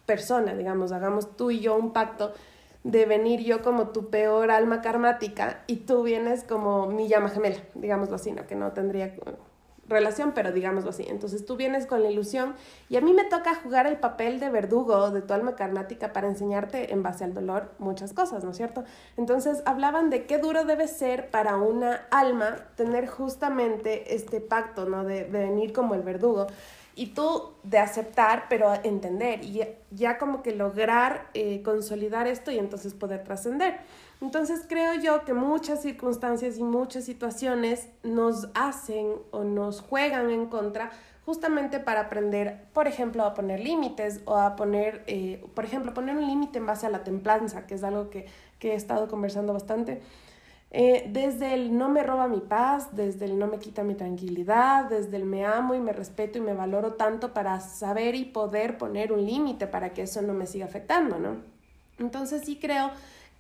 persona, 0.05 0.53
digamos, 0.53 0.91
hagamos 0.91 1.37
tú 1.37 1.51
y 1.51 1.61
yo 1.61 1.75
un 1.75 1.93
pacto 1.93 2.33
de 2.83 3.05
venir 3.05 3.39
yo 3.41 3.61
como 3.61 3.89
tu 3.89 4.09
peor 4.09 4.51
alma 4.51 4.81
karmática 4.81 5.63
y 5.67 5.77
tú 5.77 6.03
vienes 6.03 6.43
como 6.43 6.87
mi 6.87 7.07
llama 7.07 7.29
gemela, 7.29 7.61
digámoslo 7.75 8.15
así, 8.15 8.31
¿no? 8.33 8.45
Que 8.45 8.55
no 8.55 8.73
tendría 8.73 9.15
relación, 9.87 10.31
pero 10.33 10.51
digámoslo 10.51 10.89
así. 10.89 11.05
Entonces 11.07 11.45
tú 11.45 11.55
vienes 11.55 11.85
con 11.85 12.03
la 12.03 12.09
ilusión 12.09 12.55
y 12.89 12.97
a 12.97 13.01
mí 13.01 13.13
me 13.13 13.25
toca 13.25 13.55
jugar 13.55 13.87
el 13.87 13.97
papel 13.97 14.39
de 14.39 14.49
verdugo 14.49 15.11
de 15.11 15.21
tu 15.21 15.33
alma 15.33 15.55
karmática 15.55 16.13
para 16.13 16.27
enseñarte 16.27 16.93
en 16.93 17.03
base 17.03 17.23
al 17.23 17.33
dolor 17.33 17.71
muchas 17.79 18.13
cosas, 18.13 18.43
¿no 18.43 18.51
es 18.51 18.57
cierto? 18.57 18.83
Entonces 19.17 19.61
hablaban 19.65 20.09
de 20.09 20.25
qué 20.25 20.37
duro 20.37 20.65
debe 20.65 20.87
ser 20.87 21.29
para 21.29 21.57
una 21.57 22.07
alma 22.11 22.57
tener 22.75 23.07
justamente 23.07 24.15
este 24.15 24.39
pacto, 24.41 24.85
¿no? 24.85 25.03
De, 25.03 25.25
de 25.25 25.39
venir 25.39 25.73
como 25.73 25.95
el 25.95 26.01
verdugo. 26.01 26.47
Y 26.95 27.07
tú 27.07 27.53
de 27.63 27.79
aceptar, 27.79 28.45
pero 28.49 28.71
entender 28.83 29.43
y 29.43 29.63
ya 29.89 30.17
como 30.19 30.43
que 30.43 30.53
lograr 30.53 31.27
eh, 31.33 31.63
consolidar 31.63 32.27
esto 32.27 32.51
y 32.51 32.59
entonces 32.59 32.93
poder 32.93 33.23
trascender. 33.23 33.79
Entonces 34.23 34.61
creo 34.69 34.93
yo 34.93 35.25
que 35.25 35.33
muchas 35.33 35.81
circunstancias 35.81 36.57
y 36.57 36.63
muchas 36.63 37.03
situaciones 37.03 37.89
nos 38.03 38.47
hacen 38.53 39.15
o 39.31 39.43
nos 39.43 39.81
juegan 39.81 40.29
en 40.29 40.45
contra 40.45 40.91
justamente 41.25 41.81
para 41.81 41.99
aprender, 41.99 42.63
por 42.71 42.87
ejemplo, 42.87 43.25
a 43.25 43.33
poner 43.33 43.59
límites 43.59 44.21
o 44.23 44.37
a 44.37 44.55
poner, 44.55 45.03
eh, 45.07 45.43
por 45.53 45.65
ejemplo, 45.65 45.93
poner 45.93 46.15
un 46.15 46.25
límite 46.25 46.59
en 46.59 46.65
base 46.65 46.85
a 46.85 46.89
la 46.89 47.03
templanza, 47.03 47.67
que 47.67 47.75
es 47.75 47.83
algo 47.83 48.09
que, 48.09 48.27
que 48.59 48.71
he 48.71 48.75
estado 48.75 49.09
conversando 49.09 49.51
bastante. 49.51 50.01
Eh, 50.71 51.09
desde 51.11 51.53
el 51.53 51.77
no 51.77 51.89
me 51.89 52.01
roba 52.01 52.29
mi 52.29 52.39
paz, 52.39 52.95
desde 52.95 53.25
el 53.25 53.37
no 53.37 53.47
me 53.47 53.59
quita 53.59 53.83
mi 53.83 53.93
tranquilidad, 53.93 54.85
desde 54.85 55.17
el 55.17 55.25
me 55.25 55.45
amo 55.45 55.75
y 55.75 55.81
me 55.81 55.91
respeto 55.91 56.37
y 56.37 56.41
me 56.41 56.53
valoro 56.53 56.93
tanto 56.93 57.33
para 57.33 57.59
saber 57.59 58.15
y 58.15 58.23
poder 58.23 58.77
poner 58.77 59.11
un 59.11 59.25
límite 59.25 59.67
para 59.67 59.91
que 59.91 60.03
eso 60.03 60.21
no 60.21 60.33
me 60.33 60.47
siga 60.47 60.65
afectando, 60.65 61.19
¿no? 61.19 61.35
Entonces 61.99 62.43
sí 62.45 62.57
creo 62.57 62.89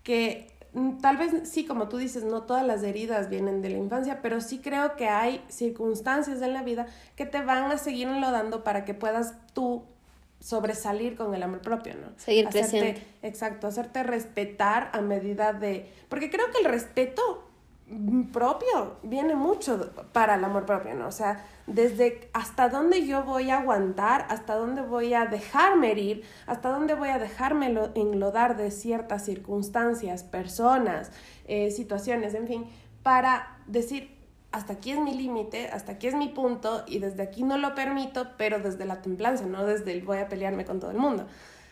que 0.03 0.51
tal 1.01 1.17
vez 1.17 1.49
sí, 1.49 1.65
como 1.65 1.87
tú 1.87 1.97
dices, 1.97 2.23
no 2.23 2.43
todas 2.43 2.65
las 2.65 2.83
heridas 2.83 3.29
vienen 3.29 3.61
de 3.61 3.69
la 3.69 3.77
infancia, 3.77 4.21
pero 4.21 4.41
sí 4.41 4.59
creo 4.59 4.95
que 4.95 5.07
hay 5.07 5.43
circunstancias 5.47 6.41
en 6.41 6.53
la 6.53 6.63
vida 6.63 6.87
que 7.15 7.25
te 7.25 7.41
van 7.41 7.71
a 7.71 7.77
seguir 7.77 8.07
enlodando 8.07 8.63
para 8.63 8.83
que 8.85 8.93
puedas 8.93 9.35
tú 9.53 9.83
sobresalir 10.39 11.15
con 11.15 11.33
el 11.33 11.43
amor 11.43 11.61
propio, 11.61 11.93
¿no? 11.95 12.07
Seguir 12.17 12.47
hacerte, 12.47 13.01
Exacto, 13.21 13.67
hacerte 13.67 14.03
respetar 14.03 14.89
a 14.93 15.01
medida 15.01 15.53
de... 15.53 15.89
Porque 16.09 16.29
creo 16.29 16.51
que 16.51 16.59
el 16.59 16.65
respeto 16.65 17.47
propio 18.31 18.97
viene 19.03 19.35
mucho 19.35 19.91
para 20.13 20.35
el 20.35 20.43
amor 20.43 20.65
propio, 20.65 20.95
¿no? 20.95 21.07
O 21.07 21.11
sea, 21.11 21.45
desde 21.67 22.29
hasta 22.33 22.69
dónde 22.69 23.05
yo 23.05 23.23
voy 23.23 23.49
a 23.49 23.59
aguantar, 23.59 24.25
hasta 24.29 24.55
dónde 24.55 24.81
voy 24.81 25.13
a 25.13 25.25
dejarme 25.25 25.91
herir, 25.91 26.23
hasta 26.47 26.69
dónde 26.69 26.93
voy 26.95 27.09
a 27.09 27.19
dejarme 27.19 27.67
enlodar 27.95 28.57
de 28.57 28.71
ciertas 28.71 29.25
circunstancias, 29.25 30.23
personas, 30.23 31.11
eh, 31.45 31.71
situaciones, 31.71 32.33
en 32.33 32.47
fin, 32.47 32.65
para 33.03 33.57
decir, 33.67 34.17
hasta 34.51 34.73
aquí 34.73 34.91
es 34.91 34.99
mi 34.99 35.13
límite, 35.13 35.69
hasta 35.69 35.93
aquí 35.93 36.07
es 36.07 36.15
mi 36.15 36.29
punto 36.29 36.83
y 36.87 36.99
desde 36.99 37.23
aquí 37.23 37.43
no 37.43 37.57
lo 37.57 37.75
permito, 37.75 38.29
pero 38.37 38.59
desde 38.59 38.85
la 38.85 39.01
templanza, 39.01 39.45
no 39.45 39.65
desde 39.65 39.91
el 39.91 40.03
voy 40.03 40.19
a 40.19 40.29
pelearme 40.29 40.63
con 40.63 40.79
todo 40.79 40.91
el 40.91 40.97
mundo. 40.97 41.27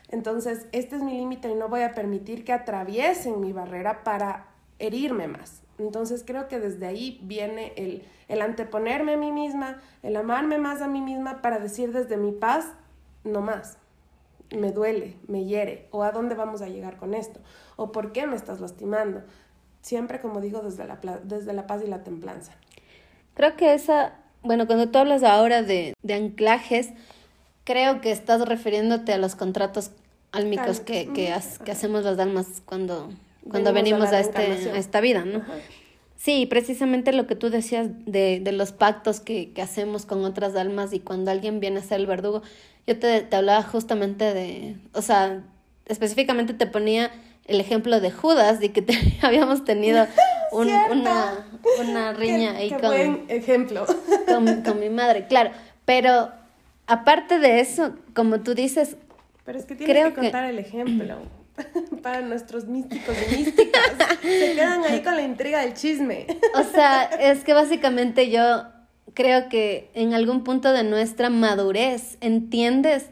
Entonces, 0.10 0.68
este 0.72 0.98
es 0.98 1.04
mi 1.04 1.14
límite 1.14 1.50
y 1.50 1.56
no 1.56 1.70
voy 1.70 1.84
a 1.84 1.94
permitir 1.94 2.44
que 2.44 2.54
atraviesen 2.54 3.40
mi 3.40 3.54
barrera 3.54 4.04
para 4.04 4.48
herirme 4.78 5.28
más. 5.28 5.61
Entonces 5.82 6.24
creo 6.26 6.48
que 6.48 6.60
desde 6.60 6.86
ahí 6.86 7.20
viene 7.24 7.74
el, 7.76 8.04
el 8.28 8.42
anteponerme 8.42 9.14
a 9.14 9.18
mí 9.18 9.32
misma, 9.32 9.82
el 10.04 10.16
amarme 10.16 10.58
más 10.58 10.82
a 10.82 10.88
mí 10.88 11.02
misma 11.02 11.42
para 11.42 11.60
decir 11.60 11.92
desde 11.92 12.18
mi 12.18 12.32
paz, 12.32 12.68
no 13.24 13.42
más. 13.42 13.78
Me 14.52 14.72
duele, 14.72 15.18
me 15.28 15.46
hiere, 15.46 15.88
o 15.92 16.04
a 16.04 16.12
dónde 16.12 16.36
vamos 16.36 16.62
a 16.62 16.68
llegar 16.68 16.98
con 16.98 17.14
esto, 17.14 17.40
o 17.78 17.92
por 17.92 18.12
qué 18.12 18.28
me 18.28 18.36
estás 18.36 18.60
lastimando. 18.60 19.24
Siempre, 19.82 20.22
como 20.22 20.40
digo, 20.42 20.62
desde 20.62 20.86
la, 20.86 20.98
desde 21.24 21.54
la 21.54 21.66
paz 21.66 21.82
y 21.84 21.88
la 21.88 22.04
templanza. 22.04 22.54
Creo 23.34 23.56
que 23.56 23.74
esa, 23.74 24.20
bueno, 24.44 24.68
cuando 24.68 24.90
tú 24.90 25.00
hablas 25.00 25.24
ahora 25.24 25.64
de, 25.64 25.96
de 26.04 26.14
anclajes, 26.14 26.90
creo 27.64 28.02
que 28.02 28.12
estás 28.12 28.48
refiriéndote 28.48 29.14
a 29.14 29.18
los 29.18 29.36
contratos 29.36 29.92
álmicos 30.32 30.80
que, 30.80 31.12
que, 31.14 31.34
que 31.66 31.72
hacemos 31.72 32.04
las 32.04 32.20
almas 32.20 32.62
cuando 32.66 33.10
cuando 33.50 33.74
venimos, 33.74 34.10
a, 34.10 34.20
este, 34.20 34.78
esta 34.78 35.02
vida, 35.02 35.26
¿no? 35.26 35.42
Sí, 36.16 36.46
precisamente 36.46 37.14
lo 37.14 37.26
que 37.26 37.36
tú 37.36 37.50
decías 37.50 37.88
de, 38.06 38.40
de 38.40 38.52
los 38.52 38.72
pactos 38.72 39.20
que, 39.20 39.52
que, 39.54 39.62
hacemos 39.62 40.06
con 40.06 40.24
otras 40.24 40.56
almas 40.56 40.94
y 40.94 41.00
cuando 41.00 41.32
alguien 41.32 41.60
viene 41.60 41.80
a 41.80 41.84
ser 41.84 42.00
el 42.00 42.06
verdugo, 42.06 42.44
yo 42.86 43.00
te, 43.00 43.22
te 43.22 43.36
hablaba 43.36 43.64
justamente 43.64 44.34
de, 44.34 44.76
o 44.94 45.02
sea, 45.02 45.42
específicamente 45.88 46.54
te 46.54 46.68
ponía 46.68 47.12
el 47.46 47.60
ejemplo 47.60 48.00
de 48.00 48.12
Judas 48.12 48.62
y 48.62 48.70
que 48.70 48.86
habíamos 49.22 49.66
tenido 49.66 50.06
un, 50.52 50.68
una, 50.92 51.48
una 51.80 52.14
riña 52.14 52.56
ahí 52.56 52.70
con, 52.70 52.82
buen 52.82 53.26
ejemplo. 53.28 53.86
Con, 54.28 54.62
con 54.62 54.80
mi 54.80 54.90
madre, 54.90 55.28
claro, 55.28 55.52
pero 55.84 56.32
aparte 56.88 57.40
de 57.40 57.60
eso, 57.60 57.96
como 58.14 58.40
tú 58.40 58.54
dices, 58.54 58.96
pero 59.44 59.60
es 59.60 59.66
que 59.66 59.76
tienes 59.76 60.06
que 60.10 60.14
contar 60.14 60.46
el 60.46 60.60
ejemplo. 60.60 61.18
para 62.04 62.22
nuestros 62.22 62.66
místicos 62.66 63.16
y 63.28 63.38
místicas. 63.38 63.92
Se 64.22 64.54
quedan 64.56 64.84
ahí 64.84 65.02
con 65.02 65.16
la 65.16 65.24
intriga 65.24 65.62
del 65.62 65.74
chisme. 65.74 66.28
O 66.56 66.64
sea, 66.64 67.04
es 67.04 67.44
que 67.44 67.54
básicamente 67.54 68.30
yo 68.30 68.64
creo 69.14 69.50
que 69.50 69.90
en 69.94 70.14
algún 70.14 70.44
punto 70.44 70.72
de 70.72 70.84
nuestra 70.84 71.30
madurez 71.30 72.18
entiendes 72.22 73.08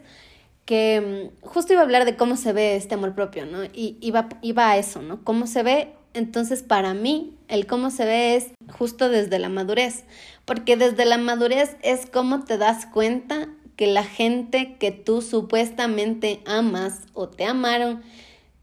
que 0.64 1.30
mm, 1.42 1.46
justo 1.46 1.72
iba 1.72 1.82
a 1.82 1.84
hablar 1.84 2.04
de 2.04 2.16
cómo 2.16 2.36
se 2.36 2.52
ve 2.52 2.76
este 2.76 2.94
amor 2.94 3.14
propio, 3.14 3.46
¿no? 3.46 3.64
Y 3.64 3.96
iba, 4.00 4.28
iba 4.42 4.70
a 4.70 4.76
eso, 4.76 5.02
¿no? 5.02 5.24
¿Cómo 5.24 5.46
se 5.46 5.62
ve? 5.62 5.94
Entonces, 6.14 6.62
para 6.62 6.94
mí, 6.94 7.36
el 7.48 7.66
cómo 7.66 7.90
se 7.90 8.04
ve 8.04 8.36
es 8.36 8.50
justo 8.72 9.08
desde 9.08 9.38
la 9.38 9.48
madurez, 9.48 10.04
porque 10.44 10.76
desde 10.76 11.04
la 11.04 11.18
madurez 11.18 11.76
es 11.82 12.06
cómo 12.06 12.44
te 12.44 12.58
das 12.58 12.86
cuenta 12.86 13.48
que 13.76 13.86
la 13.86 14.04
gente 14.04 14.76
que 14.78 14.90
tú 14.90 15.22
supuestamente 15.22 16.40
amas 16.46 17.00
o 17.14 17.28
te 17.28 17.44
amaron, 17.44 18.02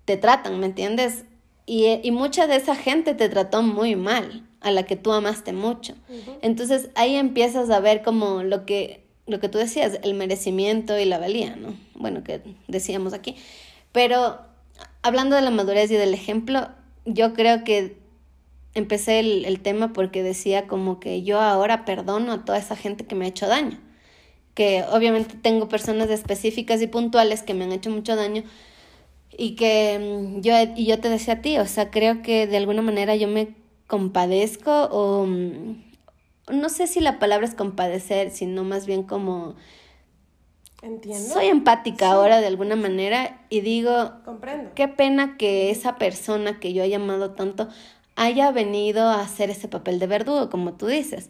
te 0.07 0.15
tratan, 0.15 0.57
¿me 0.61 0.67
entiendes? 0.67 1.25
Y, 1.65 1.99
y, 2.01 2.11
mucha 2.11 2.47
de 2.47 2.55
esa 2.55 2.75
gente 2.75 3.13
te 3.13 3.27
trató 3.27 3.61
muy 3.61 3.97
mal, 3.97 4.47
a 4.61 4.71
la 4.71 4.83
que 4.83 4.95
tú 4.95 5.11
amaste 5.11 5.51
mucho. 5.51 5.95
Entonces 6.41 6.89
ahí 6.95 7.15
empiezas 7.15 7.69
a 7.69 7.81
ver 7.81 8.03
como 8.03 8.41
lo 8.41 8.65
que, 8.65 9.05
lo 9.25 9.41
que 9.41 9.49
tú 9.49 9.57
decías, 9.57 9.99
el 10.03 10.13
merecimiento 10.13 10.97
y 10.97 11.03
la 11.03 11.19
valía, 11.19 11.57
¿no? 11.57 11.75
Bueno, 11.93 12.23
que 12.23 12.41
decíamos 12.69 13.11
aquí. 13.11 13.35
Pero 13.91 14.39
hablando 15.01 15.35
de 15.35 15.41
la 15.41 15.51
madurez 15.51 15.91
y 15.91 15.95
del 15.95 16.13
ejemplo, 16.13 16.69
yo 17.03 17.33
creo 17.33 17.65
que 17.65 17.97
empecé 18.73 19.19
el, 19.19 19.43
el 19.43 19.59
tema 19.59 19.91
porque 19.91 20.23
decía 20.23 20.67
como 20.67 21.01
que 21.01 21.23
yo 21.23 21.41
ahora 21.41 21.83
perdono 21.83 22.31
a 22.31 22.45
toda 22.45 22.59
esa 22.59 22.77
gente 22.77 23.05
que 23.05 23.15
me 23.15 23.25
ha 23.25 23.27
hecho 23.27 23.47
daño. 23.47 23.77
Que 24.53 24.85
obviamente 24.89 25.35
tengo 25.35 25.67
personas 25.67 26.09
específicas 26.09 26.81
y 26.81 26.87
puntuales 26.87 27.43
que 27.43 27.53
me 27.53 27.65
han 27.65 27.73
hecho 27.73 27.89
mucho 27.89 28.15
daño, 28.15 28.43
y 29.31 29.55
que 29.55 29.99
mm, 29.99 30.41
yo, 30.41 30.53
y 30.75 30.85
yo 30.85 30.99
te 30.99 31.09
decía 31.09 31.35
a 31.35 31.41
ti, 31.41 31.57
o 31.57 31.65
sea, 31.65 31.91
creo 31.91 32.21
que 32.21 32.47
de 32.47 32.57
alguna 32.57 32.81
manera 32.81 33.15
yo 33.15 33.27
me 33.27 33.55
compadezco 33.87 34.85
o 34.91 35.25
mm, 35.25 35.83
no 36.51 36.69
sé 36.69 36.87
si 36.87 36.99
la 36.99 37.19
palabra 37.19 37.45
es 37.47 37.55
compadecer, 37.55 38.31
sino 38.31 38.63
más 38.63 38.85
bien 38.85 39.03
como... 39.03 39.55
Entiendo. 40.83 41.33
Soy 41.33 41.47
empática 41.47 42.11
ahora 42.11 42.39
de 42.39 42.47
alguna 42.47 42.75
manera 42.75 43.41
y 43.49 43.61
digo, 43.61 44.11
Comprendo. 44.23 44.71
qué 44.75 44.87
pena 44.87 45.35
que 45.35 45.71
esa 45.71 45.97
persona 45.97 46.59
que 46.59 46.71
yo 46.71 46.83
he 46.83 46.89
llamado 46.89 47.31
tanto 47.31 47.67
haya 48.15 48.51
venido 48.51 49.07
a 49.07 49.21
hacer 49.21 49.49
ese 49.49 49.67
papel 49.67 49.97
de 49.97 50.05
verdugo, 50.07 50.49
como 50.51 50.73
tú 50.73 50.85
dices. 50.85 51.29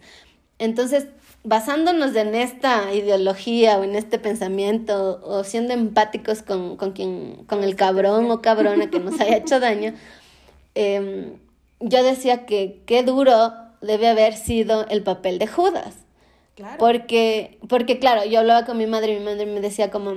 Entonces, 0.60 1.08
basándonos 1.48 2.14
en 2.18 2.36
esta 2.36 2.94
ideología 2.94 3.78
o 3.80 3.84
en 3.86 3.96
este 3.96 4.20
pensamiento 4.20 5.22
o 5.24 5.46
siendo 5.46 5.74
empáticos 5.74 6.42
con, 6.42 6.76
con 6.76 6.92
quien, 6.92 7.46
con 7.48 7.64
el 7.64 7.78
cabrón 7.78 8.30
o 8.30 8.42
cabrona 8.42 8.90
que 8.90 9.00
nos 9.00 9.18
haya 9.22 9.38
hecho 9.38 9.62
daño, 9.62 9.94
em, 10.76 11.38
yo 11.80 12.04
decía 12.04 12.46
que 12.46 12.82
qué 12.86 13.02
duro 13.02 13.54
debe 13.80 14.10
haber 14.10 14.36
sido 14.36 14.86
el 14.90 15.04
papel 15.04 15.40
de 15.40 15.48
Judas. 15.48 15.96
Claro. 16.56 16.76
Porque, 16.80 17.60
porque 17.70 17.98
claro, 17.98 18.26
yo 18.26 18.40
hablaba 18.40 18.66
con 18.66 18.78
mi 18.78 18.86
madre 18.86 19.14
y 19.14 19.20
mi 19.20 19.24
madre 19.24 19.46
me 19.46 19.62
decía 19.62 19.90
como, 19.90 20.16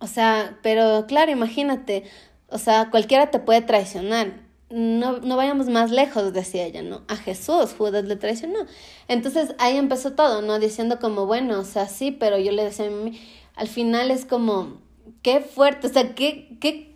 o 0.00 0.06
sea, 0.08 0.58
pero 0.64 1.06
claro, 1.06 1.30
imagínate, 1.30 2.02
o 2.48 2.58
sea, 2.58 2.90
cualquiera 2.90 3.30
te 3.30 3.38
puede 3.38 3.60
traicionar 3.60 4.32
no, 4.70 5.18
no 5.18 5.36
vayamos 5.36 5.68
más 5.68 5.90
lejos, 5.90 6.32
decía 6.32 6.64
ella, 6.64 6.82
¿no? 6.82 7.02
A 7.08 7.16
Jesús 7.16 7.74
Judas 7.76 8.04
le 8.04 8.16
traicionó. 8.16 8.60
Entonces 9.08 9.54
ahí 9.58 9.76
empezó 9.76 10.12
todo, 10.12 10.42
¿no? 10.42 10.58
Diciendo 10.58 10.98
como, 11.00 11.26
bueno, 11.26 11.60
o 11.60 11.64
sea, 11.64 11.88
sí, 11.88 12.12
pero 12.12 12.38
yo 12.38 12.52
le 12.52 12.64
decía 12.64 12.86
a 12.86 13.60
al 13.60 13.68
final 13.68 14.10
es 14.10 14.24
como, 14.24 14.80
qué 15.22 15.40
fuerte, 15.40 15.88
o 15.88 15.90
sea, 15.90 16.14
qué, 16.14 16.56
qué 16.60 16.89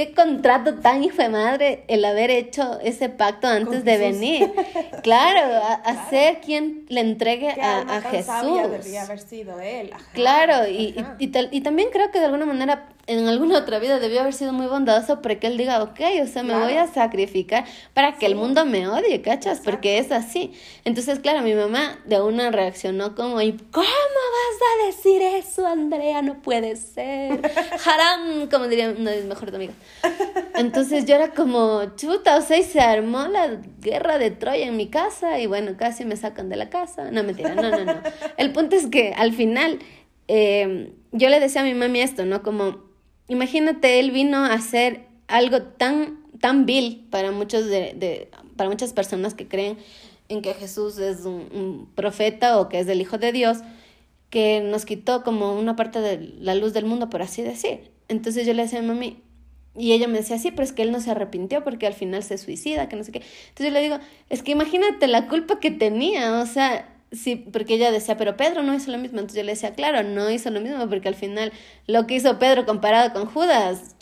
qué 0.00 0.14
contrato 0.14 0.76
tan 0.76 1.04
hijo 1.04 1.18
de 1.18 1.28
madre 1.28 1.84
el 1.86 2.02
haber 2.06 2.30
hecho 2.30 2.80
ese 2.82 3.10
pacto 3.10 3.46
antes 3.48 3.84
de 3.84 3.98
venir. 3.98 4.50
Claro, 5.02 5.40
a, 5.84 6.10
ser 6.10 6.40
quien 6.40 6.84
le 6.88 7.00
entregue 7.00 7.50
a, 7.50 7.80
a 7.80 8.02
Jesús. 8.02 8.62
debería 8.62 9.02
haber 9.04 9.18
sido 9.18 9.58
él. 9.60 9.90
claro, 10.12 10.68
y, 10.68 10.94
y, 11.18 11.30
y, 11.50 11.60
también 11.62 11.88
creo 11.90 12.10
que 12.10 12.18
de 12.18 12.26
alguna 12.26 12.44
manera 12.44 12.88
en 13.06 13.26
alguna 13.26 13.58
otra 13.58 13.78
vida 13.78 13.98
debió 13.98 14.20
haber 14.20 14.34
sido 14.34 14.52
muy 14.52 14.66
bondadoso 14.66 15.20
para 15.20 15.40
que 15.40 15.48
él 15.48 15.56
diga, 15.56 15.82
ok, 15.82 16.00
o 16.22 16.26
sea, 16.26 16.42
me 16.42 16.54
voy 16.56 16.74
a 16.74 16.86
sacrificar 16.86 17.64
para 17.92 18.16
que 18.16 18.26
el 18.26 18.36
mundo 18.36 18.64
me 18.64 18.86
odie, 18.88 19.20
¿cachas? 19.20 19.60
Porque 19.64 19.98
es 19.98 20.12
así. 20.12 20.52
Entonces, 20.84 21.18
claro, 21.18 21.42
mi 21.42 21.54
mamá 21.54 21.98
de 22.04 22.20
una 22.20 22.52
reaccionó 22.52 23.16
como, 23.16 23.40
¿y 23.40 23.52
cómo 23.72 23.86
vas 23.86 24.84
a 24.84 24.86
decir 24.86 25.22
eso, 25.22 25.66
Andrea? 25.66 26.22
No 26.22 26.40
puede 26.40 26.76
ser. 26.76 27.40
Haram, 27.84 28.48
como 28.48 28.68
diría 28.68 28.94
una 28.96 29.10
de 29.10 29.16
mis 29.16 29.26
mejores 29.26 29.54
amigas. 29.54 29.74
Entonces 30.54 31.06
yo 31.06 31.14
era 31.14 31.32
como, 31.32 31.96
chuta, 31.96 32.36
o 32.36 32.42
sea, 32.42 32.58
y 32.58 32.62
se 32.62 32.80
armó 32.80 33.26
la 33.26 33.58
guerra 33.80 34.18
de 34.18 34.30
Troya 34.30 34.66
en 34.66 34.76
mi 34.76 34.88
casa 34.88 35.38
y 35.40 35.46
bueno, 35.46 35.72
casi 35.76 36.04
me 36.04 36.16
sacan 36.16 36.48
de 36.48 36.56
la 36.56 36.70
casa. 36.70 37.10
No, 37.10 37.22
mentira, 37.22 37.54
no, 37.54 37.70
no, 37.70 37.84
no. 37.84 38.00
El 38.36 38.52
punto 38.52 38.76
es 38.76 38.86
que 38.86 39.12
al 39.12 39.32
final... 39.32 39.78
Eh, 40.28 40.92
yo 41.12 41.28
le 41.28 41.40
decía 41.40 41.62
a 41.62 41.64
mi 41.64 41.74
mami 41.74 42.00
esto, 42.00 42.24
¿no? 42.24 42.42
Como, 42.42 42.78
imagínate, 43.28 43.98
él 43.98 44.10
vino 44.10 44.38
a 44.38 44.52
hacer 44.52 45.06
algo 45.28 45.62
tan, 45.62 46.20
tan 46.40 46.66
vil 46.66 47.06
para, 47.10 47.32
muchos 47.32 47.66
de, 47.66 47.94
de, 47.94 48.30
para 48.56 48.70
muchas 48.70 48.92
personas 48.92 49.34
que 49.34 49.48
creen 49.48 49.78
en 50.28 50.42
que 50.42 50.54
Jesús 50.54 50.98
es 50.98 51.24
un, 51.24 51.88
profeta 51.94 52.60
o 52.60 52.68
que 52.68 52.78
es 52.78 52.88
el 52.88 53.00
Hijo 53.00 53.18
de 53.18 53.32
Dios, 53.32 53.58
que 54.30 54.60
nos 54.60 54.84
quitó 54.84 55.24
como 55.24 55.58
una 55.58 55.74
parte 55.74 56.00
de 56.00 56.18
la 56.38 56.54
luz 56.54 56.72
del 56.72 56.84
mundo, 56.84 57.10
por 57.10 57.22
así 57.22 57.42
decir. 57.42 57.90
Entonces 58.08 58.46
yo 58.46 58.54
le 58.54 58.62
decía 58.62 58.78
a 58.78 58.82
mi 58.82 58.88
mami, 58.88 59.22
y 59.76 59.92
ella 59.92 60.08
me 60.08 60.18
decía, 60.18 60.38
sí, 60.38 60.50
pero 60.50 60.64
es 60.64 60.72
que 60.72 60.82
él 60.82 60.92
no 60.92 61.00
se 61.00 61.10
arrepintió 61.10 61.62
porque 61.62 61.86
al 61.86 61.94
final 61.94 62.22
se 62.22 62.38
suicida, 62.38 62.88
que 62.88 62.96
no 62.96 63.04
sé 63.04 63.12
qué. 63.12 63.22
Entonces 63.48 63.66
yo 63.66 63.70
le 63.70 63.82
digo, 63.82 63.98
es 64.28 64.42
que 64.42 64.52
imagínate 64.52 65.06
la 65.06 65.28
culpa 65.28 65.60
que 65.60 65.70
tenía, 65.70 66.40
o 66.40 66.46
sea, 66.46 66.86
Sí, 67.12 67.34
porque 67.34 67.74
ella 67.74 67.90
decía, 67.90 68.16
pero 68.16 68.36
Pedro 68.36 68.62
no 68.62 68.72
hizo 68.72 68.92
lo 68.92 68.98
mismo. 68.98 69.18
Entonces 69.18 69.38
yo 69.38 69.42
le 69.42 69.52
decía, 69.52 69.74
claro, 69.74 70.04
no 70.04 70.30
hizo 70.30 70.50
lo 70.50 70.60
mismo 70.60 70.88
porque 70.88 71.08
al 71.08 71.16
final 71.16 71.52
lo 71.86 72.06
que 72.06 72.14
hizo 72.14 72.38
Pedro 72.38 72.66
comparado 72.66 73.12
con 73.12 73.26
Judas 73.26 73.96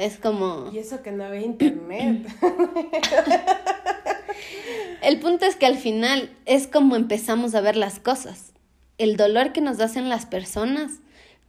es 0.00 0.16
como... 0.16 0.70
Y 0.72 0.78
eso 0.78 1.02
que 1.02 1.12
no 1.12 1.24
había 1.24 1.42
internet. 1.42 2.26
El 5.02 5.20
punto 5.20 5.44
es 5.44 5.56
que 5.56 5.66
al 5.66 5.76
final 5.76 6.30
es 6.46 6.66
como 6.66 6.96
empezamos 6.96 7.54
a 7.54 7.60
ver 7.60 7.76
las 7.76 8.00
cosas. 8.00 8.54
El 8.96 9.18
dolor 9.18 9.52
que 9.52 9.60
nos 9.60 9.78
hacen 9.80 10.08
las 10.08 10.24
personas. 10.24 10.92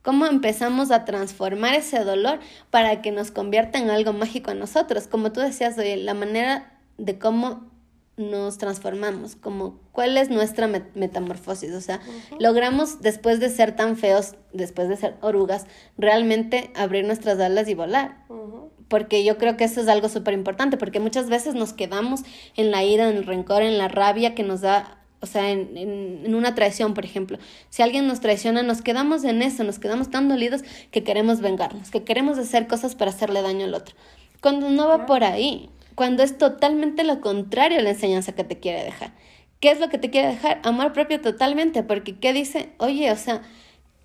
Cómo 0.06 0.28
empezamos 0.28 0.92
a 0.92 1.04
transformar 1.04 1.74
ese 1.74 2.04
dolor 2.04 2.40
para 2.70 3.02
que 3.02 3.12
nos 3.12 3.32
convierta 3.32 3.80
en 3.80 3.90
algo 3.90 4.14
mágico 4.14 4.52
a 4.52 4.54
nosotros. 4.54 5.08
Como 5.08 5.32
tú 5.32 5.42
decías, 5.42 5.76
la 5.78 6.14
manera 6.14 6.80
de 6.98 7.18
cómo 7.18 7.72
nos 8.18 8.58
transformamos, 8.58 9.36
como 9.36 9.80
cuál 9.92 10.16
es 10.18 10.30
nuestra 10.30 10.68
metamorfosis, 10.68 11.74
o 11.74 11.82
sea, 11.82 12.00
logramos 12.40 13.02
después 13.02 13.40
de 13.40 13.50
ser 13.50 13.76
tan 13.76 13.98
feos, 13.98 14.36
después 14.54 14.88
de 14.88 14.96
ser 14.96 15.16
orugas, 15.22 15.66
realmente 15.98 16.72
abrir 16.76 17.04
nuestras 17.06 17.40
alas 17.40 17.68
y 17.68 17.74
volar. 17.74 18.24
Porque 18.88 19.26
yo 19.26 19.38
creo 19.38 19.58
que 19.58 19.64
eso 19.64 19.82
es 19.82 19.88
algo 19.88 20.08
súper 20.08 20.36
importante, 20.36 20.78
porque 20.78 21.00
muchas 21.00 21.28
veces 21.28 21.56
nos 21.56 21.74
quedamos 21.74 22.22
en 22.56 22.70
la 22.70 22.84
ira, 22.84 23.10
en 23.10 23.18
el 23.18 23.26
rencor, 23.26 23.64
en 23.64 23.80
la 23.80 23.88
rabia 23.88 24.36
que 24.36 24.44
nos 24.44 24.62
da, 24.62 25.00
o 25.26 25.28
sea, 25.28 25.50
en, 25.50 25.76
en 25.76 26.36
una 26.36 26.54
traición, 26.54 26.94
por 26.94 27.04
ejemplo. 27.04 27.40
Si 27.70 27.82
alguien 27.82 28.06
nos 28.06 28.22
traiciona, 28.22 28.62
nos 28.62 28.84
quedamos 28.84 29.24
en 29.24 29.42
eso, 29.42 29.64
nos 29.64 29.80
quedamos 29.80 30.12
tan 30.12 30.30
dolidos 30.30 30.62
que 30.92 31.04
queremos 31.04 31.42
vengarnos, 31.42 31.90
que 31.90 32.04
queremos 32.04 32.38
hacer 32.38 32.68
cosas 32.68 32.94
para 32.94 33.10
hacerle 33.10 33.42
daño 33.42 33.66
al 33.66 33.74
otro. 33.74 33.96
Cuando 34.40 34.70
no 34.70 34.88
va 34.88 35.08
por 35.08 35.24
ahí, 35.24 35.70
cuando 35.96 36.22
es 36.22 36.38
totalmente 36.38 37.04
lo 37.04 37.22
contrario 37.22 37.80
a 37.80 37.82
la 37.82 37.90
enseñanza 37.90 38.36
que 38.36 38.44
te 38.44 38.60
quiere 38.60 38.84
dejar. 38.84 39.14
¿Qué 39.60 39.72
es 39.72 39.80
lo 39.80 39.90
que 39.90 39.98
te 39.98 40.12
quiere 40.12 40.28
dejar? 40.28 40.60
Amor 40.64 40.94
propio 40.94 41.20
totalmente, 41.20 41.82
porque 41.82 42.20
¿qué 42.20 42.34
dice? 42.34 42.70
Oye, 42.78 43.12
o 43.12 43.16
sea, 43.16 43.42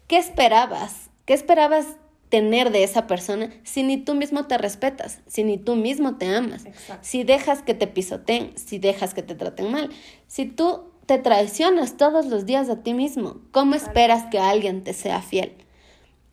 ¿qué 0.07 0.17
esperabas? 0.17 1.11
¿Qué 1.27 1.35
esperabas 1.35 1.87
tener 2.31 2.71
de 2.71 2.85
esa 2.85 3.07
persona 3.07 3.51
si 3.65 3.83
ni 3.83 3.99
tú 3.99 4.15
mismo 4.15 4.47
te 4.47 4.57
respetas, 4.57 5.21
si 5.27 5.45
ni 5.45 5.59
tú 5.59 5.77
mismo 5.77 6.17
te 6.17 6.35
amas, 6.35 6.65
si 7.03 7.25
dejas 7.25 7.63
que 7.63 7.75
te 7.75 7.89
pisoteen, 7.89 8.57
si 8.57 8.79
dejas 8.79 9.13
que 9.13 9.23
te 9.23 9.35
traten 9.35 9.71
mal, 9.71 9.91
si 10.29 10.47
tú 10.47 10.90
te 11.11 11.19
traicionas 11.19 11.97
todos 11.97 12.27
los 12.27 12.47
días 12.47 12.71
a 12.71 12.85
ti 12.85 12.95
mismo, 12.95 13.39
¿cómo 13.51 13.75
esperas 13.75 14.27
que 14.31 14.39
alguien 14.39 14.85
te 14.85 14.93
sea 14.93 15.21
fiel? 15.23 15.53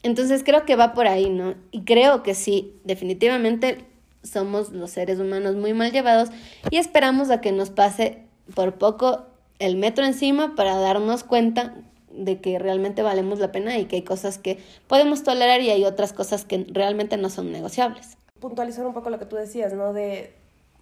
Entonces 0.04 0.44
creo 0.44 0.66
que 0.66 0.76
va 0.76 0.94
por 0.94 1.08
ahí, 1.08 1.32
¿no? 1.32 1.56
Y 1.72 1.82
creo 1.82 2.22
que 2.22 2.36
sí, 2.36 2.76
definitivamente 2.84 3.86
somos 4.22 4.70
los 4.70 4.92
seres 4.92 5.20
humanos 5.20 5.56
muy 5.56 5.74
mal 5.74 5.92
llevados 5.92 6.30
y 6.70 6.78
esperamos 6.78 7.32
a 7.32 7.42
que 7.42 7.52
nos 7.52 7.72
pase 7.72 8.20
por 8.54 8.76
poco 8.76 9.26
el 9.58 9.78
metro 9.78 10.06
encima 10.06 10.54
para 10.54 10.78
darnos 10.78 11.24
cuenta 11.24 11.74
de 12.12 12.40
que 12.40 12.60
realmente 12.60 13.02
valemos 13.02 13.40
la 13.40 13.52
pena 13.52 13.80
y 13.80 13.86
que 13.86 13.96
hay 13.96 14.04
cosas 14.04 14.38
que 14.38 14.60
podemos 14.86 15.24
tolerar 15.24 15.60
y 15.62 15.72
hay 15.72 15.86
otras 15.86 16.13
cosas 16.13 16.46
que 16.46 16.68
realmente 16.70 17.18
no 17.18 17.32
son 17.32 17.52
negociables. 17.52 18.16
Puntualizar 18.40 18.86
un 18.86 18.94
poco 18.94 19.10
lo 19.10 19.18
que 19.18 19.26
tú 19.26 19.38
decías, 19.38 19.74
¿no? 19.74 19.92
De 19.92 20.36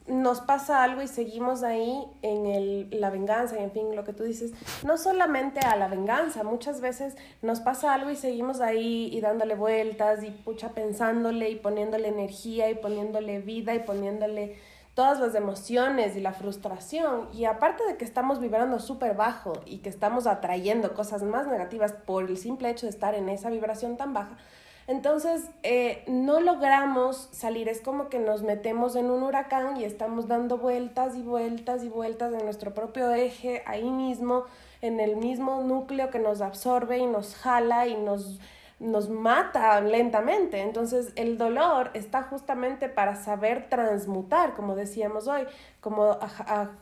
nos 0.08 0.42
pasa 0.42 0.84
algo 0.84 1.02
y 1.02 1.08
seguimos 1.08 1.64
ahí 1.64 2.06
en 2.22 2.46
el, 2.46 2.88
la 2.92 3.10
venganza 3.10 3.60
y 3.60 3.64
en 3.64 3.72
fin, 3.72 3.96
lo 3.96 4.04
que 4.04 4.14
tú 4.14 4.24
dices, 4.24 4.52
no 4.84 4.98
solamente 4.98 5.60
a 5.62 5.76
la 5.76 5.88
venganza, 5.88 6.44
muchas 6.44 6.80
veces 6.80 7.16
nos 7.42 7.60
pasa 7.60 7.94
algo 7.94 8.12
y 8.12 8.16
seguimos 8.16 8.62
ahí 8.62 9.10
y 9.12 9.20
dándole 9.22 9.56
vueltas 9.56 10.24
y 10.24 10.30
pucha 10.30 10.70
pensándole 10.70 11.50
y 11.50 11.56
poniéndole 11.56 12.08
energía 12.08 12.70
y 12.70 12.76
poniéndole 12.76 13.40
vida 13.40 13.74
y 13.74 13.80
poniéndole 13.80 14.58
todas 14.94 15.20
las 15.20 15.36
emociones 15.36 16.16
y 16.16 16.22
la 16.22 16.34
frustración. 16.34 17.28
Y 17.34 17.46
aparte 17.46 17.84
de 17.86 17.98
que 17.98 18.06
estamos 18.06 18.40
vibrando 18.40 18.80
súper 18.80 19.16
bajo 19.16 19.54
y 19.66 19.80
que 19.80 19.90
estamos 19.90 20.28
atrayendo 20.28 20.94
cosas 20.94 21.24
más 21.24 21.48
negativas 21.48 21.94
por 21.94 22.24
el 22.26 22.38
simple 22.38 22.70
hecho 22.70 22.86
de 22.86 22.92
estar 22.92 23.16
en 23.16 23.28
esa 23.30 23.50
vibración 23.50 23.98
tan 23.98 24.14
baja, 24.14 24.38
entonces, 24.88 25.50
eh, 25.64 26.04
no 26.08 26.40
logramos 26.40 27.30
salir, 27.32 27.70
es 27.70 27.82
como 27.82 28.08
que 28.08 28.20
nos 28.20 28.44
metemos 28.44 28.96
en 28.96 29.10
un 29.10 29.24
huracán 29.24 29.78
y 29.78 29.84
estamos 29.84 30.28
dando 30.28 30.60
vueltas 30.60 31.16
y 31.16 31.24
vueltas 31.24 31.84
y 31.84 31.90
vueltas 31.90 32.34
en 32.34 32.44
nuestro 32.46 32.74
propio 32.76 33.12
eje, 33.12 33.64
ahí 33.66 33.90
mismo, 33.90 34.46
en 34.82 35.00
el 35.00 35.16
mismo 35.16 35.64
núcleo 35.64 36.12
que 36.12 36.20
nos 36.20 36.42
absorbe 36.42 37.00
y 37.00 37.08
nos 37.08 37.36
jala 37.36 37.88
y 37.88 37.96
nos, 37.96 38.40
nos 38.80 39.10
mata 39.10 39.82
lentamente. 39.82 40.62
Entonces, 40.62 41.14
el 41.16 41.40
dolor 41.40 41.90
está 41.96 42.22
justamente 42.22 42.88
para 42.88 43.16
saber 43.16 43.70
transmutar, 43.70 44.54
como 44.54 44.76
decíamos 44.76 45.28
hoy, 45.28 45.48
como 45.82 46.20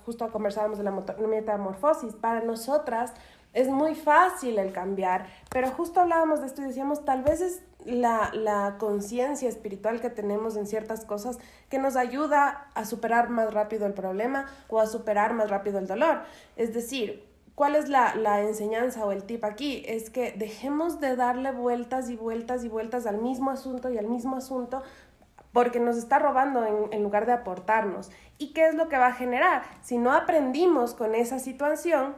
justo 0.05 0.29
conversábamos 0.29 0.77
de 0.77 0.83
la 0.83 0.91
metamorfosis, 0.91 2.15
para 2.15 2.41
nosotras 2.41 3.13
es 3.53 3.69
muy 3.69 3.95
fácil 3.95 4.57
el 4.57 4.73
cambiar, 4.73 5.27
pero 5.49 5.69
justo 5.69 6.01
hablábamos 6.01 6.41
de 6.41 6.47
esto 6.47 6.61
y 6.61 6.65
decíamos, 6.65 7.05
tal 7.05 7.23
vez 7.23 7.41
es 7.41 7.61
la, 7.85 8.31
la 8.33 8.77
conciencia 8.79 9.47
espiritual 9.47 10.01
que 10.01 10.09
tenemos 10.09 10.55
en 10.55 10.65
ciertas 10.65 11.05
cosas 11.05 11.37
que 11.69 11.79
nos 11.79 11.95
ayuda 11.95 12.67
a 12.73 12.85
superar 12.85 13.29
más 13.29 13.53
rápido 13.53 13.85
el 13.85 13.93
problema 13.93 14.47
o 14.69 14.79
a 14.79 14.87
superar 14.87 15.33
más 15.33 15.49
rápido 15.49 15.79
el 15.79 15.87
dolor. 15.87 16.21
Es 16.55 16.73
decir, 16.73 17.27
¿cuál 17.55 17.75
es 17.75 17.89
la, 17.89 18.15
la 18.15 18.41
enseñanza 18.41 19.05
o 19.05 19.11
el 19.11 19.23
tip 19.23 19.43
aquí? 19.43 19.83
Es 19.87 20.09
que 20.09 20.31
dejemos 20.31 20.99
de 20.99 21.15
darle 21.15 21.51
vueltas 21.51 22.09
y 22.09 22.15
vueltas 22.15 22.63
y 22.63 22.69
vueltas 22.69 23.05
al 23.05 23.19
mismo 23.19 23.51
asunto 23.51 23.91
y 23.91 23.97
al 23.97 24.07
mismo 24.07 24.37
asunto 24.37 24.81
porque 25.51 25.79
nos 25.79 25.97
está 25.97 26.17
robando 26.17 26.65
en, 26.65 26.91
en, 26.91 27.03
lugar 27.03 27.27
de 27.27 27.33
aportarnos. 27.33 28.09
¿Y 28.39 28.53
qué 28.53 28.67
es 28.67 28.73
lo 28.73 28.89
que 28.89 28.97
va 28.97 29.07
a 29.07 29.13
generar? 29.13 29.61
Si 29.83 29.99
no 29.99 30.11
aprendimos 30.11 30.95
con 30.95 31.13
esa 31.13 31.37
situación, 31.37 32.15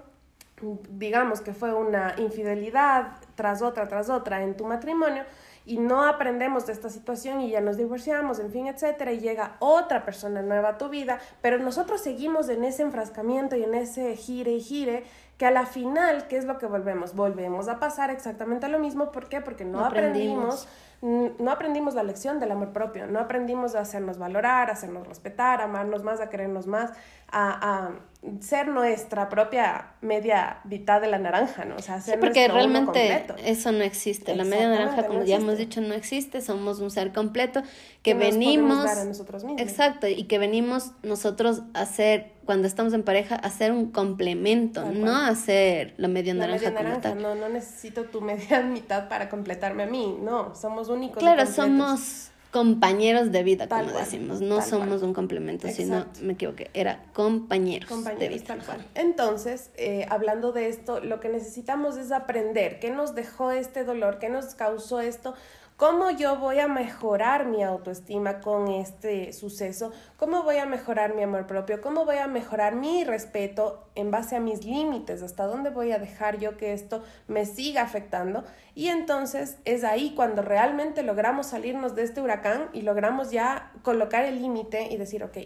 digamos 0.89 1.41
que 1.41 1.54
fue 1.54 1.74
una 1.74 2.15
infidelidad 2.18 3.18
tras 3.36 3.62
otra, 3.62 3.88
tras 3.88 4.10
otra 4.10 4.41
en 4.41 4.56
tu 4.56 4.65
matrimonio, 4.65 5.24
y 5.65 5.78
no 5.78 6.04
aprendemos 6.04 6.68
de 6.68 6.74
esta 6.74 6.89
situación 6.89 7.41
y 7.41 7.50
ya 7.50 7.60
nos 7.60 7.78
divorciamos, 7.78 8.39
en 8.39 8.52
fin, 8.52 8.68
etcétera, 8.68 9.12
y 9.12 9.20
llega 9.20 9.56
otra 9.60 10.06
persona 10.06 10.41
nueva 10.41 10.70
a 10.70 10.78
tu 10.78 10.89
vida, 10.89 11.20
pero 11.41 11.58
nosotros 11.58 12.02
seguimos 12.02 12.50
en 12.50 12.63
ese 12.63 12.84
enfrascamiento 12.84 13.56
y 13.56 13.63
en 13.63 13.74
ese 13.74 14.15
gire 14.15 14.52
y 14.52 14.62
gire 14.62 15.04
que 15.38 15.46
a 15.46 15.52
la 15.52 15.65
final, 15.65 16.28
¿qué 16.28 16.38
es 16.38 16.46
lo 16.46 16.60
que 16.60 16.68
volvemos? 16.68 17.15
Volvemos 17.15 17.68
a 17.68 17.80
pasar 17.80 18.10
exactamente 18.10 18.70
lo 18.70 18.80
mismo, 18.80 19.12
¿por 19.12 19.28
qué? 19.28 19.41
Porque 19.41 19.65
no, 19.65 19.84
aprendimos 19.84 20.68
no 21.06 21.52
aprendimos 21.52 21.94
la 21.94 22.02
lección 22.02 22.39
del 22.39 22.52
amor 22.52 22.74
propio, 22.74 23.06
no 23.06 23.20
aprendimos 23.20 23.76
a 23.76 23.82
hacernos 23.82 24.18
valorar, 24.18 24.70
a 24.70 24.74
hacernos 24.74 25.08
respetar, 25.08 25.62
a 25.62 25.65
amarnos 25.65 26.04
más, 26.04 26.20
a 26.20 26.30
querernos 26.30 26.65
más, 26.65 26.94
a, 27.32 27.91
ser 28.39 28.68
nuestra 28.70 29.30
propia 29.30 29.91
media 30.02 30.58
mitad 30.63 31.00
de 31.00 31.08
la 31.08 31.20
naranja, 31.20 31.63
¿no? 31.63 31.76
O 31.76 31.80
sea, 31.80 32.02
ser 32.02 32.15
sí, 32.15 32.20
porque 32.20 32.48
realmente 32.48 33.24
eso 33.44 33.72
no 33.72 33.84
existe. 33.84 34.36
La 34.36 34.44
media 34.44 34.68
naranja, 34.68 35.06
como 35.06 35.24
ya 35.24 35.36
hemos 35.36 35.60
dicho, 35.60 35.80
no 35.80 35.94
existe. 35.94 36.41
Somos 36.41 36.80
un 36.80 36.89
ser 36.89 37.13
completo 37.13 37.62
que, 38.02 38.15
venimos. 38.15 38.86
nosotros 39.06 39.44
mismos. 39.44 39.62
Exacto, 39.62 40.08
y 40.08 40.24
que 40.24 40.39
venimos 40.39 40.94
nosotros 41.04 41.62
a 41.76 41.86
ser, 41.86 42.34
cuando 42.46 42.68
estamos 42.68 42.94
en 42.94 43.04
pareja, 43.04 43.36
a 43.36 43.50
ser 43.52 43.72
un 43.72 43.91
complemento, 43.91 44.84
no 44.91 45.15
a 45.15 45.36
ser 45.36 45.94
la 45.98 46.08
media 46.08 46.34
la 46.34 46.48
naranja. 46.48 46.72
Media 46.72 46.84
naranja, 46.84 47.15
no, 47.15 47.36
no 47.36 47.50
necesito 47.50 48.06
tu 48.06 48.22
media 48.22 48.62
mitad 48.62 49.08
para 49.08 49.30
completarme 49.30 49.84
a 49.84 49.88
mí, 49.88 50.18
no, 50.20 50.56
somos 50.56 50.89
únicos. 50.96 51.18
Claro, 51.20 51.46
somos 51.46 52.32
compañeros 52.56 53.34
de 53.34 53.44
vida, 53.44 53.68
como 53.68 53.92
decimos. 53.92 54.40
No 54.40 54.62
somos 54.62 55.04
un 55.04 55.14
complemento, 55.14 55.68
sino, 55.68 56.06
me 56.22 56.34
equivoqué, 56.34 56.70
era 56.74 57.04
compañeros, 57.12 57.90
de 58.18 58.30
vida. 58.30 58.46
Tal 58.46 58.64
cual. 58.64 58.86
Entonces, 58.96 59.72
eh, 59.76 60.06
hablando 60.10 60.54
de 60.54 60.70
esto, 60.70 61.02
lo 61.02 61.20
que 61.20 61.28
necesitamos 61.28 61.98
es 61.98 62.14
aprender 62.14 62.80
qué 62.80 62.92
nos 62.92 63.14
dejó 63.14 63.52
este 63.52 63.84
dolor, 63.84 64.20
qué 64.20 64.30
nos 64.30 64.56
causó 64.56 65.02
esto, 65.02 65.34
¿Cómo 65.78 66.10
yo 66.10 66.38
voy 66.38 66.60
a 66.60 66.70
mejorar 66.70 67.48
mi 67.48 67.62
autoestima 67.62 68.40
con 68.40 68.70
este 68.70 69.34
suceso? 69.34 69.92
¿Cómo 70.16 70.44
voy 70.44 70.56
a 70.56 70.66
mejorar 70.66 71.16
mi 71.16 71.24
amor 71.24 71.48
propio? 71.48 71.82
¿Cómo 71.82 72.06
voy 72.06 72.16
a 72.16 72.28
mejorar 72.28 72.76
mi 72.76 73.04
respeto 73.04 73.90
en 73.94 74.10
base 74.10 74.38
a 74.38 74.40
mis 74.40 74.64
límites? 74.64 75.22
¿Hasta 75.22 75.44
dónde 75.44 75.72
voy 75.72 75.92
a 75.92 76.00
dejar 76.00 76.40
yo 76.40 76.56
que 76.56 76.72
esto 76.72 77.04
me 77.28 77.46
siga 77.46 77.82
afectando? 77.82 78.46
Y 78.74 78.88
entonces 78.88 79.58
es 79.66 79.84
ahí 79.84 80.14
cuando 80.16 80.44
realmente 80.44 81.04
logramos 81.04 81.48
salirnos 81.48 81.94
de 81.94 82.04
este 82.04 82.22
huracán 82.22 82.70
y 82.72 82.84
logramos 82.84 83.32
ya 83.32 83.74
colocar 83.82 84.24
el 84.24 84.42
límite 84.42 84.88
y 84.90 84.96
decir, 84.96 85.26
ok, 85.26 85.38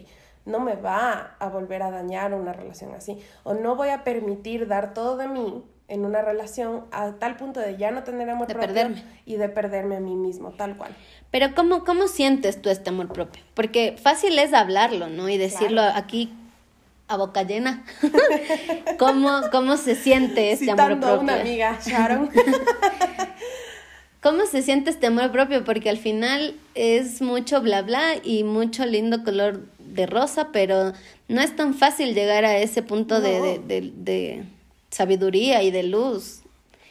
no 0.46 0.60
me 0.60 0.76
va 0.76 1.38
a 1.40 1.50
volver 1.50 1.82
a 1.82 1.90
dañar 1.90 2.36
una 2.36 2.54
relación 2.54 2.94
así 2.94 3.20
o 3.42 3.56
no 3.56 3.76
voy 3.76 3.90
a 3.90 4.04
permitir 4.04 4.68
dar 4.68 4.94
todo 4.94 5.18
de 5.18 5.28
mí 5.28 5.64
en 5.90 6.06
una 6.06 6.22
relación 6.22 6.86
a 6.92 7.14
tal 7.14 7.36
punto 7.36 7.60
de 7.60 7.76
ya 7.76 7.92
no 7.92 8.04
tener 8.04 8.30
amor 8.30 8.48
propio 8.48 8.92
y 9.26 9.36
de 9.36 9.50
perderme 9.50 9.98
a 9.98 10.00
mí 10.00 10.16
mismo, 10.16 10.52
tal 10.52 10.78
cual. 10.78 10.96
Pero 11.32 11.54
¿cómo, 11.56 11.84
cómo 11.84 12.08
sientes 12.08 12.62
tú 12.62 12.70
este 12.70 12.92
amor 12.92 13.12
propio? 13.12 13.44
Porque 13.56 13.96
fácil 14.02 14.38
es 14.40 14.54
hablarlo, 14.54 15.08
¿no? 15.08 15.28
Y 15.30 15.38
decirlo 15.38 15.82
aquí 15.82 16.32
a 17.08 17.18
boca 17.18 17.44
llena. 17.44 17.84
¿Cómo, 19.00 19.42
¿Cómo 19.52 19.78
se 19.78 19.96
siente 19.96 20.52
este 20.52 20.72
amor 20.72 21.00
propio? 21.00 21.10
A 21.10 21.20
una 21.20 21.42
amiga, 21.42 21.80
Sharon. 21.84 22.30
¿Cómo 24.22 24.46
se 24.46 24.62
siente 24.62 24.92
este 24.92 25.08
amor 25.08 25.32
propio? 25.32 25.64
Porque 25.64 25.90
al 25.90 25.98
final 25.98 26.56
es 26.76 27.22
mucho 27.22 27.62
bla 27.62 27.82
bla 27.82 28.16
y 28.22 28.44
mucho 28.44 28.86
lindo 28.86 29.24
color 29.24 29.66
de 29.80 30.06
rosa, 30.06 30.50
pero 30.52 30.94
no 31.28 31.42
es 31.42 31.56
tan 31.56 31.74
fácil 31.74 32.14
llegar 32.14 32.46
a 32.46 32.58
ese 32.58 32.84
punto 32.84 33.22
de, 33.22 33.60
de 33.66 34.44
sabiduría 34.90 35.64
y 35.64 35.72
de 35.72 35.84
luz 35.84 36.44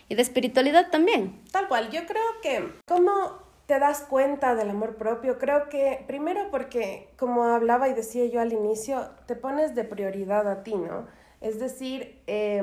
y 0.09 0.15
de 0.15 0.23
espiritualidad 0.23 0.91
también. 0.91 1.41
Tal 1.53 1.69
cual, 1.69 1.91
yo 1.91 2.07
creo 2.07 2.41
que 2.43 2.73
cómo 2.87 3.47
te 3.67 3.79
das 3.79 4.01
cuenta 4.01 4.55
del 4.55 4.71
amor 4.71 4.97
propio, 4.97 5.39
creo 5.39 5.69
que 5.69 6.03
primero 6.07 6.51
porque, 6.51 7.11
como 7.19 7.45
hablaba 7.45 7.89
y 7.89 7.93
decía 7.93 8.25
yo 8.25 8.41
al 8.41 8.53
inicio, 8.53 9.11
te 9.27 9.37
pones 9.37 9.75
de 9.75 9.85
prioridad 9.85 10.49
a 10.49 10.63
ti, 10.63 10.75
¿no? 10.75 11.07
Es 11.43 11.61
decir, 11.61 12.19
eh, 12.27 12.63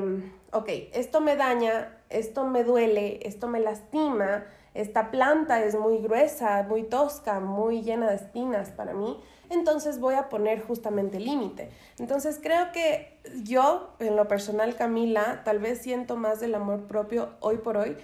ok, 0.52 0.68
esto 0.92 1.20
me 1.20 1.36
daña, 1.36 1.96
esto 2.10 2.44
me 2.44 2.64
duele, 2.64 3.20
esto 3.22 3.46
me 3.46 3.60
lastima, 3.60 4.46
esta 4.80 5.10
planta 5.10 5.62
es 5.64 5.74
muy 5.74 5.98
gruesa, 5.98 6.64
muy 6.68 6.84
tosca, 6.84 7.40
muy 7.40 7.82
llena 7.82 8.08
de 8.10 8.16
espinas 8.16 8.70
para 8.70 8.94
mí 8.94 9.18
entonces 9.50 10.00
voy 10.00 10.14
a 10.14 10.28
poner 10.28 10.60
justamente 10.60 11.20
límite. 11.20 11.70
Entonces 11.98 12.38
creo 12.42 12.72
que 12.72 13.18
yo, 13.42 13.90
en 13.98 14.16
lo 14.16 14.28
personal, 14.28 14.74
Camila, 14.76 15.42
tal 15.44 15.58
vez 15.58 15.82
siento 15.82 16.16
más 16.16 16.40
del 16.40 16.54
amor 16.54 16.86
propio 16.86 17.30
hoy 17.40 17.58
por 17.58 17.76
hoy 17.76 17.96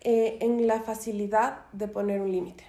eh, 0.00 0.38
en 0.40 0.66
la 0.66 0.80
facilidad 0.80 1.60
de 1.72 1.88
poner 1.88 2.20
un 2.20 2.32
límite, 2.32 2.64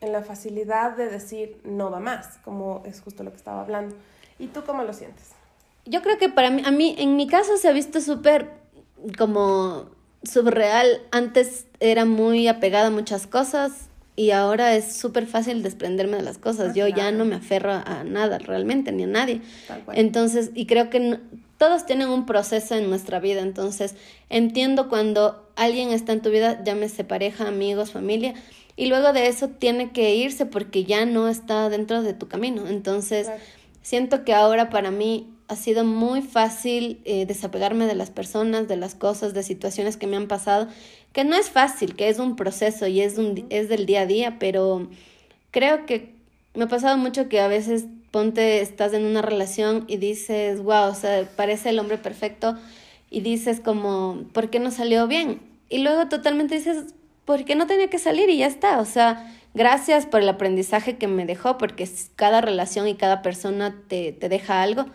en 0.00 0.12
la 0.12 0.22
facilidad 0.22 0.96
de 0.96 1.08
decir 1.08 1.60
no 1.64 1.90
va 1.90 2.00
más, 2.00 2.38
como 2.44 2.82
es 2.84 3.00
justo 3.00 3.22
lo 3.22 3.30
que 3.30 3.36
estaba 3.36 3.60
hablando. 3.60 3.96
¿Y 4.38 4.48
tú 4.48 4.64
cómo 4.64 4.82
lo 4.82 4.92
sientes? 4.92 5.32
Yo 5.86 6.02
creo 6.02 6.18
que 6.18 6.28
para 6.28 6.50
mí, 6.50 6.62
a 6.64 6.70
mí, 6.70 6.94
en 6.98 7.16
mi 7.16 7.26
caso 7.26 7.56
se 7.56 7.68
ha 7.68 7.72
visto 7.72 8.00
súper 8.00 8.50
como 9.18 9.86
subreal. 10.28 11.02
Antes 11.10 11.66
era 11.80 12.04
muy 12.04 12.48
apegada 12.48 12.88
a 12.88 12.90
muchas 12.90 13.26
cosas 13.26 13.88
y 14.16 14.30
ahora 14.30 14.76
es 14.76 14.96
súper 14.96 15.26
fácil 15.26 15.62
desprenderme 15.62 16.16
de 16.16 16.22
las 16.22 16.38
cosas. 16.38 16.70
Ah, 16.70 16.72
Yo 16.74 16.88
ya 16.88 17.10
no 17.10 17.24
me 17.24 17.34
aferro 17.34 17.72
a 17.72 18.04
nada 18.04 18.38
realmente, 18.38 18.92
ni 18.92 19.04
a 19.04 19.08
nadie. 19.08 19.40
Entonces, 19.92 20.50
y 20.54 20.66
creo 20.66 20.88
que 20.88 21.18
todos 21.58 21.86
tienen 21.86 22.08
un 22.08 22.26
proceso 22.26 22.74
en 22.76 22.88
nuestra 22.88 23.20
vida. 23.20 23.40
Entonces, 23.40 23.94
entiendo 24.30 24.88
cuando 24.88 25.48
alguien 25.56 25.90
está 25.90 26.12
en 26.12 26.22
tu 26.22 26.30
vida, 26.30 26.62
llámese 26.64 27.04
pareja, 27.04 27.48
amigos, 27.48 27.90
familia, 27.90 28.34
y 28.76 28.86
luego 28.86 29.12
de 29.12 29.28
eso 29.28 29.48
tiene 29.48 29.92
que 29.92 30.14
irse 30.14 30.46
porque 30.46 30.84
ya 30.84 31.06
no 31.06 31.28
está 31.28 31.68
dentro 31.68 32.02
de 32.02 32.12
tu 32.12 32.28
camino. 32.28 32.66
Entonces, 32.68 33.28
siento 33.82 34.24
que 34.24 34.34
ahora 34.34 34.70
para 34.70 34.90
mí 34.90 35.33
ha 35.48 35.56
sido 35.56 35.84
muy 35.84 36.22
fácil 36.22 37.00
eh, 37.04 37.26
desapegarme 37.26 37.86
de 37.86 37.94
las 37.94 38.10
personas, 38.10 38.68
de 38.68 38.76
las 38.76 38.94
cosas, 38.94 39.34
de 39.34 39.42
situaciones 39.42 39.96
que 39.96 40.06
me 40.06 40.16
han 40.16 40.28
pasado 40.28 40.68
que 41.14 41.24
no 41.24 41.36
es 41.36 41.48
fácil, 41.48 41.94
que 41.94 42.08
es 42.08 42.18
un 42.18 42.34
proceso 42.34 42.88
y 42.88 43.00
es, 43.00 43.18
un, 43.18 43.46
es 43.48 43.68
del 43.68 43.86
día 43.86 44.00
a 44.00 44.06
día, 44.06 44.36
pero 44.40 44.88
creo 45.52 45.86
que 45.86 46.12
me 46.54 46.64
ha 46.64 46.68
pasado 46.68 46.98
mucho 46.98 47.28
que 47.28 47.40
a 47.40 47.46
veces 47.46 47.86
ponte, 48.10 48.60
estás 48.60 48.92
en 48.92 49.04
una 49.04 49.22
relación 49.22 49.84
y 49.86 49.96
dices, 49.96 50.60
wow, 50.60 50.90
o 50.90 50.94
sea, 50.94 51.28
parece 51.36 51.70
el 51.70 51.78
hombre 51.78 51.98
perfecto 51.98 52.58
y 53.10 53.20
dices 53.20 53.60
como, 53.60 54.24
¿por 54.32 54.50
qué 54.50 54.58
no 54.58 54.72
salió 54.72 55.06
bien? 55.06 55.40
Y 55.70 55.78
luego 55.78 56.08
totalmente 56.08 56.56
dices, 56.56 56.94
¿por 57.24 57.44
qué 57.44 57.54
no 57.54 57.68
tenía 57.68 57.88
que 57.88 57.98
salir? 58.00 58.28
Y 58.28 58.38
ya 58.38 58.48
está, 58.48 58.80
o 58.80 58.84
sea, 58.84 59.32
gracias 59.54 60.06
por 60.06 60.20
el 60.20 60.28
aprendizaje 60.28 60.96
que 60.96 61.06
me 61.06 61.26
dejó, 61.26 61.58
porque 61.58 61.88
cada 62.16 62.40
relación 62.40 62.88
y 62.88 62.96
cada 62.96 63.22
persona 63.22 63.76
te, 63.86 64.10
te 64.10 64.28
deja 64.28 64.62
algo 64.62 64.86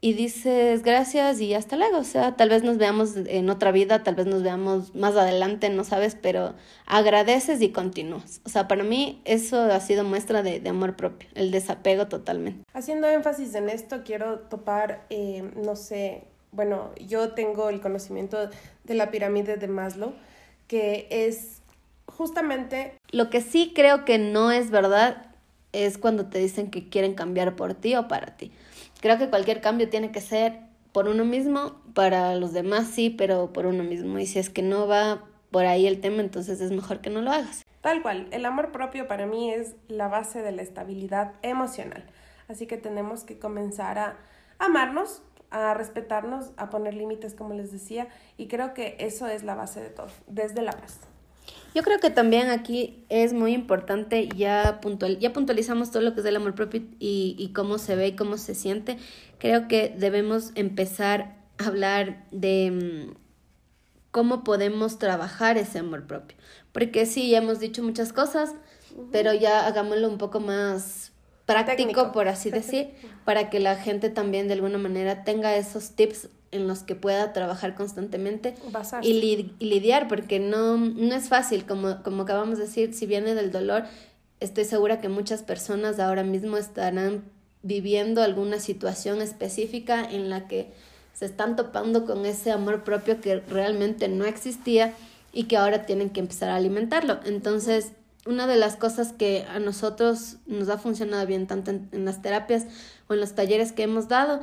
y 0.00 0.12
dices 0.12 0.82
gracias 0.82 1.40
y 1.40 1.54
hasta 1.54 1.76
luego. 1.76 1.98
O 1.98 2.04
sea, 2.04 2.36
tal 2.36 2.50
vez 2.50 2.62
nos 2.62 2.78
veamos 2.78 3.16
en 3.16 3.48
otra 3.50 3.72
vida, 3.72 4.02
tal 4.02 4.14
vez 4.14 4.26
nos 4.26 4.42
veamos 4.42 4.94
más 4.94 5.16
adelante, 5.16 5.70
no 5.70 5.84
sabes, 5.84 6.16
pero 6.20 6.54
agradeces 6.86 7.60
y 7.62 7.70
continúas. 7.70 8.40
O 8.44 8.48
sea, 8.48 8.68
para 8.68 8.84
mí 8.84 9.20
eso 9.24 9.60
ha 9.60 9.80
sido 9.80 10.04
muestra 10.04 10.42
de, 10.42 10.66
amor 10.68 10.96
propio, 10.96 11.28
el 11.34 11.50
desapego 11.50 12.08
totalmente. 12.08 12.64
Haciendo 12.72 13.08
énfasis 13.08 13.54
en 13.54 13.68
esto, 13.68 14.02
quiero 14.04 14.40
topar, 14.40 15.04
eh, 15.10 15.50
no 15.56 15.76
sé, 15.76 16.24
bueno, 16.52 16.90
yo 17.06 17.32
tengo 17.32 17.68
el 17.68 17.80
conocimiento 17.80 18.50
de 18.84 18.94
la 18.94 19.10
pirámide 19.10 19.56
de 19.56 19.68
Maslow, 19.68 20.12
que 20.68 21.06
es 21.10 21.62
justamente... 22.06 22.94
Lo 23.10 23.30
que 23.30 23.40
sí 23.40 23.72
creo 23.74 24.04
que 24.04 24.18
no 24.18 24.50
es 24.50 24.70
verdad 24.70 25.26
es 25.72 25.98
cuando 25.98 26.26
te 26.26 26.38
dicen 26.38 26.70
que 26.70 26.88
quieren 26.88 27.14
cambiar 27.14 27.56
por 27.56 27.74
ti 27.74 27.94
o 27.96 28.08
para 28.08 28.36
ti. 28.36 28.52
Creo 29.00 29.18
que 29.18 29.28
cualquier 29.28 29.60
cambio 29.60 29.88
tiene 29.88 30.10
que 30.10 30.20
ser 30.20 30.60
por 30.92 31.08
uno 31.08 31.24
mismo, 31.24 31.80
para 31.94 32.34
los 32.36 32.52
demás 32.52 32.88
sí, 32.88 33.10
pero 33.10 33.52
por 33.52 33.66
uno 33.66 33.84
mismo. 33.84 34.18
Y 34.18 34.26
si 34.26 34.38
es 34.38 34.48
que 34.48 34.62
no 34.62 34.88
va 34.88 35.24
por 35.50 35.66
ahí 35.66 35.86
el 35.86 36.00
tema, 36.00 36.22
entonces 36.22 36.60
es 36.60 36.70
mejor 36.70 37.00
que 37.00 37.10
no 37.10 37.20
lo 37.20 37.30
hagas. 37.30 37.64
Tal 37.82 38.02
cual, 38.02 38.28
el 38.30 38.44
amor 38.44 38.72
propio 38.72 39.06
para 39.06 39.26
mí 39.26 39.52
es 39.52 39.76
la 39.88 40.08
base 40.08 40.42
de 40.42 40.52
la 40.52 40.62
estabilidad 40.62 41.34
emocional. 41.42 42.04
Así 42.48 42.66
que 42.66 42.78
tenemos 42.78 43.24
que 43.24 43.38
comenzar 43.38 43.98
a 43.98 44.16
amarnos, 44.58 45.22
a 45.50 45.74
respetarnos, 45.74 46.52
a 46.56 46.70
poner 46.70 46.94
límites, 46.94 47.34
como 47.34 47.54
les 47.54 47.70
decía, 47.70 48.08
y 48.36 48.48
creo 48.48 48.74
que 48.74 48.96
eso 48.98 49.26
es 49.26 49.44
la 49.44 49.54
base 49.54 49.80
de 49.80 49.90
todo, 49.90 50.08
desde 50.26 50.62
la 50.62 50.72
paz. 50.72 50.98
Yo 51.76 51.82
creo 51.82 52.00
que 52.00 52.08
también 52.08 52.48
aquí 52.48 53.04
es 53.10 53.34
muy 53.34 53.52
importante, 53.52 54.30
ya, 54.34 54.80
puntual, 54.80 55.18
ya 55.18 55.34
puntualizamos 55.34 55.90
todo 55.90 56.00
lo 56.00 56.14
que 56.14 56.20
es 56.20 56.26
el 56.26 56.34
amor 56.34 56.54
propio 56.54 56.80
y, 56.98 57.36
y 57.38 57.52
cómo 57.52 57.76
se 57.76 57.96
ve 57.96 58.06
y 58.06 58.16
cómo 58.16 58.38
se 58.38 58.54
siente. 58.54 58.96
Creo 59.38 59.68
que 59.68 59.94
debemos 59.94 60.52
empezar 60.54 61.36
a 61.58 61.66
hablar 61.66 62.24
de 62.30 62.70
mm, 63.10 63.14
cómo 64.10 64.42
podemos 64.42 64.98
trabajar 64.98 65.58
ese 65.58 65.80
amor 65.80 66.06
propio. 66.06 66.38
Porque 66.72 67.04
sí, 67.04 67.28
ya 67.28 67.38
hemos 67.38 67.60
dicho 67.60 67.82
muchas 67.82 68.14
cosas, 68.14 68.54
pero 69.12 69.34
ya 69.34 69.66
hagámoslo 69.66 70.08
un 70.08 70.16
poco 70.16 70.40
más 70.40 71.12
práctico, 71.44 72.10
por 72.10 72.28
así 72.28 72.50
decir, 72.50 72.94
para 73.26 73.50
que 73.50 73.60
la 73.60 73.76
gente 73.76 74.08
también 74.08 74.48
de 74.48 74.54
alguna 74.54 74.78
manera 74.78 75.24
tenga 75.24 75.54
esos 75.56 75.90
tips 75.90 76.30
en 76.56 76.66
los 76.66 76.80
que 76.80 76.94
pueda 76.94 77.32
trabajar 77.32 77.74
constantemente 77.74 78.54
y, 79.02 79.52
lidiar, 79.60 80.08
porque 80.08 80.40
no, 80.40 80.76
no 80.76 81.14
es 81.14 81.28
fácil, 81.28 81.64
como, 81.66 82.02
como 82.02 82.22
acabamos 82.22 82.58
de 82.58 82.64
decir, 82.64 82.94
si 82.94 83.06
viene 83.06 83.34
del 83.34 83.52
dolor, 83.52 83.84
estoy 84.40 84.64
segura 84.64 85.00
que 85.00 85.08
muchas 85.08 85.42
personas 85.42 86.00
ahora 86.00 86.24
mismo 86.24 86.56
estarán 86.56 87.22
viviendo 87.62 88.22
alguna 88.22 88.60
situación 88.60 89.22
específica 89.22 90.04
en 90.04 90.30
la 90.30 90.48
que 90.48 90.72
se 91.14 91.24
están 91.24 91.56
topando 91.56 92.04
con 92.04 92.26
ese 92.26 92.50
amor 92.50 92.84
propio 92.84 93.20
que 93.20 93.36
realmente 93.40 94.08
no 94.08 94.24
existía 94.24 94.94
y 95.32 95.44
que 95.44 95.56
ahora 95.56 95.86
tienen 95.86 96.10
que 96.10 96.20
empezar 96.20 96.50
a 96.50 96.56
alimentarlo. 96.56 97.20
Entonces, 97.24 97.92
una 98.26 98.46
de 98.46 98.56
las 98.56 98.76
cosas 98.76 99.12
que 99.12 99.44
a 99.48 99.58
nosotros 99.58 100.36
nos 100.46 100.68
ha 100.68 100.78
funcionado 100.78 101.26
bien, 101.26 101.46
tanto 101.46 101.70
en, 101.70 101.88
en 101.92 102.04
las 102.04 102.22
terapias 102.22 102.66
o 103.08 103.14
en 103.14 103.20
los 103.20 103.34
talleres 103.34 103.72
que 103.72 103.84
hemos 103.84 104.08
dado, 104.08 104.40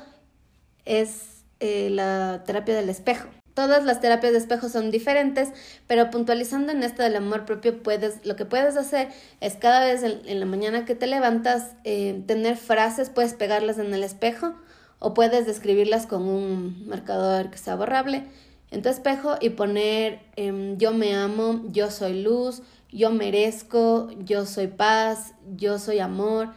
es 0.85 1.32
eh, 1.63 1.89
la 1.89 2.43
terapia 2.45 2.75
del 2.75 2.89
espejo. 2.89 3.29
Todas 3.53 3.85
las 3.85 4.01
terapias 4.01 4.33
de 4.33 4.37
espejo 4.37 4.67
son 4.67 4.91
diferentes, 4.91 5.47
pero 5.87 6.09
puntualizando 6.09 6.73
en 6.73 6.83
esto 6.83 7.03
del 7.03 7.15
amor 7.15 7.45
propio, 7.45 7.81
puedes, 7.81 8.25
lo 8.25 8.35
que 8.35 8.43
puedes 8.43 8.75
hacer 8.75 9.07
es 9.39 9.55
cada 9.55 9.79
vez 9.85 10.03
en, 10.03 10.39
la 10.41 10.45
mañana 10.45 10.83
que 10.83 10.93
te 10.93 11.07
levantas, 11.07 11.77
eh, 11.85 12.21
tener 12.27 12.57
frases, 12.57 13.09
puedes 13.09 13.33
pegarlas 13.33 13.77
en 13.77 13.93
el 13.93 14.03
espejo 14.03 14.55
o 14.99 15.13
puedes 15.13 15.45
describirlas 15.45 16.05
con 16.05 16.23
un 16.23 16.85
marcador 16.85 17.49
que 17.49 17.57
sea 17.57 17.75
borrable 17.75 18.25
en 18.69 18.81
tu 18.81 18.89
espejo 18.89 19.37
y 19.39 19.51
poner 19.51 20.19
em, 20.35 20.77
yo 20.77 20.91
me 20.91 21.15
amo, 21.15 21.61
yo 21.71 21.91
soy 21.91 22.21
luz, 22.23 22.61
yo 22.91 23.09
merezco, 23.09 24.09
yo 24.19 24.45
soy 24.45 24.67
paz, 24.67 25.33
yo 25.55 25.79
soy 25.79 25.99
amor, 25.99 26.49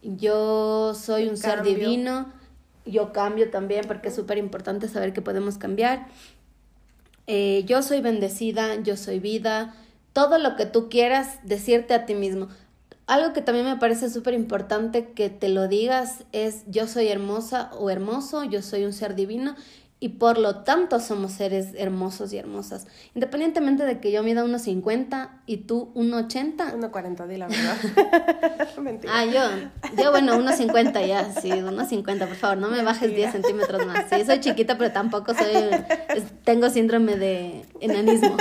yo 0.00 0.94
soy 0.94 1.26
un 1.26 1.36
ser 1.36 1.64
divino 1.64 2.43
yo 2.84 3.12
cambio 3.12 3.50
también 3.50 3.86
porque 3.86 4.08
es 4.08 4.14
súper 4.14 4.38
importante 4.38 4.88
saber 4.88 5.12
que 5.12 5.22
podemos 5.22 5.58
cambiar. 5.58 6.06
Eh, 7.26 7.64
yo 7.66 7.82
soy 7.82 8.00
bendecida, 8.00 8.76
yo 8.82 8.96
soy 8.96 9.18
vida, 9.18 9.74
todo 10.12 10.38
lo 10.38 10.56
que 10.56 10.66
tú 10.66 10.88
quieras 10.88 11.38
decirte 11.42 11.94
a 11.94 12.06
ti 12.06 12.14
mismo. 12.14 12.48
Algo 13.06 13.32
que 13.34 13.42
también 13.42 13.66
me 13.66 13.76
parece 13.76 14.08
súper 14.08 14.34
importante 14.34 15.10
que 15.12 15.28
te 15.28 15.48
lo 15.48 15.68
digas 15.68 16.24
es 16.32 16.62
yo 16.66 16.86
soy 16.86 17.08
hermosa 17.08 17.70
o 17.78 17.90
hermoso, 17.90 18.44
yo 18.44 18.62
soy 18.62 18.84
un 18.84 18.94
ser 18.94 19.14
divino 19.14 19.56
y 20.04 20.10
por 20.10 20.36
lo 20.36 20.56
tanto 20.56 21.00
somos 21.00 21.32
seres 21.32 21.68
hermosos 21.78 22.30
y 22.34 22.36
hermosas. 22.36 22.86
Independientemente 23.14 23.86
de 23.86 24.00
que 24.00 24.12
yo 24.12 24.22
mida 24.22 24.44
1,50 24.44 25.30
y 25.46 25.56
tú 25.56 25.92
1,80. 25.94 26.74
1,40, 26.78 27.26
di 27.26 27.38
la 27.38 27.48
verdad. 27.48 28.68
Mentira. 28.82 29.10
Ah, 29.16 29.24
yo, 29.24 29.40
yo 29.96 30.10
bueno, 30.10 30.36
1,50 30.36 31.06
ya, 31.06 31.32
sí, 31.32 31.48
1,50, 31.48 32.18
por 32.28 32.36
favor, 32.36 32.58
no 32.58 32.68
me 32.68 32.82
bajes 32.82 33.16
10 33.16 33.32
centímetros 33.32 33.86
más. 33.86 34.04
Sí, 34.10 34.26
soy 34.26 34.40
chiquita, 34.40 34.76
pero 34.76 34.92
tampoco 34.92 35.32
soy, 35.32 35.70
tengo 36.44 36.68
síndrome 36.68 37.16
de 37.16 37.64
enanismo. 37.80 38.36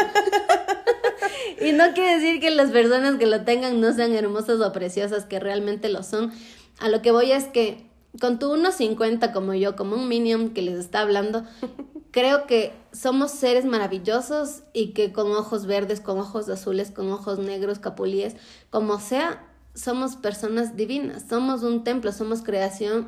y 1.61 1.71
no 1.71 1.93
quiere 1.93 2.19
decir 2.19 2.41
que 2.41 2.49
las 2.49 2.71
personas 2.71 3.15
que 3.15 3.25
lo 3.25 3.45
tengan 3.45 3.79
no 3.79 3.93
sean 3.93 4.11
hermosas 4.11 4.59
o 4.59 4.73
preciosas, 4.73 5.23
que 5.23 5.39
realmente 5.39 5.87
lo 5.87 6.03
son. 6.03 6.33
A 6.81 6.89
lo 6.89 7.01
que 7.01 7.11
voy 7.11 7.31
es 7.31 7.45
que 7.45 7.92
con 8.19 8.39
tu 8.39 8.53
1.50 8.55 9.33
como 9.33 9.53
yo, 9.53 9.75
como 9.75 9.95
un 9.95 10.07
minion 10.07 10.49
que 10.49 10.61
les 10.61 10.77
está 10.77 11.01
hablando, 11.01 11.43
creo 12.11 12.45
que 12.45 12.73
somos 12.91 13.31
seres 13.31 13.65
maravillosos 13.65 14.63
y 14.73 14.89
que 14.93 15.11
con 15.11 15.31
ojos 15.31 15.65
verdes, 15.65 15.99
con 15.99 16.19
ojos 16.19 16.47
azules, 16.49 16.91
con 16.91 17.11
ojos 17.11 17.39
negros, 17.39 17.79
capulíes, 17.79 18.35
como 18.69 18.99
sea, 18.99 19.47
somos 19.73 20.15
personas 20.15 20.75
divinas, 20.75 21.23
somos 21.27 21.63
un 21.63 21.83
templo, 21.83 22.11
somos 22.11 22.43
creación 22.43 23.07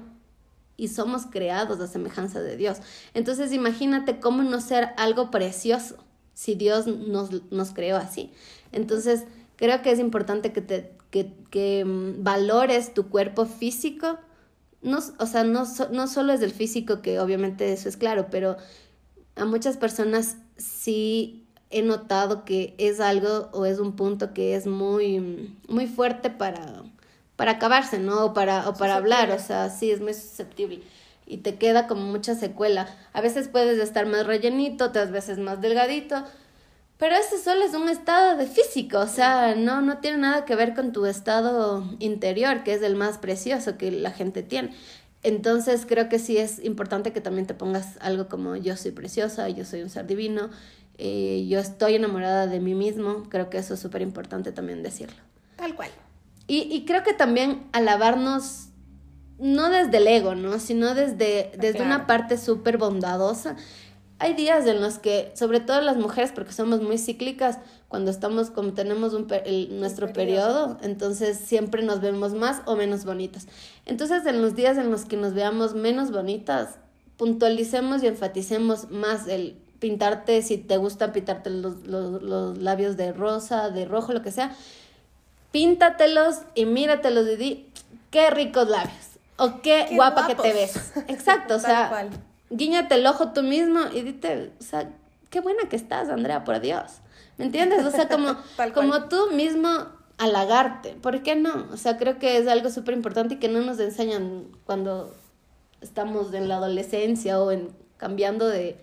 y 0.77 0.89
somos 0.89 1.25
creados 1.27 1.79
a 1.79 1.87
semejanza 1.87 2.41
de 2.41 2.57
Dios. 2.57 2.79
Entonces 3.13 3.53
imagínate 3.53 4.19
cómo 4.19 4.43
no 4.43 4.59
ser 4.59 4.89
algo 4.97 5.31
precioso 5.31 5.97
si 6.33 6.55
Dios 6.55 6.87
nos, 6.87 7.29
nos 7.51 7.71
creó 7.71 7.97
así. 7.97 8.31
Entonces 8.71 9.25
creo 9.55 9.81
que 9.81 9.91
es 9.91 9.99
importante 9.99 10.51
que, 10.51 10.61
te, 10.61 10.91
que, 11.11 11.31
que 11.49 11.85
mm, 11.85 12.23
valores 12.23 12.93
tu 12.93 13.07
cuerpo 13.09 13.45
físico, 13.45 14.17
no, 14.85 14.99
o 15.17 15.25
sea, 15.25 15.43
no, 15.43 15.65
no 15.91 16.07
solo 16.07 16.31
es 16.31 16.39
del 16.39 16.51
físico, 16.51 17.01
que 17.01 17.19
obviamente 17.19 17.73
eso 17.73 17.89
es 17.89 17.97
claro, 17.97 18.27
pero 18.29 18.55
a 19.35 19.45
muchas 19.45 19.77
personas 19.77 20.37
sí 20.57 21.47
he 21.71 21.81
notado 21.81 22.45
que 22.45 22.75
es 22.77 22.99
algo 22.99 23.49
o 23.51 23.65
es 23.65 23.79
un 23.79 23.95
punto 23.95 24.33
que 24.33 24.55
es 24.55 24.67
muy, 24.67 25.57
muy 25.67 25.87
fuerte 25.87 26.29
para, 26.29 26.83
para 27.35 27.53
acabarse, 27.53 27.97
¿no? 27.97 28.25
O 28.25 28.33
para, 28.33 28.69
o 28.69 28.75
para 28.75 28.95
hablar, 28.95 29.31
o 29.31 29.39
sea, 29.39 29.69
sí, 29.71 29.89
es 29.89 30.01
muy 30.01 30.13
susceptible. 30.13 30.83
Y 31.25 31.37
te 31.37 31.55
queda 31.55 31.87
como 31.87 32.01
mucha 32.03 32.35
secuela. 32.35 32.87
A 33.11 33.21
veces 33.21 33.47
puedes 33.47 33.79
estar 33.79 34.05
más 34.05 34.27
rellenito, 34.27 34.85
otras 34.85 35.11
veces 35.11 35.39
más 35.39 35.61
delgadito, 35.61 36.23
pero 36.97 37.15
ese 37.15 37.41
solo 37.41 37.65
es 37.65 37.73
un 37.73 37.89
estado 37.89 38.37
de 38.37 38.47
físico, 38.47 38.99
o 38.99 39.07
sea, 39.07 39.55
no, 39.55 39.81
no 39.81 39.97
tiene 39.97 40.17
nada 40.17 40.45
que 40.45 40.55
ver 40.55 40.73
con 40.73 40.93
tu 40.93 41.05
estado 41.05 41.83
interior, 41.99 42.63
que 42.63 42.73
es 42.73 42.81
el 42.81 42.95
más 42.95 43.17
precioso 43.17 43.77
que 43.77 43.91
la 43.91 44.11
gente 44.11 44.43
tiene. 44.43 44.71
Entonces 45.21 45.85
creo 45.85 46.07
que 46.07 46.19
sí 46.19 46.37
es 46.37 46.63
importante 46.63 47.11
que 47.11 47.19
también 47.19 47.47
te 47.47 47.53
pongas 47.53 47.97
algo 47.99 48.29
como 48.29 48.55
yo 48.55 48.77
soy 48.77 48.91
preciosa, 48.91 49.49
yo 49.49 49.65
soy 49.65 49.81
un 49.81 49.89
ser 49.89 50.07
divino, 50.07 50.51
eh, 50.97 51.45
yo 51.49 51.59
estoy 51.59 51.95
enamorada 51.95 52.47
de 52.47 52.59
mí 52.59 52.75
mismo, 52.75 53.23
creo 53.29 53.49
que 53.49 53.57
eso 53.57 53.73
es 53.73 53.79
súper 53.79 54.01
importante 54.01 54.51
también 54.53 54.81
decirlo. 54.81 55.17
Tal 55.57 55.75
cual. 55.75 55.89
Y, 56.47 56.59
y 56.73 56.85
creo 56.85 57.03
que 57.03 57.13
también 57.13 57.67
alabarnos, 57.73 58.67
no 59.37 59.69
desde 59.69 59.97
el 59.97 60.07
ego, 60.07 60.35
¿no? 60.35 60.59
Sino 60.59 60.93
desde, 60.93 61.51
desde 61.57 61.81
una 61.81 62.07
parte 62.07 62.37
súper 62.37 62.77
bondadosa 62.77 63.57
hay 64.17 64.33
días 64.33 64.65
en 64.65 64.81
los 64.81 64.97
que, 64.97 65.31
sobre 65.35 65.59
todo 65.59 65.81
las 65.81 65.97
mujeres, 65.97 66.31
porque 66.33 66.53
somos 66.53 66.81
muy 66.81 66.97
cíclicas, 66.97 67.59
cuando 67.89 68.11
estamos, 68.11 68.49
como 68.49 68.73
tenemos 68.73 69.13
un 69.13 69.27
nuestro 69.79 70.11
periodo. 70.11 70.77
entonces 70.81 71.37
siempre 71.37 71.83
nos 71.83 72.01
vemos 72.01 72.33
más 72.33 72.61
o 72.65 72.75
menos 72.75 73.05
bonitas. 73.05 73.47
Entonces, 73.85 74.25
en 74.25 74.41
los 74.41 74.55
días 74.55 74.77
en 74.77 74.91
los 74.91 75.05
que 75.05 75.17
nos 75.17 75.33
veamos 75.33 75.75
menos 75.75 76.11
bonitas, 76.11 76.75
puntualicemos 77.17 78.03
y 78.03 78.07
enfaticemos 78.07 78.89
más 78.89 79.27
el 79.27 79.57
pintarte, 79.79 80.41
si 80.41 80.57
te 80.57 80.77
gusta 80.77 81.11
pintarte 81.13 81.49
los, 81.49 81.85
los, 81.85 82.21
los 82.21 82.57
labios 82.57 82.97
de 82.97 83.13
rosa, 83.13 83.69
de 83.69 83.85
rojo, 83.85 84.13
lo 84.13 84.21
que 84.21 84.31
sea, 84.31 84.55
píntatelos 85.51 86.37
y 86.53 86.65
míratelos 86.65 87.27
y 87.27 87.35
di, 87.35 87.69
qué 88.11 88.29
ricos 88.29 88.67
labios. 88.69 89.15
O 89.37 89.61
qué, 89.61 89.87
guapa 89.91 90.27
que 90.27 90.35
te 90.35 90.53
ves. 90.53 90.93
Exacto, 91.07 91.55
o 91.55 91.59
sea, 91.61 92.09
guíñate 92.49 92.95
el 92.95 93.07
ojo 93.07 93.31
tú 93.31 93.43
mismo 93.43 93.81
y 93.93 94.01
dite, 94.01 94.51
o 94.59 94.63
sea, 94.63 94.91
qué 95.29 95.41
buena 95.41 95.67
que 95.69 95.75
estás, 95.75 96.09
Andrea, 96.09 96.43
por 96.43 96.59
Dios. 96.59 96.99
¿Me 97.37 97.45
entiendes? 97.45 97.85
O 97.85 97.91
sea, 97.91 98.07
como, 98.07 98.37
como 98.73 99.09
tú 99.09 99.31
mismo 99.31 99.69
halagarte. 100.17 100.93
¿Por 100.93 101.23
qué 101.23 101.35
no? 101.35 101.67
O 101.71 101.77
sea, 101.77 101.97
creo 101.97 102.19
que 102.19 102.37
es 102.37 102.47
algo 102.47 102.69
súper 102.69 102.93
importante 102.93 103.35
y 103.35 103.37
que 103.37 103.49
no 103.49 103.61
nos 103.61 103.79
enseñan 103.79 104.47
cuando 104.65 105.13
estamos 105.81 106.33
en 106.33 106.47
la 106.47 106.57
adolescencia 106.57 107.39
o 107.39 107.51
en 107.51 107.69
cambiando 107.97 108.47
de, 108.47 108.77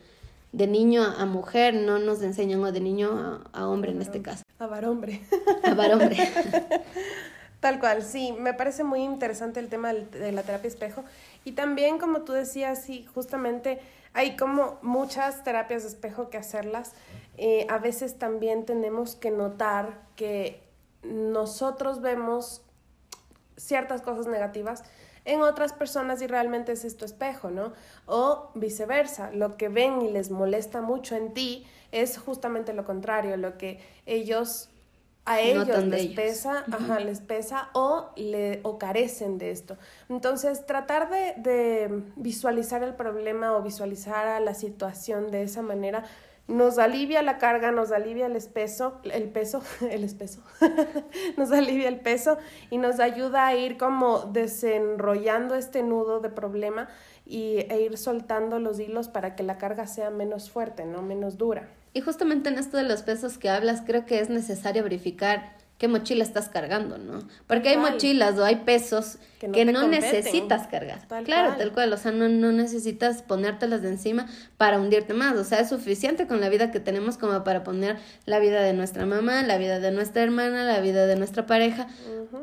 de 0.53 0.67
niño 0.67 1.03
a, 1.03 1.25
mujer, 1.25 1.75
no 1.75 1.99
nos 1.99 2.23
enseñan 2.23 2.63
o 2.63 2.73
de 2.73 2.81
niño 2.81 3.41
a, 3.53 3.59
a 3.59 3.69
hombre 3.69 3.93
en 3.93 4.03
este 4.03 4.23
caso. 4.23 4.43
A 4.59 4.67
varombre. 4.67 5.23
A 5.65 5.75
varombre. 5.75 6.17
Tal 7.63 7.79
cual, 7.79 8.03
sí, 8.03 8.33
me 8.33 8.55
parece 8.55 8.83
muy 8.83 9.03
interesante 9.05 9.61
el 9.61 9.69
tema 9.69 9.93
de 9.93 10.33
la 10.33 10.43
terapia 10.43 10.67
espejo 10.67 11.05
y 11.45 11.53
también 11.53 12.01
como 12.01 12.23
tú 12.23 12.33
decías, 12.33 12.83
sí, 12.83 13.07
justamente 13.15 13.79
hay 14.15 14.35
como 14.35 14.81
muchas 14.83 15.45
terapias 15.45 15.85
de 15.85 15.91
espejo 15.91 16.29
que 16.29 16.39
hacerlas. 16.39 16.93
Eh, 17.39 17.69
a 17.71 17.79
veces 17.79 18.19
también 18.19 18.65
tenemos 18.67 19.15
que 19.15 19.31
notar 19.31 20.01
que 20.17 20.61
nosotros 21.05 22.01
vemos 22.01 22.63
ciertas 23.57 24.03
cosas 24.03 24.27
negativas 24.27 24.83
en 25.25 25.43
otras 25.43 25.73
personas 25.73 26.21
y 26.21 26.27
realmente 26.27 26.73
es 26.73 26.85
esto 26.85 27.05
espejo, 27.05 27.53
¿no? 27.53 27.75
O 28.07 28.51
viceversa, 28.57 29.31
lo 29.31 29.57
que 29.57 29.69
ven 29.69 30.03
y 30.03 30.11
les 30.11 30.33
molesta 30.33 30.81
mucho 30.81 31.15
en 31.15 31.33
ti 31.33 31.65
es 31.93 32.19
justamente 32.19 32.73
lo 32.73 32.85
contrario, 32.85 33.37
lo 33.37 33.57
que 33.57 33.79
ellos 34.05 34.69
a 35.25 35.41
ellos 35.41 35.69
les 35.85 36.09
pesa, 36.09 36.65
ajá, 36.71 36.99
les 36.99 37.21
pesa 37.21 37.71
o, 37.75 38.11
le, 38.17 38.61
o 38.65 38.79
carecen 38.79 39.39
de 39.39 39.53
esto. 39.53 39.77
Entonces, 40.09 40.67
tratar 40.67 41.11
de, 41.11 41.35
de 41.37 42.03
visualizar 42.17 42.83
el 42.83 42.95
problema 42.95 43.57
o 43.57 43.63
visualizar 43.63 44.41
la 44.43 44.55
situación 44.55 45.31
de 45.31 45.43
esa 45.43 45.63
manera 45.63 46.05
nos 46.49 46.79
alivia 46.79 47.23
la 47.23 47.39
carga, 47.39 47.71
nos 47.71 47.93
alivia 47.93 48.27
el 48.27 48.37
espeso, 48.37 49.01
el 49.05 49.29
peso, 49.31 49.63
el 49.91 50.05
espeso, 50.05 50.43
nos 51.37 51.53
alivia 51.53 51.89
el 51.89 52.01
peso 52.01 52.39
y 52.71 52.79
nos 52.79 53.01
ayuda 53.01 53.47
a 53.47 53.57
ir 53.57 53.77
como 53.79 54.21
desenrollando 54.21 55.55
este 55.55 55.83
nudo 55.83 56.21
de 56.21 56.31
problema 56.31 56.89
y, 57.25 57.59
e 57.69 57.83
ir 57.83 57.97
soltando 57.97 58.59
los 58.59 58.81
hilos 58.81 59.09
para 59.09 59.35
que 59.37 59.43
la 59.43 59.59
carga 59.59 59.87
sea 59.87 60.11
menos 60.11 60.51
fuerte, 60.51 60.85
no 60.85 61.03
menos 61.03 61.39
dura. 61.39 61.69
Y 61.95 62.01
justamente 62.01 62.49
en 62.49 62.59
esto 62.59 62.77
de 62.77 62.85
los 62.85 63.03
pesos 63.03 63.39
que 63.39 63.51
hablas, 63.51 63.83
creo 63.85 64.07
que 64.07 64.21
es 64.21 64.31
necesario 64.31 64.83
verificar 64.83 65.62
qué 65.83 65.89
mochila 65.89 66.23
estás 66.23 66.49
cargando, 66.49 66.97
¿no? 66.97 67.25
Porque 67.49 67.71
hay 67.71 67.77
mochilas 67.77 68.39
o 68.39 68.45
hay 68.45 68.55
pesos 68.55 69.19
que 69.41 69.65
no, 69.65 69.89
necesitas 69.89 70.69
cargar. 70.69 71.01
claro, 71.25 71.57
tal 71.59 71.73
cual, 71.73 71.93
o 71.93 71.97
sea, 71.97 72.13
no, 72.13 72.29
no 72.29 72.53
necesitas 72.53 73.23
ponértelas 73.23 73.83
de 73.83 73.89
encima 73.89 74.29
para 74.59 74.79
hundirte 74.79 75.13
más, 75.13 75.37
o 75.37 75.43
sea, 75.43 75.59
es 75.59 75.71
suficiente 75.71 76.29
con 76.29 76.41
la 76.41 76.49
vida 76.51 76.71
que 76.71 76.79
tenemos 76.79 77.19
como 77.19 77.43
para 77.43 77.65
poner 77.65 77.97
la 78.27 78.39
vida 78.39 78.63
de 78.63 78.75
nuestra 78.75 79.07
mamá, 79.07 79.43
la 79.43 79.59
vida 79.59 79.81
de 79.81 79.91
nuestra 79.91 80.23
hermana, 80.23 80.63
la 80.63 80.79
vida 80.79 81.09
de 81.09 81.17
nuestra 81.17 81.47
pareja. 81.47 81.89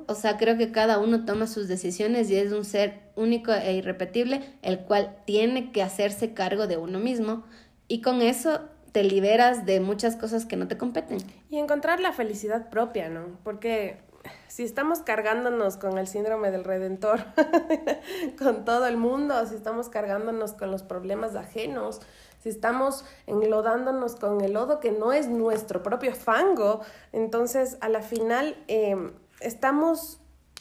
O 0.07 0.15
sea, 0.15 0.35
creo 0.35 0.57
que 0.57 0.73
cada 0.73 0.99
uno 0.99 1.23
toma 1.23 1.47
sus 1.47 1.69
decisiones 1.69 2.29
y 2.29 2.35
es 2.35 2.51
un 2.51 2.65
ser 2.65 2.99
único 3.15 3.53
e 3.53 3.71
irrepetible, 3.71 4.41
el 4.63 4.79
cual 4.79 5.15
tiene 5.25 5.71
que 5.71 5.81
hacerse 5.81 6.33
cargo 6.33 6.67
de 6.67 6.75
uno 6.75 6.99
mismo. 6.99 7.45
Y 7.87 8.01
con 8.01 8.21
eso 8.21 8.59
te 8.91 9.03
liberas 9.03 9.65
de 9.65 9.79
muchas 9.79 10.15
cosas 10.15 10.45
que 10.45 10.55
no 10.55 10.67
te 10.67 10.77
competen. 10.77 11.19
Y 11.49 11.57
encontrar 11.57 11.99
la 11.99 12.11
felicidad 12.11 12.69
propia, 12.69 13.09
¿no? 13.09 13.37
Porque 13.43 13.97
si 14.47 14.63
estamos 14.63 14.99
cargándonos 14.99 15.77
con 15.77 15.97
el 15.97 16.07
síndrome 16.07 16.51
del 16.51 16.63
redentor, 16.63 17.19
con 18.39 18.65
todo 18.65 18.87
el 18.87 18.97
mundo, 18.97 19.45
si 19.45 19.55
estamos 19.55 19.89
cargándonos 19.89 20.53
con 20.53 20.71
los 20.71 20.83
problemas 20.83 21.35
ajenos, 21.35 22.01
si 22.41 22.49
estamos 22.49 23.05
enlodándonos 23.27 24.15
con 24.15 24.41
el 24.41 24.53
lodo 24.53 24.79
que 24.79 24.91
no 24.91 25.11
es 25.11 25.27
nuestro 25.27 25.83
propio 25.83 26.15
fango, 26.15 26.81
entonces 27.11 27.77
a 27.81 27.89
la 27.89 28.01
final 28.01 28.55
eh, 28.67 28.95
estamos 29.41 30.18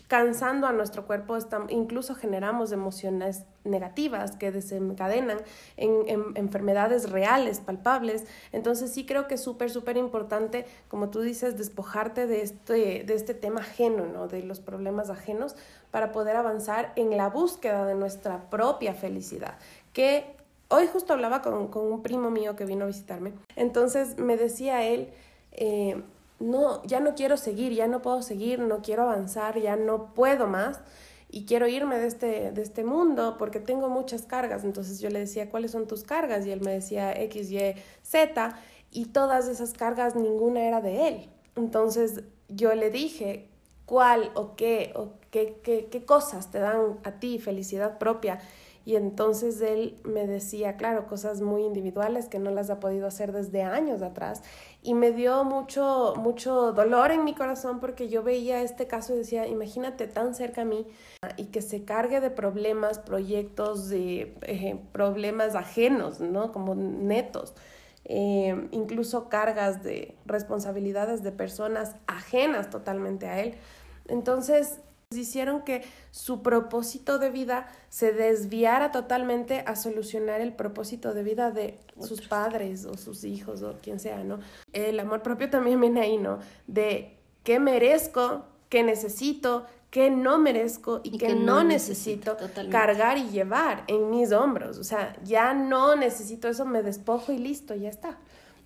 cansando 0.09 0.67
a 0.67 0.73
nuestro 0.73 1.07
cuerpo, 1.07 1.37
incluso 1.69 2.15
generamos 2.15 2.73
emociones 2.73 3.45
negativas 3.65 4.37
que 4.37 4.51
desencadenan 4.51 5.39
en, 5.77 6.25
enfermedades 6.35 7.11
reales, 7.11 7.61
palpables. 7.61 8.25
Entonces 8.51 8.91
sí 8.91 9.05
creo 9.05 9.29
que 9.29 9.35
es 9.35 9.43
súper, 9.43 9.71
súper 9.71 9.99
importante, 9.99 10.65
como 10.89 11.11
tú 11.11 11.21
dices, 11.21 11.59
despojarte 11.59 12.27
de 12.27 12.41
este, 12.41 13.05
de 13.05 13.15
este 13.15 13.35
tema 13.35 13.61
ajeno, 13.61 14.07
¿no? 14.07 14.29
de 14.29 14.43
los 14.43 14.61
problemas 14.61 15.11
ajenos, 15.11 15.57
para 15.91 16.11
poder 16.11 16.37
avanzar 16.37 16.93
en 16.97 17.15
la 17.15 17.29
búsqueda 17.29 17.85
de 17.85 17.95
nuestra 17.95 18.49
propia 18.49 18.95
felicidad. 18.95 19.59
Que 19.93 20.25
hoy 20.69 20.87
justo 20.87 21.13
hablaba 21.13 21.43
con, 21.43 21.69
un 21.77 22.03
primo 22.03 22.31
mío 22.31 22.57
que 22.57 22.65
vino 22.65 22.85
a 22.85 22.89
visitarme. 22.89 23.35
Entonces 23.57 24.19
me 24.19 24.39
decía 24.39 24.85
él, 24.85 25.11
eh, 25.53 26.03
no, 26.41 26.83
ya 26.85 27.01
no 27.01 27.15
quiero 27.15 27.37
seguir, 27.37 27.73
ya 27.73 27.89
no 27.89 28.03
puedo 28.03 28.23
seguir, 28.23 28.61
no 28.61 28.83
quiero 28.83 29.03
avanzar, 29.03 29.59
ya 29.61 29.77
no 29.77 30.15
puedo 30.15 30.47
más 30.47 30.81
y 31.31 31.45
quiero 31.45 31.69
irme 31.69 31.99
de 31.99 32.07
este, 32.07 32.53
de 32.53 32.63
este 32.63 32.85
mundo 32.85 33.37
porque 33.39 33.61
tengo 33.61 33.89
muchas 33.89 34.23
cargas. 34.23 34.65
Entonces 34.65 35.01
yo 35.01 35.11
le 35.11 35.21
decía, 35.21 35.51
¿cuáles 35.51 35.73
son 35.73 35.87
tus 35.87 36.05
cargas? 36.05 36.47
Y 36.47 36.51
él 36.51 36.61
me 36.61 36.73
decía 36.73 37.13
X, 37.13 37.51
Y, 37.51 37.75
Z 38.03 38.57
y 38.91 39.07
todas 39.07 39.49
esas 39.49 39.75
cargas, 39.75 40.17
ninguna 40.17 40.67
era 40.67 40.81
de 40.81 41.09
él. 41.09 41.29
Entonces 41.57 42.23
yo 42.49 42.75
le 42.75 42.91
dije, 42.91 43.49
¿cuál 43.85 44.31
o 44.35 44.57
qué 44.57 44.93
o 44.95 45.11
qué, 45.31 45.61
qué, 45.63 45.89
qué 45.91 46.05
cosas 46.05 46.51
te 46.51 46.59
dan 46.59 46.99
a 47.05 47.13
ti 47.13 47.39
felicidad 47.39 47.99
propia? 47.99 48.41
Y 48.89 48.97
entonces 48.97 49.61
él 49.61 49.99
me 50.03 50.27
decía, 50.27 50.79
claro, 50.79 51.07
cosas 51.07 51.43
muy 51.43 51.63
individuales 51.63 52.27
que 52.31 52.39
no 52.39 52.51
las 52.51 52.71
ha 52.71 52.81
podido 52.81 53.07
hacer 53.07 53.33
desde 53.33 53.61
años 53.61 54.01
atrás. 54.01 54.43
Y 54.83 54.95
me 54.95 55.13
dio 55.13 55.45
mucho, 55.45 56.15
mucho 56.17 56.73
dolor 56.73 57.11
en 57.11 57.23
mi 57.23 57.35
corazón 57.35 57.81
porque 57.81 58.09
yo 58.09 58.23
veía 58.23 58.63
este 58.63 58.87
caso 58.87 59.13
y 59.13 59.19
decía, 59.19 59.47
imagínate 59.47 60.07
tan 60.07 60.35
cerca 60.35 60.63
a 60.63 60.65
mí 60.65 60.87
y 61.37 61.49
que 61.49 61.61
se 61.61 61.85
cargue 61.85 62.23
de 62.23 62.31
problemas, 62.31 62.99
proyectos, 62.99 63.91
de 63.91 64.35
eh, 64.41 64.81
problemas 64.93 65.55
ajenos, 65.55 66.21
¿no? 66.21 66.51
Como 66.51 66.75
netos. 66.75 67.53
Eh, 68.07 68.69
incluso 68.71 69.29
cargas 69.29 69.83
de 69.83 70.17
responsabilidades 70.25 71.23
de 71.23 71.33
personas 71.33 71.95
ajenas 72.07 72.71
totalmente 72.71 73.27
a 73.27 73.41
él. 73.41 73.57
Entonces, 74.07 74.81
hicieron 75.17 75.63
que 75.63 75.85
su 76.11 76.43
propósito 76.43 77.19
de 77.19 77.31
vida 77.31 77.67
se 77.89 78.13
desviara 78.13 78.93
totalmente 78.93 79.65
a 79.67 79.75
solucionar 79.75 80.43
el 80.43 80.53
propósito 80.53 81.15
de 81.15 81.23
vida 81.23 81.51
de 81.51 81.79
sus 81.99 82.29
padres 82.29 82.85
o 82.85 82.95
sus 82.99 83.25
hijos 83.25 83.63
o 83.63 83.79
quien 83.81 84.01
sea, 84.01 84.23
¿no? 84.23 84.39
El 84.75 85.01
amor 85.01 85.23
propio 85.23 85.49
también 85.49 85.81
viene 85.81 86.03
ahí, 86.03 86.19
¿no? 86.19 86.41
De 86.67 87.17
qué 87.43 87.59
merezco, 87.59 88.45
qué 88.69 88.83
necesito, 88.83 89.65
qué 89.91 90.11
no 90.11 90.39
merezco 90.39 91.01
y, 91.03 91.17
qué 91.17 91.35
no, 91.35 91.65
necesito, 91.65 92.37
cargar 92.71 93.17
y 93.17 93.31
llevar 93.31 93.85
en 93.87 94.11
mis 94.11 94.33
hombros. 94.33 94.77
O 94.77 94.85
sea, 94.85 95.17
ya 95.25 95.55
no 95.55 95.97
necesito 95.97 96.49
eso, 96.49 96.67
me 96.67 96.83
despojo 96.83 97.33
y 97.33 97.39
listo, 97.39 97.75
ya 97.75 97.89
está. 97.89 98.19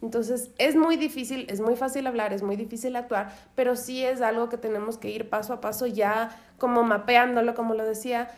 Entonces 0.02 0.50
es 0.58 0.74
muy 0.74 0.96
difícil, 0.96 1.46
es 1.48 1.60
muy 1.60 1.76
fácil 1.76 2.06
hablar, 2.06 2.32
es 2.32 2.42
muy 2.42 2.56
difícil 2.56 2.96
actuar, 2.96 3.32
pero 3.54 3.76
sí 3.76 4.04
es 4.04 4.20
algo 4.20 4.48
que 4.48 4.58
tenemos 4.58 4.98
que 4.98 5.08
ir 5.10 5.30
paso 5.30 5.52
a 5.52 5.60
paso 5.60 5.86
ya 5.86 6.36
como 6.58 6.82
mapeándolo, 6.82 7.54
como 7.54 7.74
lo 7.74 7.84
decía, 7.84 8.28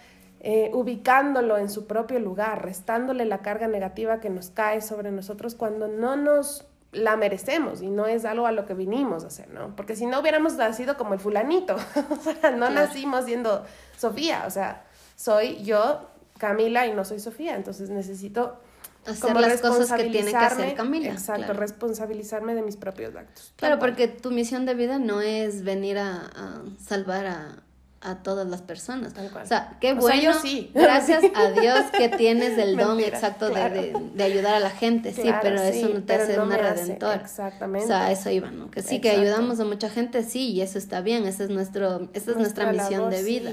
eh, 0.40 0.70
ubicándolo 0.74 1.56
en 1.56 1.70
su 1.70 1.86
propio 1.86 2.20
lugar, 2.20 2.62
restándole 2.62 3.24
la 3.24 3.38
carga 3.38 3.66
negativa 3.66 4.20
que 4.20 4.28
nos 4.28 4.50
cae 4.50 4.82
sobre 4.82 5.10
nosotros 5.10 5.54
cuando 5.54 5.88
no 5.88 6.16
nos 6.16 6.66
la 6.92 7.16
merecemos 7.16 7.80
y 7.80 7.88
no 7.88 8.06
es 8.06 8.26
algo 8.26 8.46
a 8.46 8.52
lo 8.52 8.66
que 8.66 8.74
vinimos 8.74 9.24
a 9.24 9.28
hacer, 9.28 9.48
¿no? 9.48 9.74
Porque 9.74 9.96
si 9.96 10.04
no 10.04 10.20
hubiéramos 10.20 10.54
nacido 10.56 10.98
como 10.98 11.14
el 11.14 11.20
fulanito, 11.20 11.76
o 12.10 12.16
sea, 12.16 12.50
no 12.50 12.68
nacimos 12.68 13.24
siendo 13.24 13.64
Sofía, 13.96 14.44
o 14.46 14.50
sea, 14.50 14.84
soy 15.16 15.64
yo, 15.64 16.10
Camila, 16.38 16.86
y 16.86 16.92
no 16.92 17.06
soy 17.06 17.20
Sofía, 17.20 17.56
entonces 17.56 17.88
necesito 17.88 18.58
hacer 19.07 19.36
las 19.36 19.61
cosas 19.61 19.92
que 20.00 20.11
tiene 20.11 20.30
que 20.30 20.36
hacer 20.36 20.74
Camila. 20.74 21.12
Exacto, 21.12 21.52
responsabilizarme 21.52 22.55
de 22.55 22.62
mis 22.62 22.76
propios 22.76 23.14
actos. 23.14 23.52
Claro, 23.57 23.78
porque 23.78 24.09
tu 24.09 24.30
misión 24.30 24.66
de 24.66 24.74
vida 24.74 24.98
no 24.98 25.20
es 25.20 25.64
venir 25.64 25.98
a 25.98 26.62
salvar 26.78 27.26
a, 27.26 27.63
a 28.05 28.16
todas 28.16 28.46
las 28.46 28.62
personas. 28.62 29.14
O 29.14 29.46
sea, 29.46 29.76
qué 29.80 29.94
bueno. 29.94 30.34
sí. 30.34 30.70
Gracias 30.74 31.24
a 31.34 31.50
Dios 31.50 31.86
que 31.96 32.11
tienes 32.11 32.59
el 32.59 32.76
don 32.76 33.00
exacto 33.00 33.48
de, 33.48 33.94
de, 34.14 34.24
ayudar 34.24 34.55
a 34.55 34.61
la 34.61 34.70
gente, 34.70 35.12
sí, 35.12 35.30
pero 35.42 35.61
eso 35.61 35.88
no 35.88 36.02
te 36.02 36.14
hace 36.14 36.38
una 36.38 36.57
redentora. 36.57 37.14
Exactamente. 37.14 37.86
O 37.86 37.88
sea, 37.88 38.12
eso 38.12 38.30
iba, 38.30 38.50
¿no? 38.50 38.70
Que 38.70 38.82
sí, 38.82 39.00
que 39.00 39.11
ayudamos 39.11 39.59
a 39.59 39.64
mucha 39.64 39.88
gente, 39.88 40.22
sí, 40.22 40.50
y 40.50 40.61
eso 40.61 40.78
está 40.78 41.00
bien, 41.00 41.26
esa 41.26 41.44
es, 41.44 41.50
nuestro, 41.50 42.09
esa 42.12 42.32
es 42.32 42.36
nuestra, 42.36 42.70
misión 42.72 43.11
de 43.11 43.22
vida. 43.22 43.50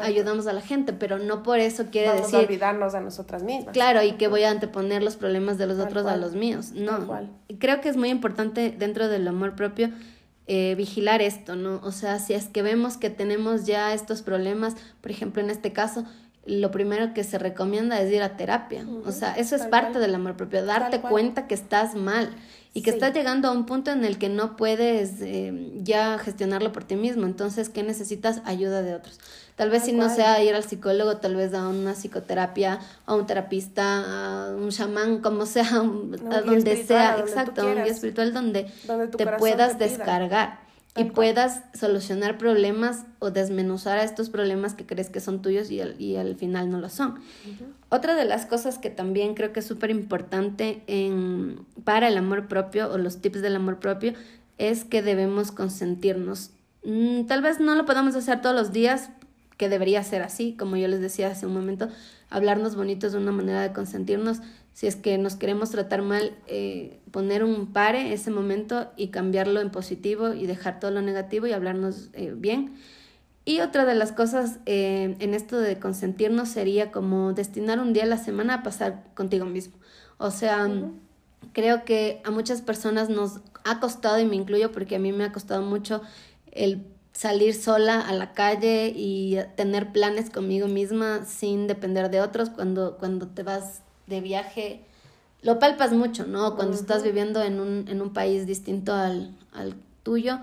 Ayudamos 0.00 0.46
a 0.46 0.52
la 0.52 0.60
gente, 0.60 0.92
pero 0.92 1.18
no 1.18 1.42
por 1.42 1.58
eso 1.58 1.86
quiere 1.90 2.08
Vamos 2.08 2.22
decir. 2.22 2.38
A 2.38 2.42
olvidarnos 2.42 2.94
a 2.94 3.00
nosotras 3.00 3.42
mismas. 3.42 3.72
Claro, 3.72 4.02
y 4.02 4.12
que 4.12 4.28
voy 4.28 4.44
a 4.44 4.50
anteponer 4.50 5.02
los 5.02 5.16
problemas 5.16 5.58
de 5.58 5.66
los 5.66 5.78
otros 5.78 6.06
a 6.06 6.16
los 6.16 6.34
míos. 6.34 6.72
No. 6.72 7.28
Creo 7.58 7.80
que 7.80 7.88
es 7.88 7.96
muy 7.96 8.10
importante 8.10 8.74
dentro 8.76 9.08
del 9.08 9.26
amor 9.26 9.56
propio 9.56 9.90
eh, 10.50 10.74
vigilar 10.76 11.20
esto, 11.20 11.56
¿no? 11.56 11.78
O 11.84 11.92
sea, 11.92 12.18
si 12.18 12.32
es 12.32 12.46
que 12.46 12.62
vemos 12.62 12.96
que 12.96 13.10
tenemos 13.10 13.66
ya 13.66 13.92
estos 13.92 14.22
problemas, 14.22 14.76
por 15.02 15.10
ejemplo, 15.10 15.42
en 15.42 15.50
este 15.50 15.74
caso, 15.74 16.04
lo 16.46 16.70
primero 16.70 17.12
que 17.12 17.22
se 17.22 17.38
recomienda 17.38 18.00
es 18.00 18.10
ir 18.10 18.22
a 18.22 18.38
terapia. 18.38 18.86
o 19.04 19.12
sea, 19.12 19.34
eso 19.34 19.54
es 19.54 19.66
parte 19.66 19.98
del 19.98 20.14
amor 20.14 20.38
propio, 20.38 20.64
darte 20.64 21.02
cuenta 21.02 21.46
que 21.46 21.54
estás 21.54 21.94
mal 21.94 22.30
y 22.74 22.82
que 22.82 22.90
estás 22.90 23.14
llegando 23.14 23.48
a 23.48 23.52
un 23.52 23.66
punto 23.66 23.90
en 23.90 24.04
el 24.04 24.18
que 24.18 24.28
no 24.28 24.56
puedes 24.56 25.20
eh, 25.20 25.72
ya 25.82 26.18
gestionarlo 26.18 26.72
por 26.72 26.84
ti 26.84 26.96
mismo. 26.96 27.26
Entonces, 27.26 27.68
¿qué 27.68 27.82
necesitas? 27.82 28.42
Ayuda 28.44 28.82
de 28.82 28.94
otros. 28.94 29.18
Tal 29.56 29.70
vez 29.70 29.84
si 29.84 29.92
no 29.92 30.08
sea 30.08 30.42
ir 30.44 30.54
al 30.54 30.62
psicólogo, 30.62 31.16
tal 31.16 31.34
vez 31.34 31.52
a 31.54 31.66
una 31.68 31.94
psicoterapia, 31.94 32.78
a 33.06 33.14
un 33.16 33.26
terapista, 33.26 34.50
a 34.50 34.54
un 34.54 34.70
chamán, 34.70 35.18
como 35.18 35.46
sea, 35.46 35.64
a 35.64 36.40
donde 36.42 36.84
sea, 36.84 37.18
exacto, 37.18 37.66
un 37.66 37.74
guía 37.74 37.86
espiritual 37.86 38.32
donde, 38.32 38.70
te 39.16 39.26
puedas 39.26 39.78
descargar 39.78 40.67
y 40.98 41.04
puedas 41.04 41.62
solucionar 41.74 42.38
problemas 42.38 43.04
o 43.20 43.30
desmenuzar 43.30 43.98
a 43.98 44.04
estos 44.04 44.30
problemas 44.30 44.74
que 44.74 44.84
crees 44.84 45.08
que 45.10 45.20
son 45.20 45.42
tuyos 45.42 45.70
y 45.70 45.80
al, 45.80 46.00
y 46.00 46.16
al 46.16 46.34
final 46.34 46.70
no 46.70 46.78
lo 46.78 46.88
son. 46.88 47.20
Otra 47.88 48.16
de 48.16 48.24
las 48.24 48.46
cosas 48.46 48.78
que 48.78 48.90
también 48.90 49.34
creo 49.34 49.52
que 49.52 49.60
es 49.60 49.66
súper 49.66 49.90
importante 49.90 50.82
en, 50.86 51.60
para 51.84 52.08
el 52.08 52.16
amor 52.16 52.48
propio 52.48 52.90
o 52.90 52.98
los 52.98 53.20
tips 53.20 53.42
del 53.42 53.56
amor 53.56 53.78
propio 53.78 54.14
es 54.58 54.84
que 54.84 55.02
debemos 55.02 55.52
consentirnos. 55.52 56.50
Mm, 56.84 57.26
tal 57.26 57.42
vez 57.42 57.60
no 57.60 57.74
lo 57.76 57.86
podamos 57.86 58.16
hacer 58.16 58.40
todos 58.40 58.56
los 58.56 58.72
días, 58.72 59.10
que 59.56 59.68
debería 59.68 60.02
ser 60.04 60.22
así, 60.22 60.54
como 60.58 60.76
yo 60.76 60.88
les 60.88 61.00
decía 61.00 61.28
hace 61.28 61.46
un 61.46 61.54
momento, 61.54 61.88
hablarnos 62.30 62.76
bonitos 62.76 63.12
de 63.12 63.18
una 63.18 63.32
manera 63.32 63.62
de 63.62 63.72
consentirnos, 63.72 64.38
si 64.78 64.86
es 64.86 64.94
que 64.94 65.18
nos 65.18 65.34
queremos 65.34 65.70
tratar 65.70 66.02
mal, 66.02 66.36
eh, 66.46 67.00
poner 67.10 67.42
un 67.42 67.72
pare 67.72 68.12
ese 68.12 68.30
momento 68.30 68.92
y 68.96 69.08
cambiarlo 69.08 69.60
en 69.60 69.70
positivo 69.70 70.34
y 70.34 70.46
dejar 70.46 70.78
todo 70.78 70.92
lo 70.92 71.02
negativo 71.02 71.48
y 71.48 71.52
hablarnos 71.52 72.10
eh, 72.12 72.32
bien. 72.36 72.76
Y 73.44 73.58
otra 73.58 73.84
de 73.84 73.96
las 73.96 74.12
cosas 74.12 74.60
eh, 74.66 75.16
en 75.18 75.34
esto 75.34 75.58
de 75.58 75.80
consentirnos 75.80 76.50
sería 76.50 76.92
como 76.92 77.32
destinar 77.32 77.80
un 77.80 77.92
día 77.92 78.04
a 78.04 78.06
la 78.06 78.18
semana 78.18 78.54
a 78.54 78.62
pasar 78.62 79.02
contigo 79.14 79.46
mismo. 79.46 79.74
O 80.16 80.30
sea, 80.30 80.70
creo 81.52 81.84
que 81.84 82.22
a 82.24 82.30
muchas 82.30 82.62
personas 82.62 83.08
nos 83.08 83.40
ha 83.64 83.80
costado, 83.80 84.20
y 84.20 84.26
me 84.26 84.36
incluyo 84.36 84.70
porque 84.70 84.94
a 84.94 85.00
mí 85.00 85.10
me 85.10 85.24
ha 85.24 85.32
costado 85.32 85.62
mucho 85.62 86.02
el 86.52 86.86
salir 87.10 87.52
sola 87.52 88.00
a 88.00 88.12
la 88.12 88.32
calle 88.32 88.92
y 88.94 89.38
tener 89.56 89.90
planes 89.90 90.30
conmigo 90.30 90.68
misma 90.68 91.24
sin 91.24 91.66
depender 91.66 92.12
de 92.12 92.20
otros 92.20 92.48
cuando, 92.48 92.96
cuando 92.96 93.26
te 93.26 93.42
vas 93.42 93.82
de 94.08 94.20
viaje, 94.20 94.82
lo 95.42 95.58
palpas 95.58 95.92
mucho, 95.92 96.26
¿no? 96.26 96.56
Cuando 96.56 96.74
estás 96.76 97.02
viviendo 97.02 97.42
en 97.42 97.60
un, 97.60 97.86
en 97.88 98.02
un 98.02 98.12
país 98.12 98.46
distinto 98.46 98.92
al, 98.92 99.36
al 99.52 99.74
tuyo, 100.02 100.38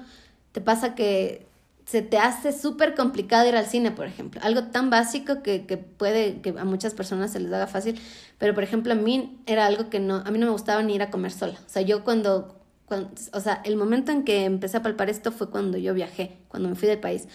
te 0.52 0.62
pasa 0.62 0.96
que 0.96 1.46
se 1.86 2.02
te 2.02 2.18
hace 2.18 2.52
súper 2.52 2.96
complicado 2.96 3.48
ir 3.48 3.56
al 3.56 3.66
cine, 3.66 3.92
por 3.92 4.08
ejemplo. 4.08 4.42
Algo 4.44 4.64
tan 4.66 4.90
básico 4.90 5.44
que, 5.44 5.66
que, 5.66 5.78
puede, 5.78 6.42
que 6.42 6.50
a 6.58 6.66
muchas 6.66 6.94
personas 6.94 7.32
se 7.32 7.40
les 7.40 7.54
haga 7.54 7.68
fácil, 7.68 8.00
pero 8.40 8.54
por 8.56 8.64
ejemplo 8.64 8.94
a 8.94 8.96
mí 8.96 9.38
era 9.46 9.66
algo 9.68 9.90
que 9.90 10.00
no, 10.00 10.16
a 10.18 10.32
mí 10.32 10.40
no 10.40 10.48
me 10.48 10.52
gustaba 10.52 10.82
ni 10.82 10.96
ir 10.96 11.04
a 11.04 11.12
comer 11.12 11.32
sola. 11.32 11.54
O 11.54 11.70
sea, 11.70 11.84
yo 11.84 12.04
cuando, 12.04 12.56
cuando 12.86 13.12
o 13.34 13.40
sea, 13.40 13.62
el 13.66 13.78
momento 13.78 14.12
en 14.12 14.24
que 14.24 14.46
empecé 14.46 14.78
a 14.78 14.82
palpar 14.82 15.10
esto 15.10 15.32
fue 15.32 15.50
cuando 15.50 15.78
yo 15.78 15.94
viajé, 15.94 16.38
cuando 16.48 16.70
me 16.70 16.76
fui 16.76 16.88
del 16.88 17.00
país. 17.00 17.28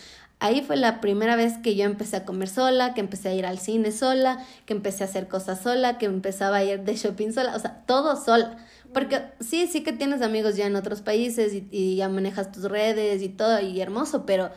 Ahí 0.43 0.63
fue 0.63 0.79
la 0.79 1.03
primera 1.03 1.37
vez 1.37 1.59
que 1.59 1.77
yo 1.77 1.85
empecé 1.85 2.17
a 2.17 2.25
comer 2.25 2.49
sola, 2.49 2.95
que 2.95 3.01
empecé 3.01 3.29
a 3.29 3.35
ir 3.35 3.45
al 3.45 3.59
cine 3.59 3.93
sola, 3.93 4.43
que 4.65 4.73
empecé 4.73 5.05
a 5.05 5.07
hacer 5.07 5.29
cosas 5.29 5.61
sola, 5.61 5.99
que 5.99 6.07
empezaba 6.07 6.57
a 6.57 6.65
ir 6.65 6.81
de 6.81 6.97
shopping 6.97 7.33
sola, 7.33 7.55
o 7.55 7.59
sea, 7.59 7.83
todo 7.87 8.17
sola. 8.17 8.57
Porque 8.95 9.21
sí, 9.41 9.69
sí 9.71 9.83
que 9.83 9.93
tienes 9.93 10.23
amigos 10.23 10.57
ya 10.57 10.67
en 10.67 10.77
otros 10.77 11.03
países 11.03 11.53
y, 11.71 11.97
ya 11.97 12.09
manejas 12.09 12.53
tus 12.53 12.65
redes 12.65 13.21
y 13.21 13.29
todo, 13.29 13.61
y 13.61 13.83
hermoso, 13.83 14.25
pero 14.25 14.51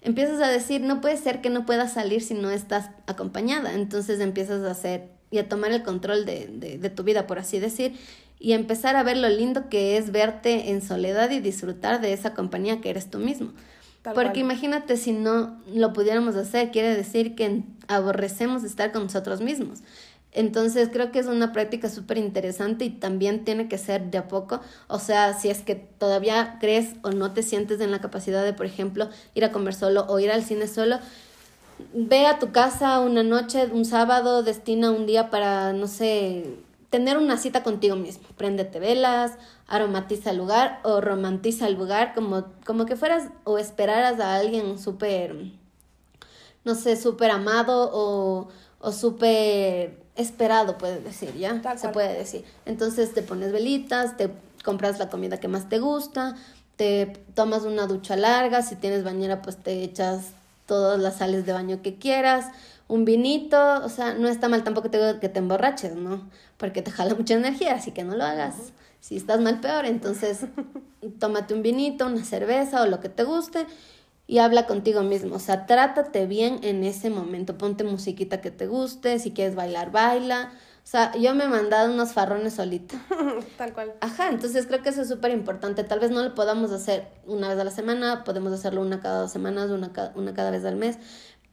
empiezas 0.00 0.42
a 0.42 0.48
decir, 0.48 0.80
no 0.80 1.00
puede 1.00 1.16
ser 1.16 1.40
que 1.40 1.48
no 1.48 1.64
puedas 1.64 1.92
salir 1.92 2.22
si 2.22 2.34
no 2.34 2.50
estás 2.50 2.90
acompañada. 3.06 3.74
Entonces 3.74 4.18
empiezas 4.18 4.64
a 4.64 4.72
hacer 4.72 5.10
y 5.30 5.38
a 5.38 5.48
tomar 5.48 5.70
el 5.70 5.84
control 5.84 6.26
de, 6.26 6.48
de, 6.52 6.76
de 6.76 6.90
tu 6.90 7.04
vida, 7.04 7.28
por 7.28 7.38
así 7.38 7.60
decir, 7.60 7.96
y 8.40 8.52
empezar 8.54 8.96
a 8.96 9.04
ver 9.04 9.16
lo 9.16 9.28
lindo 9.28 9.68
que 9.68 9.96
es 9.96 10.10
verte 10.10 10.70
en 10.70 10.82
soledad 10.82 11.30
y 11.30 11.38
disfrutar 11.38 12.00
de 12.00 12.12
esa 12.12 12.34
compañía 12.34 12.80
que 12.80 12.90
eres 12.90 13.10
tú 13.10 13.20
mismo. 13.20 13.52
Porque 14.02 14.40
imagínate 14.40 14.96
si 14.96 15.12
no 15.12 15.60
lo 15.72 15.92
pudiéramos 15.92 16.34
hacer, 16.36 16.70
quiere 16.70 16.96
decir 16.96 17.34
que 17.34 17.62
aborrecemos 17.86 18.64
estar 18.64 18.92
con 18.92 19.02
nosotros 19.04 19.40
mismos. 19.40 19.80
Entonces 20.32 20.88
creo 20.92 21.10
que 21.10 21.18
es 21.18 21.26
una 21.26 21.52
práctica 21.52 21.88
súper 21.88 22.16
interesante 22.16 22.84
y 22.84 22.90
también 22.90 23.44
tiene 23.44 23.68
que 23.68 23.78
ser 23.78 24.10
de 24.10 24.18
a 24.18 24.28
poco. 24.28 24.60
O 24.86 24.98
sea, 24.98 25.34
si 25.34 25.50
es 25.50 25.60
que 25.60 25.74
todavía 25.74 26.58
crees 26.60 26.94
o 27.02 27.10
no 27.10 27.32
te 27.32 27.42
sientes 27.42 27.80
en 27.80 27.90
la 27.90 28.00
capacidad 28.00 28.44
de, 28.44 28.52
por 28.52 28.66
ejemplo, 28.66 29.10
ir 29.34 29.44
a 29.44 29.52
comer 29.52 29.74
solo 29.74 30.06
o 30.08 30.18
ir 30.20 30.30
al 30.30 30.44
cine 30.44 30.68
solo, 30.68 30.98
ve 31.92 32.26
a 32.26 32.38
tu 32.38 32.52
casa 32.52 33.00
una 33.00 33.22
noche, 33.22 33.66
un 33.72 33.84
sábado, 33.84 34.42
destina 34.42 34.90
un 34.92 35.06
día 35.06 35.30
para, 35.30 35.72
no 35.72 35.88
sé, 35.88 36.44
tener 36.90 37.16
una 37.16 37.38
cita 37.38 37.62
contigo 37.62 37.96
mismo. 37.96 38.28
Préndete 38.36 38.78
velas, 38.80 39.32
aromatiza 39.66 40.30
el 40.30 40.36
lugar 40.36 40.80
o 40.82 41.00
romantiza 41.00 41.66
el 41.68 41.74
lugar 41.74 42.12
como, 42.14 42.46
como 42.66 42.84
que 42.84 42.96
fueras 42.96 43.28
o 43.44 43.58
esperaras 43.58 44.20
a 44.20 44.34
alguien 44.34 44.78
súper, 44.78 45.34
no 46.64 46.74
sé, 46.74 46.96
súper 46.96 47.30
amado 47.30 47.90
o, 47.92 48.48
o 48.80 48.92
súper 48.92 50.00
esperado, 50.16 50.76
puedes 50.76 51.02
decir, 51.02 51.34
¿ya? 51.38 51.62
Se 51.78 51.88
puede 51.88 52.18
decir. 52.18 52.44
Entonces 52.66 53.14
te 53.14 53.22
pones 53.22 53.52
velitas, 53.52 54.16
te 54.16 54.30
compras 54.64 54.98
la 54.98 55.08
comida 55.08 55.38
que 55.38 55.48
más 55.48 55.68
te 55.68 55.78
gusta, 55.78 56.36
te 56.76 57.06
tomas 57.34 57.62
una 57.62 57.86
ducha 57.86 58.16
larga, 58.16 58.62
si 58.62 58.74
tienes 58.74 59.04
bañera 59.04 59.42
pues 59.42 59.56
te 59.56 59.82
echas 59.82 60.32
todas 60.66 60.98
las 61.00 61.18
sales 61.18 61.46
de 61.46 61.52
baño 61.52 61.82
que 61.82 61.96
quieras, 61.96 62.46
un 62.88 63.04
vinito, 63.04 63.84
o 63.84 63.88
sea, 63.88 64.14
no 64.14 64.28
está 64.28 64.48
mal 64.48 64.64
tampoco 64.64 64.90
te, 64.90 64.98
que 65.20 65.28
te 65.28 65.38
emborraches, 65.38 65.94
¿no? 65.94 66.28
Porque 66.60 66.82
te 66.82 66.92
jala 66.92 67.16
mucha 67.16 67.34
energía, 67.34 67.74
así 67.74 67.90
que 67.90 68.04
no 68.04 68.14
lo 68.14 68.22
hagas. 68.22 68.54
Si 69.00 69.16
estás 69.16 69.40
mal, 69.40 69.60
peor. 69.60 69.84
Entonces, 69.84 70.44
tómate 71.18 71.54
un 71.54 71.62
vinito, 71.62 72.06
una 72.06 72.24
cerveza 72.24 72.82
o 72.82 72.86
lo 72.86 73.00
que 73.00 73.08
te 73.08 73.24
guste 73.24 73.66
y 74.28 74.38
habla 74.38 74.66
contigo 74.66 75.02
mismo. 75.02 75.36
O 75.36 75.38
sea, 75.40 75.66
trátate 75.66 76.26
bien 76.26 76.60
en 76.62 76.84
ese 76.84 77.10
momento. 77.10 77.58
Ponte 77.58 77.82
musiquita 77.82 78.40
que 78.40 78.52
te 78.52 78.66
guste. 78.68 79.18
Si 79.18 79.32
quieres 79.32 79.56
bailar, 79.56 79.90
baila. 79.90 80.52
O 80.84 80.86
sea, 80.86 81.16
yo 81.16 81.34
me 81.34 81.44
he 81.44 81.48
mandado 81.48 81.92
unos 81.92 82.12
farrones 82.12 82.54
solito. 82.54 82.94
Tal 83.56 83.72
cual. 83.72 83.94
Ajá, 84.00 84.28
entonces 84.28 84.66
creo 84.66 84.82
que 84.82 84.90
eso 84.90 85.02
es 85.02 85.08
súper 85.08 85.32
importante. 85.32 85.82
Tal 85.82 85.98
vez 85.98 86.10
no 86.10 86.22
lo 86.22 86.34
podamos 86.34 86.70
hacer 86.70 87.08
una 87.26 87.48
vez 87.48 87.58
a 87.58 87.64
la 87.64 87.70
semana, 87.70 88.22
podemos 88.22 88.52
hacerlo 88.52 88.82
una 88.82 89.00
cada 89.00 89.22
dos 89.22 89.32
semanas, 89.32 89.70
una 89.70 89.90
una 90.14 90.34
cada 90.34 90.50
vez 90.50 90.64
al 90.64 90.76
mes 90.76 90.98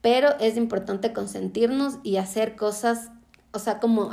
pero 0.01 0.30
es 0.39 0.58
importante 0.58 1.14
consentirnos 1.14 1.95
y 2.03 2.18
hacer 2.18 2.55
cosas, 2.55 3.10
o 3.51 3.60
sea, 3.60 3.80
como 3.80 4.12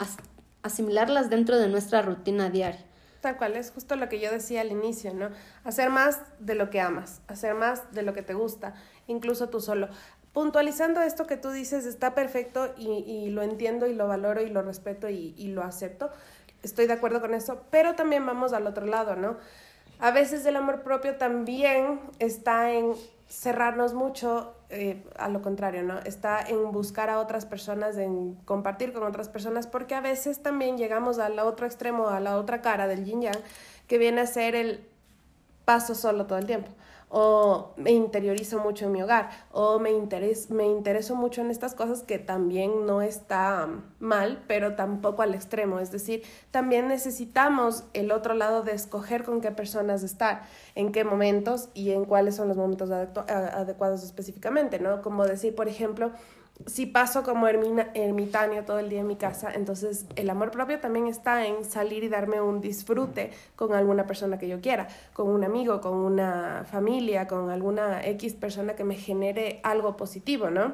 asimilarlas 0.64 1.30
dentro 1.30 1.58
de 1.58 1.68
nuestra 1.68 2.02
rutina 2.02 2.50
diaria. 2.50 2.84
Tal 3.20 3.36
cual, 3.36 3.54
es 3.56 3.70
justo 3.70 3.96
lo 3.96 4.08
que 4.08 4.18
yo 4.18 4.30
decía 4.30 4.62
al 4.62 4.72
inicio, 4.72 5.14
¿no? 5.14 5.28
Hacer 5.62 5.90
más 5.90 6.20
de 6.40 6.54
lo 6.54 6.68
que 6.70 6.80
amas, 6.80 7.20
hacer 7.28 7.54
más 7.54 7.92
de 7.92 8.02
lo 8.02 8.12
que 8.12 8.22
te 8.22 8.34
gusta, 8.34 8.74
incluso 9.06 9.48
tú 9.48 9.60
solo. 9.60 9.88
Puntualizando 10.32 11.00
esto 11.00 11.26
que 11.26 11.36
tú 11.36 11.50
dices 11.50 11.86
está 11.86 12.14
perfecto 12.14 12.74
y, 12.76 12.88
y 12.88 13.30
lo 13.30 13.42
entiendo 13.42 13.86
y 13.86 13.94
lo 13.94 14.08
valoro 14.08 14.42
y 14.42 14.50
lo 14.50 14.62
respeto 14.62 15.08
y, 15.08 15.34
y 15.38 15.48
lo 15.48 15.62
acepto. 15.62 16.10
Estoy 16.62 16.86
de 16.86 16.94
acuerdo 16.94 17.20
con 17.20 17.34
eso, 17.34 17.62
pero 17.70 17.94
también 17.94 18.26
vamos 18.26 18.52
al 18.52 18.66
otro 18.66 18.86
lado, 18.86 19.16
¿no? 19.16 19.36
A 20.00 20.10
veces 20.10 20.44
el 20.44 20.56
amor 20.56 20.82
propio 20.82 21.16
también 21.16 22.00
está 22.18 22.72
en 22.72 22.94
cerrarnos 23.29 23.95
mucho 23.95 24.55
eh, 24.70 25.03
a 25.16 25.29
lo 25.29 25.43
contrario, 25.43 25.83
¿no? 25.83 25.99
Está 26.01 26.41
en 26.41 26.72
buscar 26.72 27.11
a 27.11 27.20
otras 27.20 27.47
personas, 27.47 27.97
en 27.97 28.35
compartir 28.45 28.93
con 28.93 29.03
otras 29.03 29.29
personas, 29.29 29.66
porque 29.66 29.95
a 29.95 30.01
veces 30.01 30.43
también 30.43 30.79
llegamos 30.79 31.18
al 31.18 31.39
otro 31.39 31.66
extremo, 31.66 32.09
a 32.09 32.20
la 32.20 32.37
otra 32.37 32.61
cara 32.61 32.87
del 32.87 33.05
yin 33.05 33.22
yang, 33.22 33.39
que 33.89 33.99
viene 33.99 34.20
a 34.20 34.27
ser 34.27 34.55
el 34.55 34.87
paso 35.64 35.95
solo 35.95 36.27
todo 36.27 36.39
el 36.39 36.47
tiempo 36.47 36.70
o 37.16 37.70
me 37.76 37.92
interiorizo 37.92 38.58
mucho 38.58 38.86
en 38.86 38.92
mi 38.92 39.00
hogar, 39.00 39.30
o 39.52 39.78
me, 39.78 39.92
interes, 39.92 40.50
me 40.50 40.66
intereso 40.66 41.14
mucho 41.14 41.42
en 41.42 41.52
estas 41.52 41.76
cosas 41.76 42.02
que 42.02 42.18
también 42.18 42.86
no 42.86 43.02
está 43.02 43.68
mal, 44.00 44.42
pero 44.48 44.74
tampoco 44.74 45.22
al 45.22 45.32
extremo. 45.32 45.78
Es 45.78 45.92
decir, 45.92 46.24
también 46.50 46.88
necesitamos 46.88 47.84
el 47.92 48.10
otro 48.10 48.34
lado 48.34 48.62
de 48.62 48.72
escoger 48.72 49.22
con 49.22 49.40
qué 49.40 49.52
personas 49.52 50.02
estar, 50.02 50.42
en 50.74 50.90
qué 50.90 51.04
momentos 51.04 51.68
y 51.72 51.92
en 51.92 52.04
cuáles 52.04 52.34
son 52.34 52.48
los 52.48 52.56
momentos 52.56 52.90
adecuados 52.90 54.02
específicamente, 54.02 54.80
¿no? 54.80 55.00
Como 55.00 55.24
decir, 55.24 55.54
por 55.54 55.68
ejemplo, 55.68 56.10
si 56.66 56.86
paso 56.86 57.22
como 57.22 57.46
ermitaño 57.48 58.64
todo 58.64 58.78
el 58.78 58.88
día 58.88 59.00
en 59.00 59.07
mi 59.07 59.16
casa, 59.16 59.52
entonces 59.52 60.07
el 60.16 60.30
amor 60.30 60.50
propio 60.50 60.78
también 60.78 61.09
está 61.09 61.46
en 61.46 61.64
salir 61.64 62.05
y 62.05 62.09
darme 62.09 62.40
un 62.40 62.61
disfrute 62.61 63.32
con 63.57 63.74
alguna 63.74 64.07
persona 64.07 64.38
que 64.38 64.48
yo 64.48 64.61
quiera, 64.61 64.88
con 65.12 65.28
un 65.28 65.44
amigo, 65.44 65.80
con 65.80 65.94
una 65.94 66.64
familia, 66.70 67.26
con 67.26 67.50
alguna 67.50 68.05
X 68.07 68.34
persona 68.34 68.74
que 68.74 68.84
me 68.84 68.94
genere 68.94 69.61
algo 69.62 69.96
positivo, 69.96 70.48
¿no? 70.48 70.72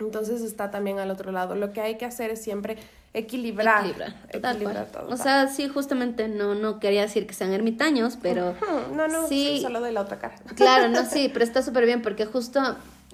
Entonces 0.00 0.42
está 0.42 0.70
también 0.70 1.00
al 1.00 1.10
otro 1.10 1.32
lado. 1.32 1.56
Lo 1.56 1.72
que 1.72 1.80
hay 1.80 1.96
que 1.96 2.04
hacer 2.04 2.30
es 2.30 2.40
siempre 2.40 2.76
equilibrar. 3.12 3.84
equilibrar 4.30 4.86
todo. 4.86 5.08
O 5.12 5.16
sea, 5.16 5.48
sí, 5.48 5.68
justamente 5.68 6.28
no, 6.28 6.54
no 6.54 6.78
quería 6.78 7.02
decir 7.02 7.26
que 7.26 7.34
sean 7.34 7.52
ermitaños, 7.52 8.16
pero... 8.22 8.54
No, 8.94 9.08
no, 9.08 9.26
sí, 9.26 9.58
solo 9.60 9.80
de 9.80 9.90
la 9.90 10.02
otra 10.02 10.18
cara. 10.18 10.36
Claro, 10.54 10.88
no, 10.88 11.04
sí, 11.10 11.28
pero 11.32 11.44
está 11.44 11.62
súper 11.62 11.84
bien 11.84 12.02
porque 12.02 12.26
justo 12.26 12.60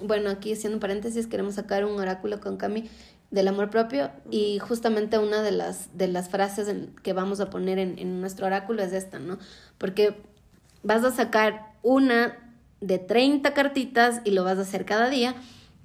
bueno, 0.01 0.29
aquí 0.29 0.53
haciendo 0.53 0.77
un 0.77 0.81
paréntesis, 0.81 1.27
queremos 1.27 1.55
sacar 1.55 1.85
un 1.85 1.99
oráculo 1.99 2.39
con 2.39 2.57
Cami 2.57 2.89
del 3.31 3.47
amor 3.47 3.69
propio 3.69 4.11
y 4.29 4.59
justamente 4.59 5.17
una 5.17 5.41
de 5.41 5.51
las, 5.51 5.95
de 5.97 6.07
las 6.07 6.29
frases 6.29 6.73
que 7.01 7.13
vamos 7.13 7.39
a 7.39 7.49
poner 7.49 7.79
en, 7.79 7.97
en 7.99 8.21
nuestro 8.21 8.45
oráculo 8.45 8.83
es 8.83 8.93
esta, 8.93 9.19
¿no? 9.19 9.39
Porque 9.77 10.15
vas 10.83 11.03
a 11.03 11.11
sacar 11.11 11.73
una 11.81 12.37
de 12.81 12.99
30 12.99 13.53
cartitas 13.53 14.21
y 14.23 14.31
lo 14.31 14.43
vas 14.43 14.57
a 14.57 14.61
hacer 14.61 14.85
cada 14.85 15.09
día. 15.09 15.35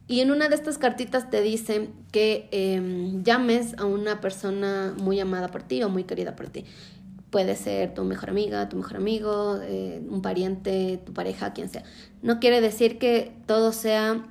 Y 0.07 0.21
en 0.21 0.31
una 0.33 0.49
de 0.49 0.57
estas 0.57 0.77
cartitas 0.77 1.31
te 1.31 1.41
dice 1.41 1.91
que 2.11 2.49
em, 2.51 3.23
llames 3.23 3.75
a 3.79 3.85
una 3.85 4.21
persona 4.21 4.93
muy 4.99 5.21
amada 5.21 5.49
por 5.49 5.63
ti 5.63 5.83
o 5.83 5.89
muy 5.89 6.05
querida 6.05 6.35
por 6.35 6.49
ti. 6.49 6.65
Puede 7.31 7.57
ser 7.57 7.95
tu 7.95 8.05
mejor 8.05 8.31
amiga, 8.31 8.69
tu 8.69 8.77
mejor 8.77 8.97
amigo, 8.97 9.59
eh, 9.63 10.03
un 10.09 10.21
pariente, 10.21 11.01
tu 11.05 11.13
pareja, 11.13 11.53
quien 11.53 11.69
sea. 11.69 11.85
No 12.23 12.41
quiere 12.41 12.61
decir 12.61 12.99
que 12.99 13.33
todo 13.47 13.73
sea 13.73 14.25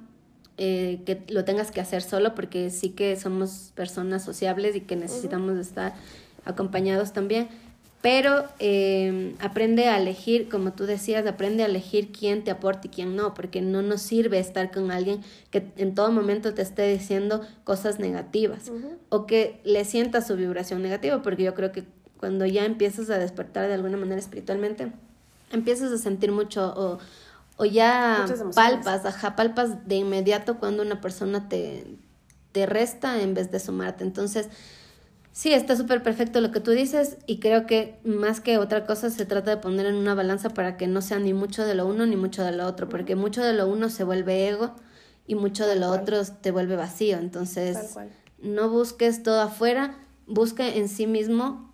eh, 0.57 1.03
que 1.05 1.23
lo 1.29 1.45
tengas 1.45 1.71
que 1.71 1.79
hacer 1.79 2.01
solo, 2.01 2.35
porque 2.35 2.69
sí 2.69 2.89
que 2.89 3.15
somos 3.15 3.71
personas 3.75 4.25
sociables 4.25 4.75
y 4.75 4.81
que 4.81 4.97
necesitamos 4.97 5.57
estar 5.57 5.93
acompañados 6.43 7.13
también. 7.13 7.47
Pero 8.01 8.45
eh, 8.59 9.35
aprende 9.39 9.87
a 9.87 9.97
elegir, 9.97 10.49
como 10.49 10.71
tú 10.71 10.85
decías, 10.85 11.25
aprende 11.27 11.63
a 11.63 11.65
elegir 11.65 12.11
quién 12.11 12.45
te 12.45 12.51
aporta 12.51 12.87
y 12.87 12.89
quién 12.89 13.15
no, 13.15 13.33
porque 13.33 13.61
no 13.61 13.81
nos 13.81 14.01
sirve 14.01 14.39
estar 14.39 14.71
con 14.71 14.91
alguien 14.91 15.21
que 15.49 15.71
en 15.75 15.95
todo 15.95 16.11
momento 16.11 16.53
te 16.53 16.61
esté 16.61 16.91
diciendo 16.91 17.41
cosas 17.65 17.99
negativas 17.99 18.71
o 19.09 19.25
que 19.25 19.59
le 19.65 19.83
sienta 19.83 20.21
su 20.21 20.37
vibración 20.37 20.81
negativa, 20.81 21.21
porque 21.21 21.43
yo 21.43 21.53
creo 21.53 21.73
que 21.73 21.83
cuando 22.19 22.45
ya 22.45 22.65
empiezas 22.65 23.09
a 23.09 23.17
despertar 23.17 23.67
de 23.67 23.73
alguna 23.73 23.97
manera 23.97 24.19
espiritualmente, 24.19 24.91
empiezas 25.51 25.91
a 25.91 25.97
sentir 25.97 26.31
mucho 26.31 26.73
o, 26.75 26.99
o 27.57 27.65
ya 27.65 28.25
palpas, 28.53 29.05
ajá, 29.05 29.35
palpas 29.35 29.87
de 29.87 29.95
inmediato 29.95 30.57
cuando 30.57 30.83
una 30.83 31.01
persona 31.01 31.47
te, 31.47 31.85
te 32.51 32.65
resta 32.65 33.21
en 33.21 33.33
vez 33.33 33.51
de 33.51 33.59
sumarte. 33.59 34.03
Entonces, 34.03 34.49
sí, 35.31 35.53
está 35.53 35.77
súper 35.77 36.03
perfecto 36.03 36.41
lo 36.41 36.51
que 36.51 36.59
tú 36.59 36.71
dices 36.71 37.17
y 37.25 37.39
creo 37.39 37.65
que 37.65 37.99
más 38.03 38.41
que 38.41 38.57
otra 38.57 38.85
cosa 38.85 39.09
se 39.09 39.25
trata 39.25 39.51
de 39.51 39.57
poner 39.57 39.85
en 39.85 39.95
una 39.95 40.13
balanza 40.13 40.49
para 40.49 40.75
que 40.75 40.87
no 40.87 41.01
sea 41.01 41.19
ni 41.19 41.33
mucho 41.33 41.65
de 41.65 41.75
lo 41.75 41.85
uno 41.85 42.05
ni 42.05 42.17
mucho 42.17 42.43
de 42.43 42.51
lo 42.51 42.65
otro, 42.65 42.89
porque 42.89 43.15
mucho 43.15 43.43
de 43.43 43.53
lo 43.53 43.67
uno 43.67 43.89
se 43.89 44.03
vuelve 44.03 44.49
ego 44.49 44.75
y 45.25 45.35
mucho 45.35 45.65
de 45.67 45.77
lo 45.77 45.89
otro 45.89 46.21
te 46.25 46.51
vuelve 46.51 46.75
vacío. 46.75 47.17
Entonces, 47.17 47.95
no 48.41 48.69
busques 48.69 49.23
todo 49.23 49.41
afuera, 49.41 49.95
busque 50.27 50.77
en 50.77 50.89
sí 50.89 51.07
mismo 51.07 51.68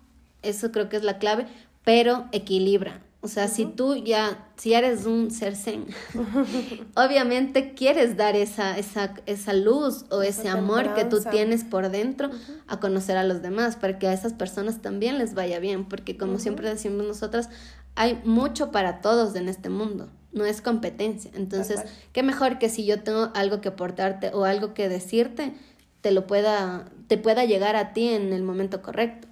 eso 0.48 0.72
creo 0.72 0.88
que 0.88 0.96
es 0.96 1.04
la 1.04 1.18
clave, 1.18 1.46
pero 1.84 2.26
equilibra. 2.32 3.00
O 3.26 3.28
sea, 3.28 3.48
si 3.48 3.64
tú 3.64 3.96
ya, 3.96 4.46
si 4.56 4.74
eres 4.74 5.04
un 5.04 5.32
ser 5.32 5.56
zen, 5.56 5.86
obviamente 6.94 7.74
quieres 7.74 8.16
dar 8.16 8.36
esa, 8.36 8.78
esa, 8.78 9.14
esa 9.26 9.52
luz 9.52 10.04
o 10.10 10.22
ese 10.22 10.48
amor 10.48 10.94
que 10.94 11.04
tú 11.04 11.20
tienes 11.28 11.64
por 11.64 11.90
dentro 11.90 12.30
a 12.68 12.78
conocer 12.78 13.16
a 13.16 13.24
los 13.24 13.42
demás, 13.42 13.74
para 13.74 13.98
que 13.98 14.06
a 14.06 14.12
esas 14.12 14.32
personas 14.32 14.80
también 14.80 15.18
les 15.18 15.34
vaya 15.34 15.58
bien, 15.58 15.86
porque 15.86 16.16
como 16.16 16.38
siempre 16.38 16.68
decimos 16.68 17.04
nosotras, 17.04 17.48
hay 17.96 18.20
mucho 18.24 18.70
para 18.70 19.00
todos 19.00 19.34
en 19.34 19.48
este 19.48 19.70
mundo, 19.70 20.08
no 20.32 20.44
es 20.44 20.60
competencia. 20.60 21.30
Entonces, 21.34 21.80
qué 22.12 22.22
mejor 22.22 22.58
que 22.58 22.68
si 22.68 22.84
yo 22.84 23.02
tengo 23.02 23.32
algo 23.34 23.60
que 23.60 23.70
aportarte 23.70 24.30
o 24.34 24.44
algo 24.44 24.72
que 24.72 24.88
decirte, 24.88 25.52
te 26.00 26.12
lo 26.12 26.28
pueda, 26.28 26.92
te 27.08 27.18
pueda 27.18 27.44
llegar 27.44 27.74
a 27.74 27.92
ti 27.92 28.10
en 28.10 28.32
el 28.32 28.44
momento 28.44 28.82
correcto. 28.82 29.26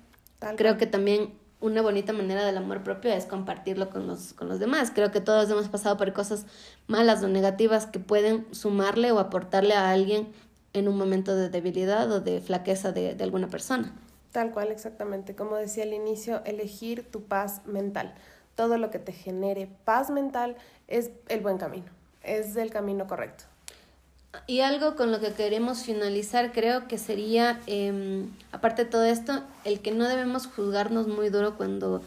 Creo 0.56 0.76
que 0.76 0.86
también 0.86 1.32
una 1.60 1.80
bonita 1.80 2.12
manera 2.12 2.44
del 2.44 2.58
amor 2.58 2.82
propio 2.82 3.10
es 3.12 3.24
compartirlo 3.24 3.88
con 3.88 4.06
los, 4.06 4.34
con 4.34 4.48
los 4.48 4.58
demás. 4.58 4.92
Creo 4.94 5.10
que 5.10 5.20
todos 5.20 5.48
hemos 5.50 5.68
pasado 5.68 5.96
por 5.96 6.12
cosas 6.12 6.46
malas 6.86 7.22
o 7.22 7.28
negativas 7.28 7.86
que 7.86 7.98
pueden 7.98 8.46
sumarle 8.54 9.12
o 9.12 9.18
aportarle 9.18 9.74
a 9.74 9.90
alguien 9.90 10.32
en 10.74 10.88
un 10.88 10.98
momento 10.98 11.34
de 11.34 11.48
debilidad 11.48 12.10
o 12.10 12.20
de 12.20 12.40
flaqueza 12.40 12.92
de, 12.92 13.14
de 13.14 13.24
alguna 13.24 13.48
persona. 13.48 13.94
Tal 14.32 14.50
cual, 14.50 14.72
exactamente. 14.72 15.34
Como 15.34 15.56
decía 15.56 15.84
al 15.84 15.94
inicio, 15.94 16.42
elegir 16.44 17.10
tu 17.10 17.22
paz 17.22 17.64
mental. 17.66 18.14
Todo 18.56 18.78
lo 18.78 18.90
que 18.90 18.98
te 18.98 19.12
genere 19.12 19.70
paz 19.84 20.10
mental 20.10 20.56
es 20.86 21.10
el 21.28 21.40
buen 21.40 21.58
camino, 21.58 21.90
es 22.22 22.56
el 22.56 22.70
camino 22.70 23.06
correcto. 23.06 23.44
Y 24.46 24.60
algo 24.60 24.96
con 24.96 25.10
lo 25.10 25.20
que 25.20 25.32
queremos 25.32 25.82
finalizar 25.82 26.52
creo 26.52 26.88
que 26.88 26.98
sería, 26.98 27.60
eh, 27.66 28.26
aparte 28.52 28.84
de 28.84 28.90
todo 28.90 29.04
esto, 29.04 29.42
el 29.64 29.80
que 29.80 29.92
no 29.92 30.08
debemos 30.08 30.46
juzgarnos 30.46 31.08
muy 31.08 31.30
duro 31.30 31.56
cuando 31.56 32.02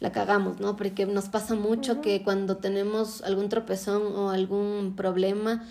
la 0.00 0.12
cagamos, 0.12 0.60
¿no? 0.60 0.76
Porque 0.76 1.06
nos 1.06 1.28
pasa 1.28 1.54
mucho 1.54 2.00
que 2.00 2.22
cuando 2.22 2.58
tenemos 2.58 3.22
algún 3.22 3.48
tropezón 3.48 4.14
o 4.14 4.30
algún 4.30 4.94
problema, 4.96 5.64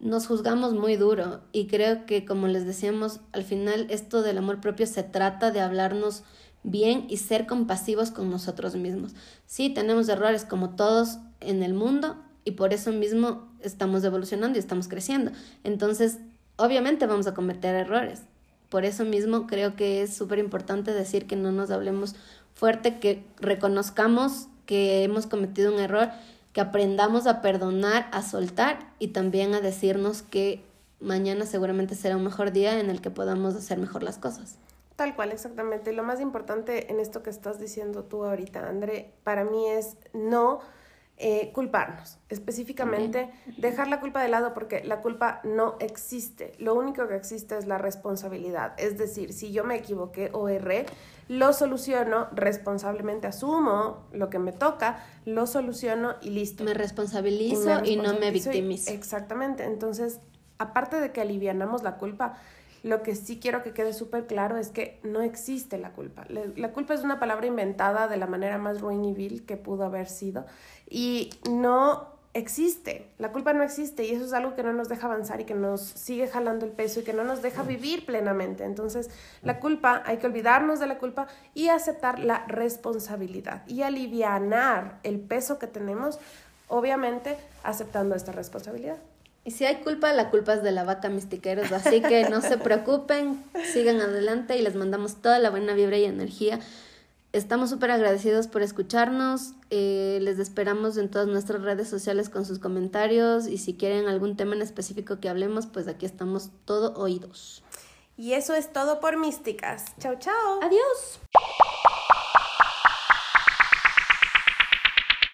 nos 0.00 0.26
juzgamos 0.26 0.74
muy 0.74 0.96
duro. 0.96 1.40
Y 1.52 1.68
creo 1.68 2.06
que, 2.06 2.24
como 2.24 2.48
les 2.48 2.66
decíamos, 2.66 3.20
al 3.32 3.44
final 3.44 3.86
esto 3.88 4.22
del 4.22 4.38
amor 4.38 4.60
propio 4.60 4.86
se 4.86 5.04
trata 5.04 5.52
de 5.52 5.60
hablarnos 5.60 6.24
bien 6.64 7.06
y 7.08 7.18
ser 7.18 7.46
compasivos 7.46 8.10
con 8.10 8.30
nosotros 8.30 8.74
mismos. 8.74 9.12
Sí, 9.46 9.70
tenemos 9.70 10.08
errores 10.08 10.44
como 10.44 10.70
todos 10.70 11.18
en 11.40 11.62
el 11.62 11.74
mundo 11.74 12.16
y 12.44 12.52
por 12.52 12.72
eso 12.72 12.90
mismo 12.92 13.51
estamos 13.62 14.04
evolucionando 14.04 14.56
y 14.56 14.60
estamos 14.60 14.88
creciendo. 14.88 15.32
Entonces, 15.64 16.18
obviamente 16.56 17.06
vamos 17.06 17.26
a 17.26 17.34
cometer 17.34 17.74
errores. 17.74 18.22
Por 18.68 18.84
eso 18.84 19.04
mismo 19.04 19.46
creo 19.46 19.76
que 19.76 20.02
es 20.02 20.14
súper 20.14 20.38
importante 20.38 20.92
decir 20.92 21.26
que 21.26 21.36
no 21.36 21.52
nos 21.52 21.70
hablemos 21.70 22.14
fuerte, 22.54 22.98
que 22.98 23.24
reconozcamos 23.38 24.48
que 24.66 25.02
hemos 25.02 25.26
cometido 25.26 25.72
un 25.72 25.80
error, 25.80 26.10
que 26.52 26.60
aprendamos 26.60 27.26
a 27.26 27.42
perdonar, 27.42 28.08
a 28.12 28.22
soltar 28.22 28.78
y 28.98 29.08
también 29.08 29.54
a 29.54 29.60
decirnos 29.60 30.22
que 30.22 30.62
mañana 31.00 31.46
seguramente 31.46 31.94
será 31.94 32.16
un 32.16 32.24
mejor 32.24 32.52
día 32.52 32.78
en 32.80 32.88
el 32.88 33.00
que 33.00 33.10
podamos 33.10 33.54
hacer 33.54 33.78
mejor 33.78 34.02
las 34.02 34.18
cosas. 34.18 34.56
Tal 34.96 35.16
cual, 35.16 35.32
exactamente. 35.32 35.92
Lo 35.92 36.04
más 36.04 36.20
importante 36.20 36.90
en 36.92 37.00
esto 37.00 37.22
que 37.22 37.30
estás 37.30 37.58
diciendo 37.58 38.04
tú 38.04 38.24
ahorita, 38.24 38.68
André, 38.68 39.10
para 39.24 39.44
mí 39.44 39.66
es 39.68 39.96
no 40.12 40.60
eh, 41.18 41.52
culparnos. 41.52 42.18
Específicamente, 42.28 43.30
dejar 43.58 43.88
la 43.88 44.00
culpa 44.00 44.22
de 44.22 44.28
lado 44.28 44.54
porque 44.54 44.82
la 44.82 45.00
culpa 45.00 45.40
no 45.44 45.76
existe. 45.78 46.54
Lo 46.58 46.74
único 46.74 47.06
que 47.06 47.14
existe 47.14 47.56
es 47.56 47.66
la 47.66 47.78
responsabilidad. 47.78 48.74
Es 48.78 48.98
decir, 48.98 49.32
si 49.32 49.52
yo 49.52 49.62
me 49.62 49.76
equivoqué 49.76 50.30
o 50.32 50.48
erré, 50.48 50.86
lo 51.28 51.52
soluciono 51.52 52.28
responsablemente, 52.32 53.26
asumo 53.26 54.06
lo 54.12 54.30
que 54.30 54.38
me 54.38 54.52
toca, 54.52 55.04
lo 55.24 55.46
soluciono 55.46 56.14
y 56.22 56.30
listo. 56.30 56.64
Me 56.64 56.74
responsabilizo 56.74 57.84
y, 57.84 57.96
no 57.96 58.18
me 58.18 58.30
victimizo. 58.30 58.90
exactamente. 58.90 59.64
Entonces, 59.64 60.20
aparte 60.58 61.00
de 61.00 61.12
que 61.12 61.20
alivianamos 61.20 61.82
la 61.82 61.98
culpa, 61.98 62.34
lo 62.82 63.02
que 63.02 63.14
sí 63.14 63.38
quiero 63.40 63.62
que 63.62 63.72
quede 63.72 63.92
súper 63.92 64.26
claro 64.26 64.56
es 64.56 64.68
que 64.68 64.98
no 65.02 65.22
existe 65.22 65.78
la 65.78 65.92
culpa. 65.92 66.24
La 66.56 66.72
culpa 66.72 66.94
es 66.94 67.02
una 67.02 67.20
palabra 67.20 67.46
inventada 67.46 68.08
de 68.08 68.16
la 68.16 68.26
manera 68.26 68.58
más 68.58 68.80
ruin 68.80 69.04
y 69.04 69.12
vil 69.12 69.46
que 69.46 69.56
pudo 69.56 69.84
haber 69.84 70.08
sido 70.08 70.46
y 70.88 71.30
no 71.50 72.12
existe. 72.34 73.10
La 73.18 73.30
culpa 73.30 73.52
no 73.52 73.62
existe 73.62 74.04
y 74.04 74.12
eso 74.12 74.24
es 74.24 74.32
algo 74.32 74.54
que 74.54 74.62
no 74.62 74.72
nos 74.72 74.88
deja 74.88 75.06
avanzar 75.06 75.40
y 75.40 75.44
que 75.44 75.54
nos 75.54 75.80
sigue 75.80 76.26
jalando 76.26 76.66
el 76.66 76.72
peso 76.72 77.00
y 77.00 77.04
que 77.04 77.12
no 77.12 77.24
nos 77.24 77.42
deja 77.42 77.62
vivir 77.62 78.06
plenamente. 78.06 78.64
Entonces, 78.64 79.10
la 79.42 79.60
culpa, 79.60 80.02
hay 80.06 80.16
que 80.16 80.26
olvidarnos 80.26 80.80
de 80.80 80.86
la 80.86 80.98
culpa 80.98 81.28
y 81.54 81.68
aceptar 81.68 82.18
la 82.18 82.44
responsabilidad 82.46 83.62
y 83.66 83.82
alivianar 83.82 84.98
el 85.02 85.20
peso 85.20 85.58
que 85.58 85.66
tenemos, 85.66 86.18
obviamente 86.68 87.36
aceptando 87.62 88.14
esta 88.14 88.32
responsabilidad. 88.32 88.96
Y 89.44 89.50
si 89.50 89.64
hay 89.64 89.76
culpa, 89.76 90.12
la 90.12 90.30
culpa 90.30 90.54
es 90.54 90.62
de 90.62 90.70
la 90.70 90.84
vaca 90.84 91.08
mistiqueros, 91.08 91.72
así 91.72 92.00
que 92.00 92.28
no 92.30 92.40
se 92.40 92.58
preocupen, 92.58 93.42
sigan 93.72 94.00
adelante 94.00 94.56
y 94.56 94.62
les 94.62 94.76
mandamos 94.76 95.16
toda 95.16 95.38
la 95.40 95.50
buena 95.50 95.74
vibra 95.74 95.98
y 95.98 96.04
energía. 96.04 96.60
Estamos 97.32 97.70
súper 97.70 97.90
agradecidos 97.90 98.46
por 98.46 98.62
escucharnos, 98.62 99.54
eh, 99.70 100.18
les 100.20 100.38
esperamos 100.38 100.96
en 100.98 101.10
todas 101.10 101.26
nuestras 101.26 101.62
redes 101.62 101.88
sociales 101.88 102.28
con 102.28 102.44
sus 102.44 102.58
comentarios 102.58 103.48
y 103.48 103.56
si 103.56 103.74
quieren 103.74 104.06
algún 104.06 104.36
tema 104.36 104.54
en 104.54 104.62
específico 104.62 105.18
que 105.18 105.28
hablemos, 105.28 105.66
pues 105.66 105.88
aquí 105.88 106.06
estamos 106.06 106.50
todo 106.66 106.94
oídos. 106.94 107.64
Y 108.18 108.34
eso 108.34 108.54
es 108.54 108.72
todo 108.72 109.00
por 109.00 109.16
Místicas. 109.16 109.86
Chao, 109.98 110.16
chao. 110.18 110.60
Adiós. 110.62 111.20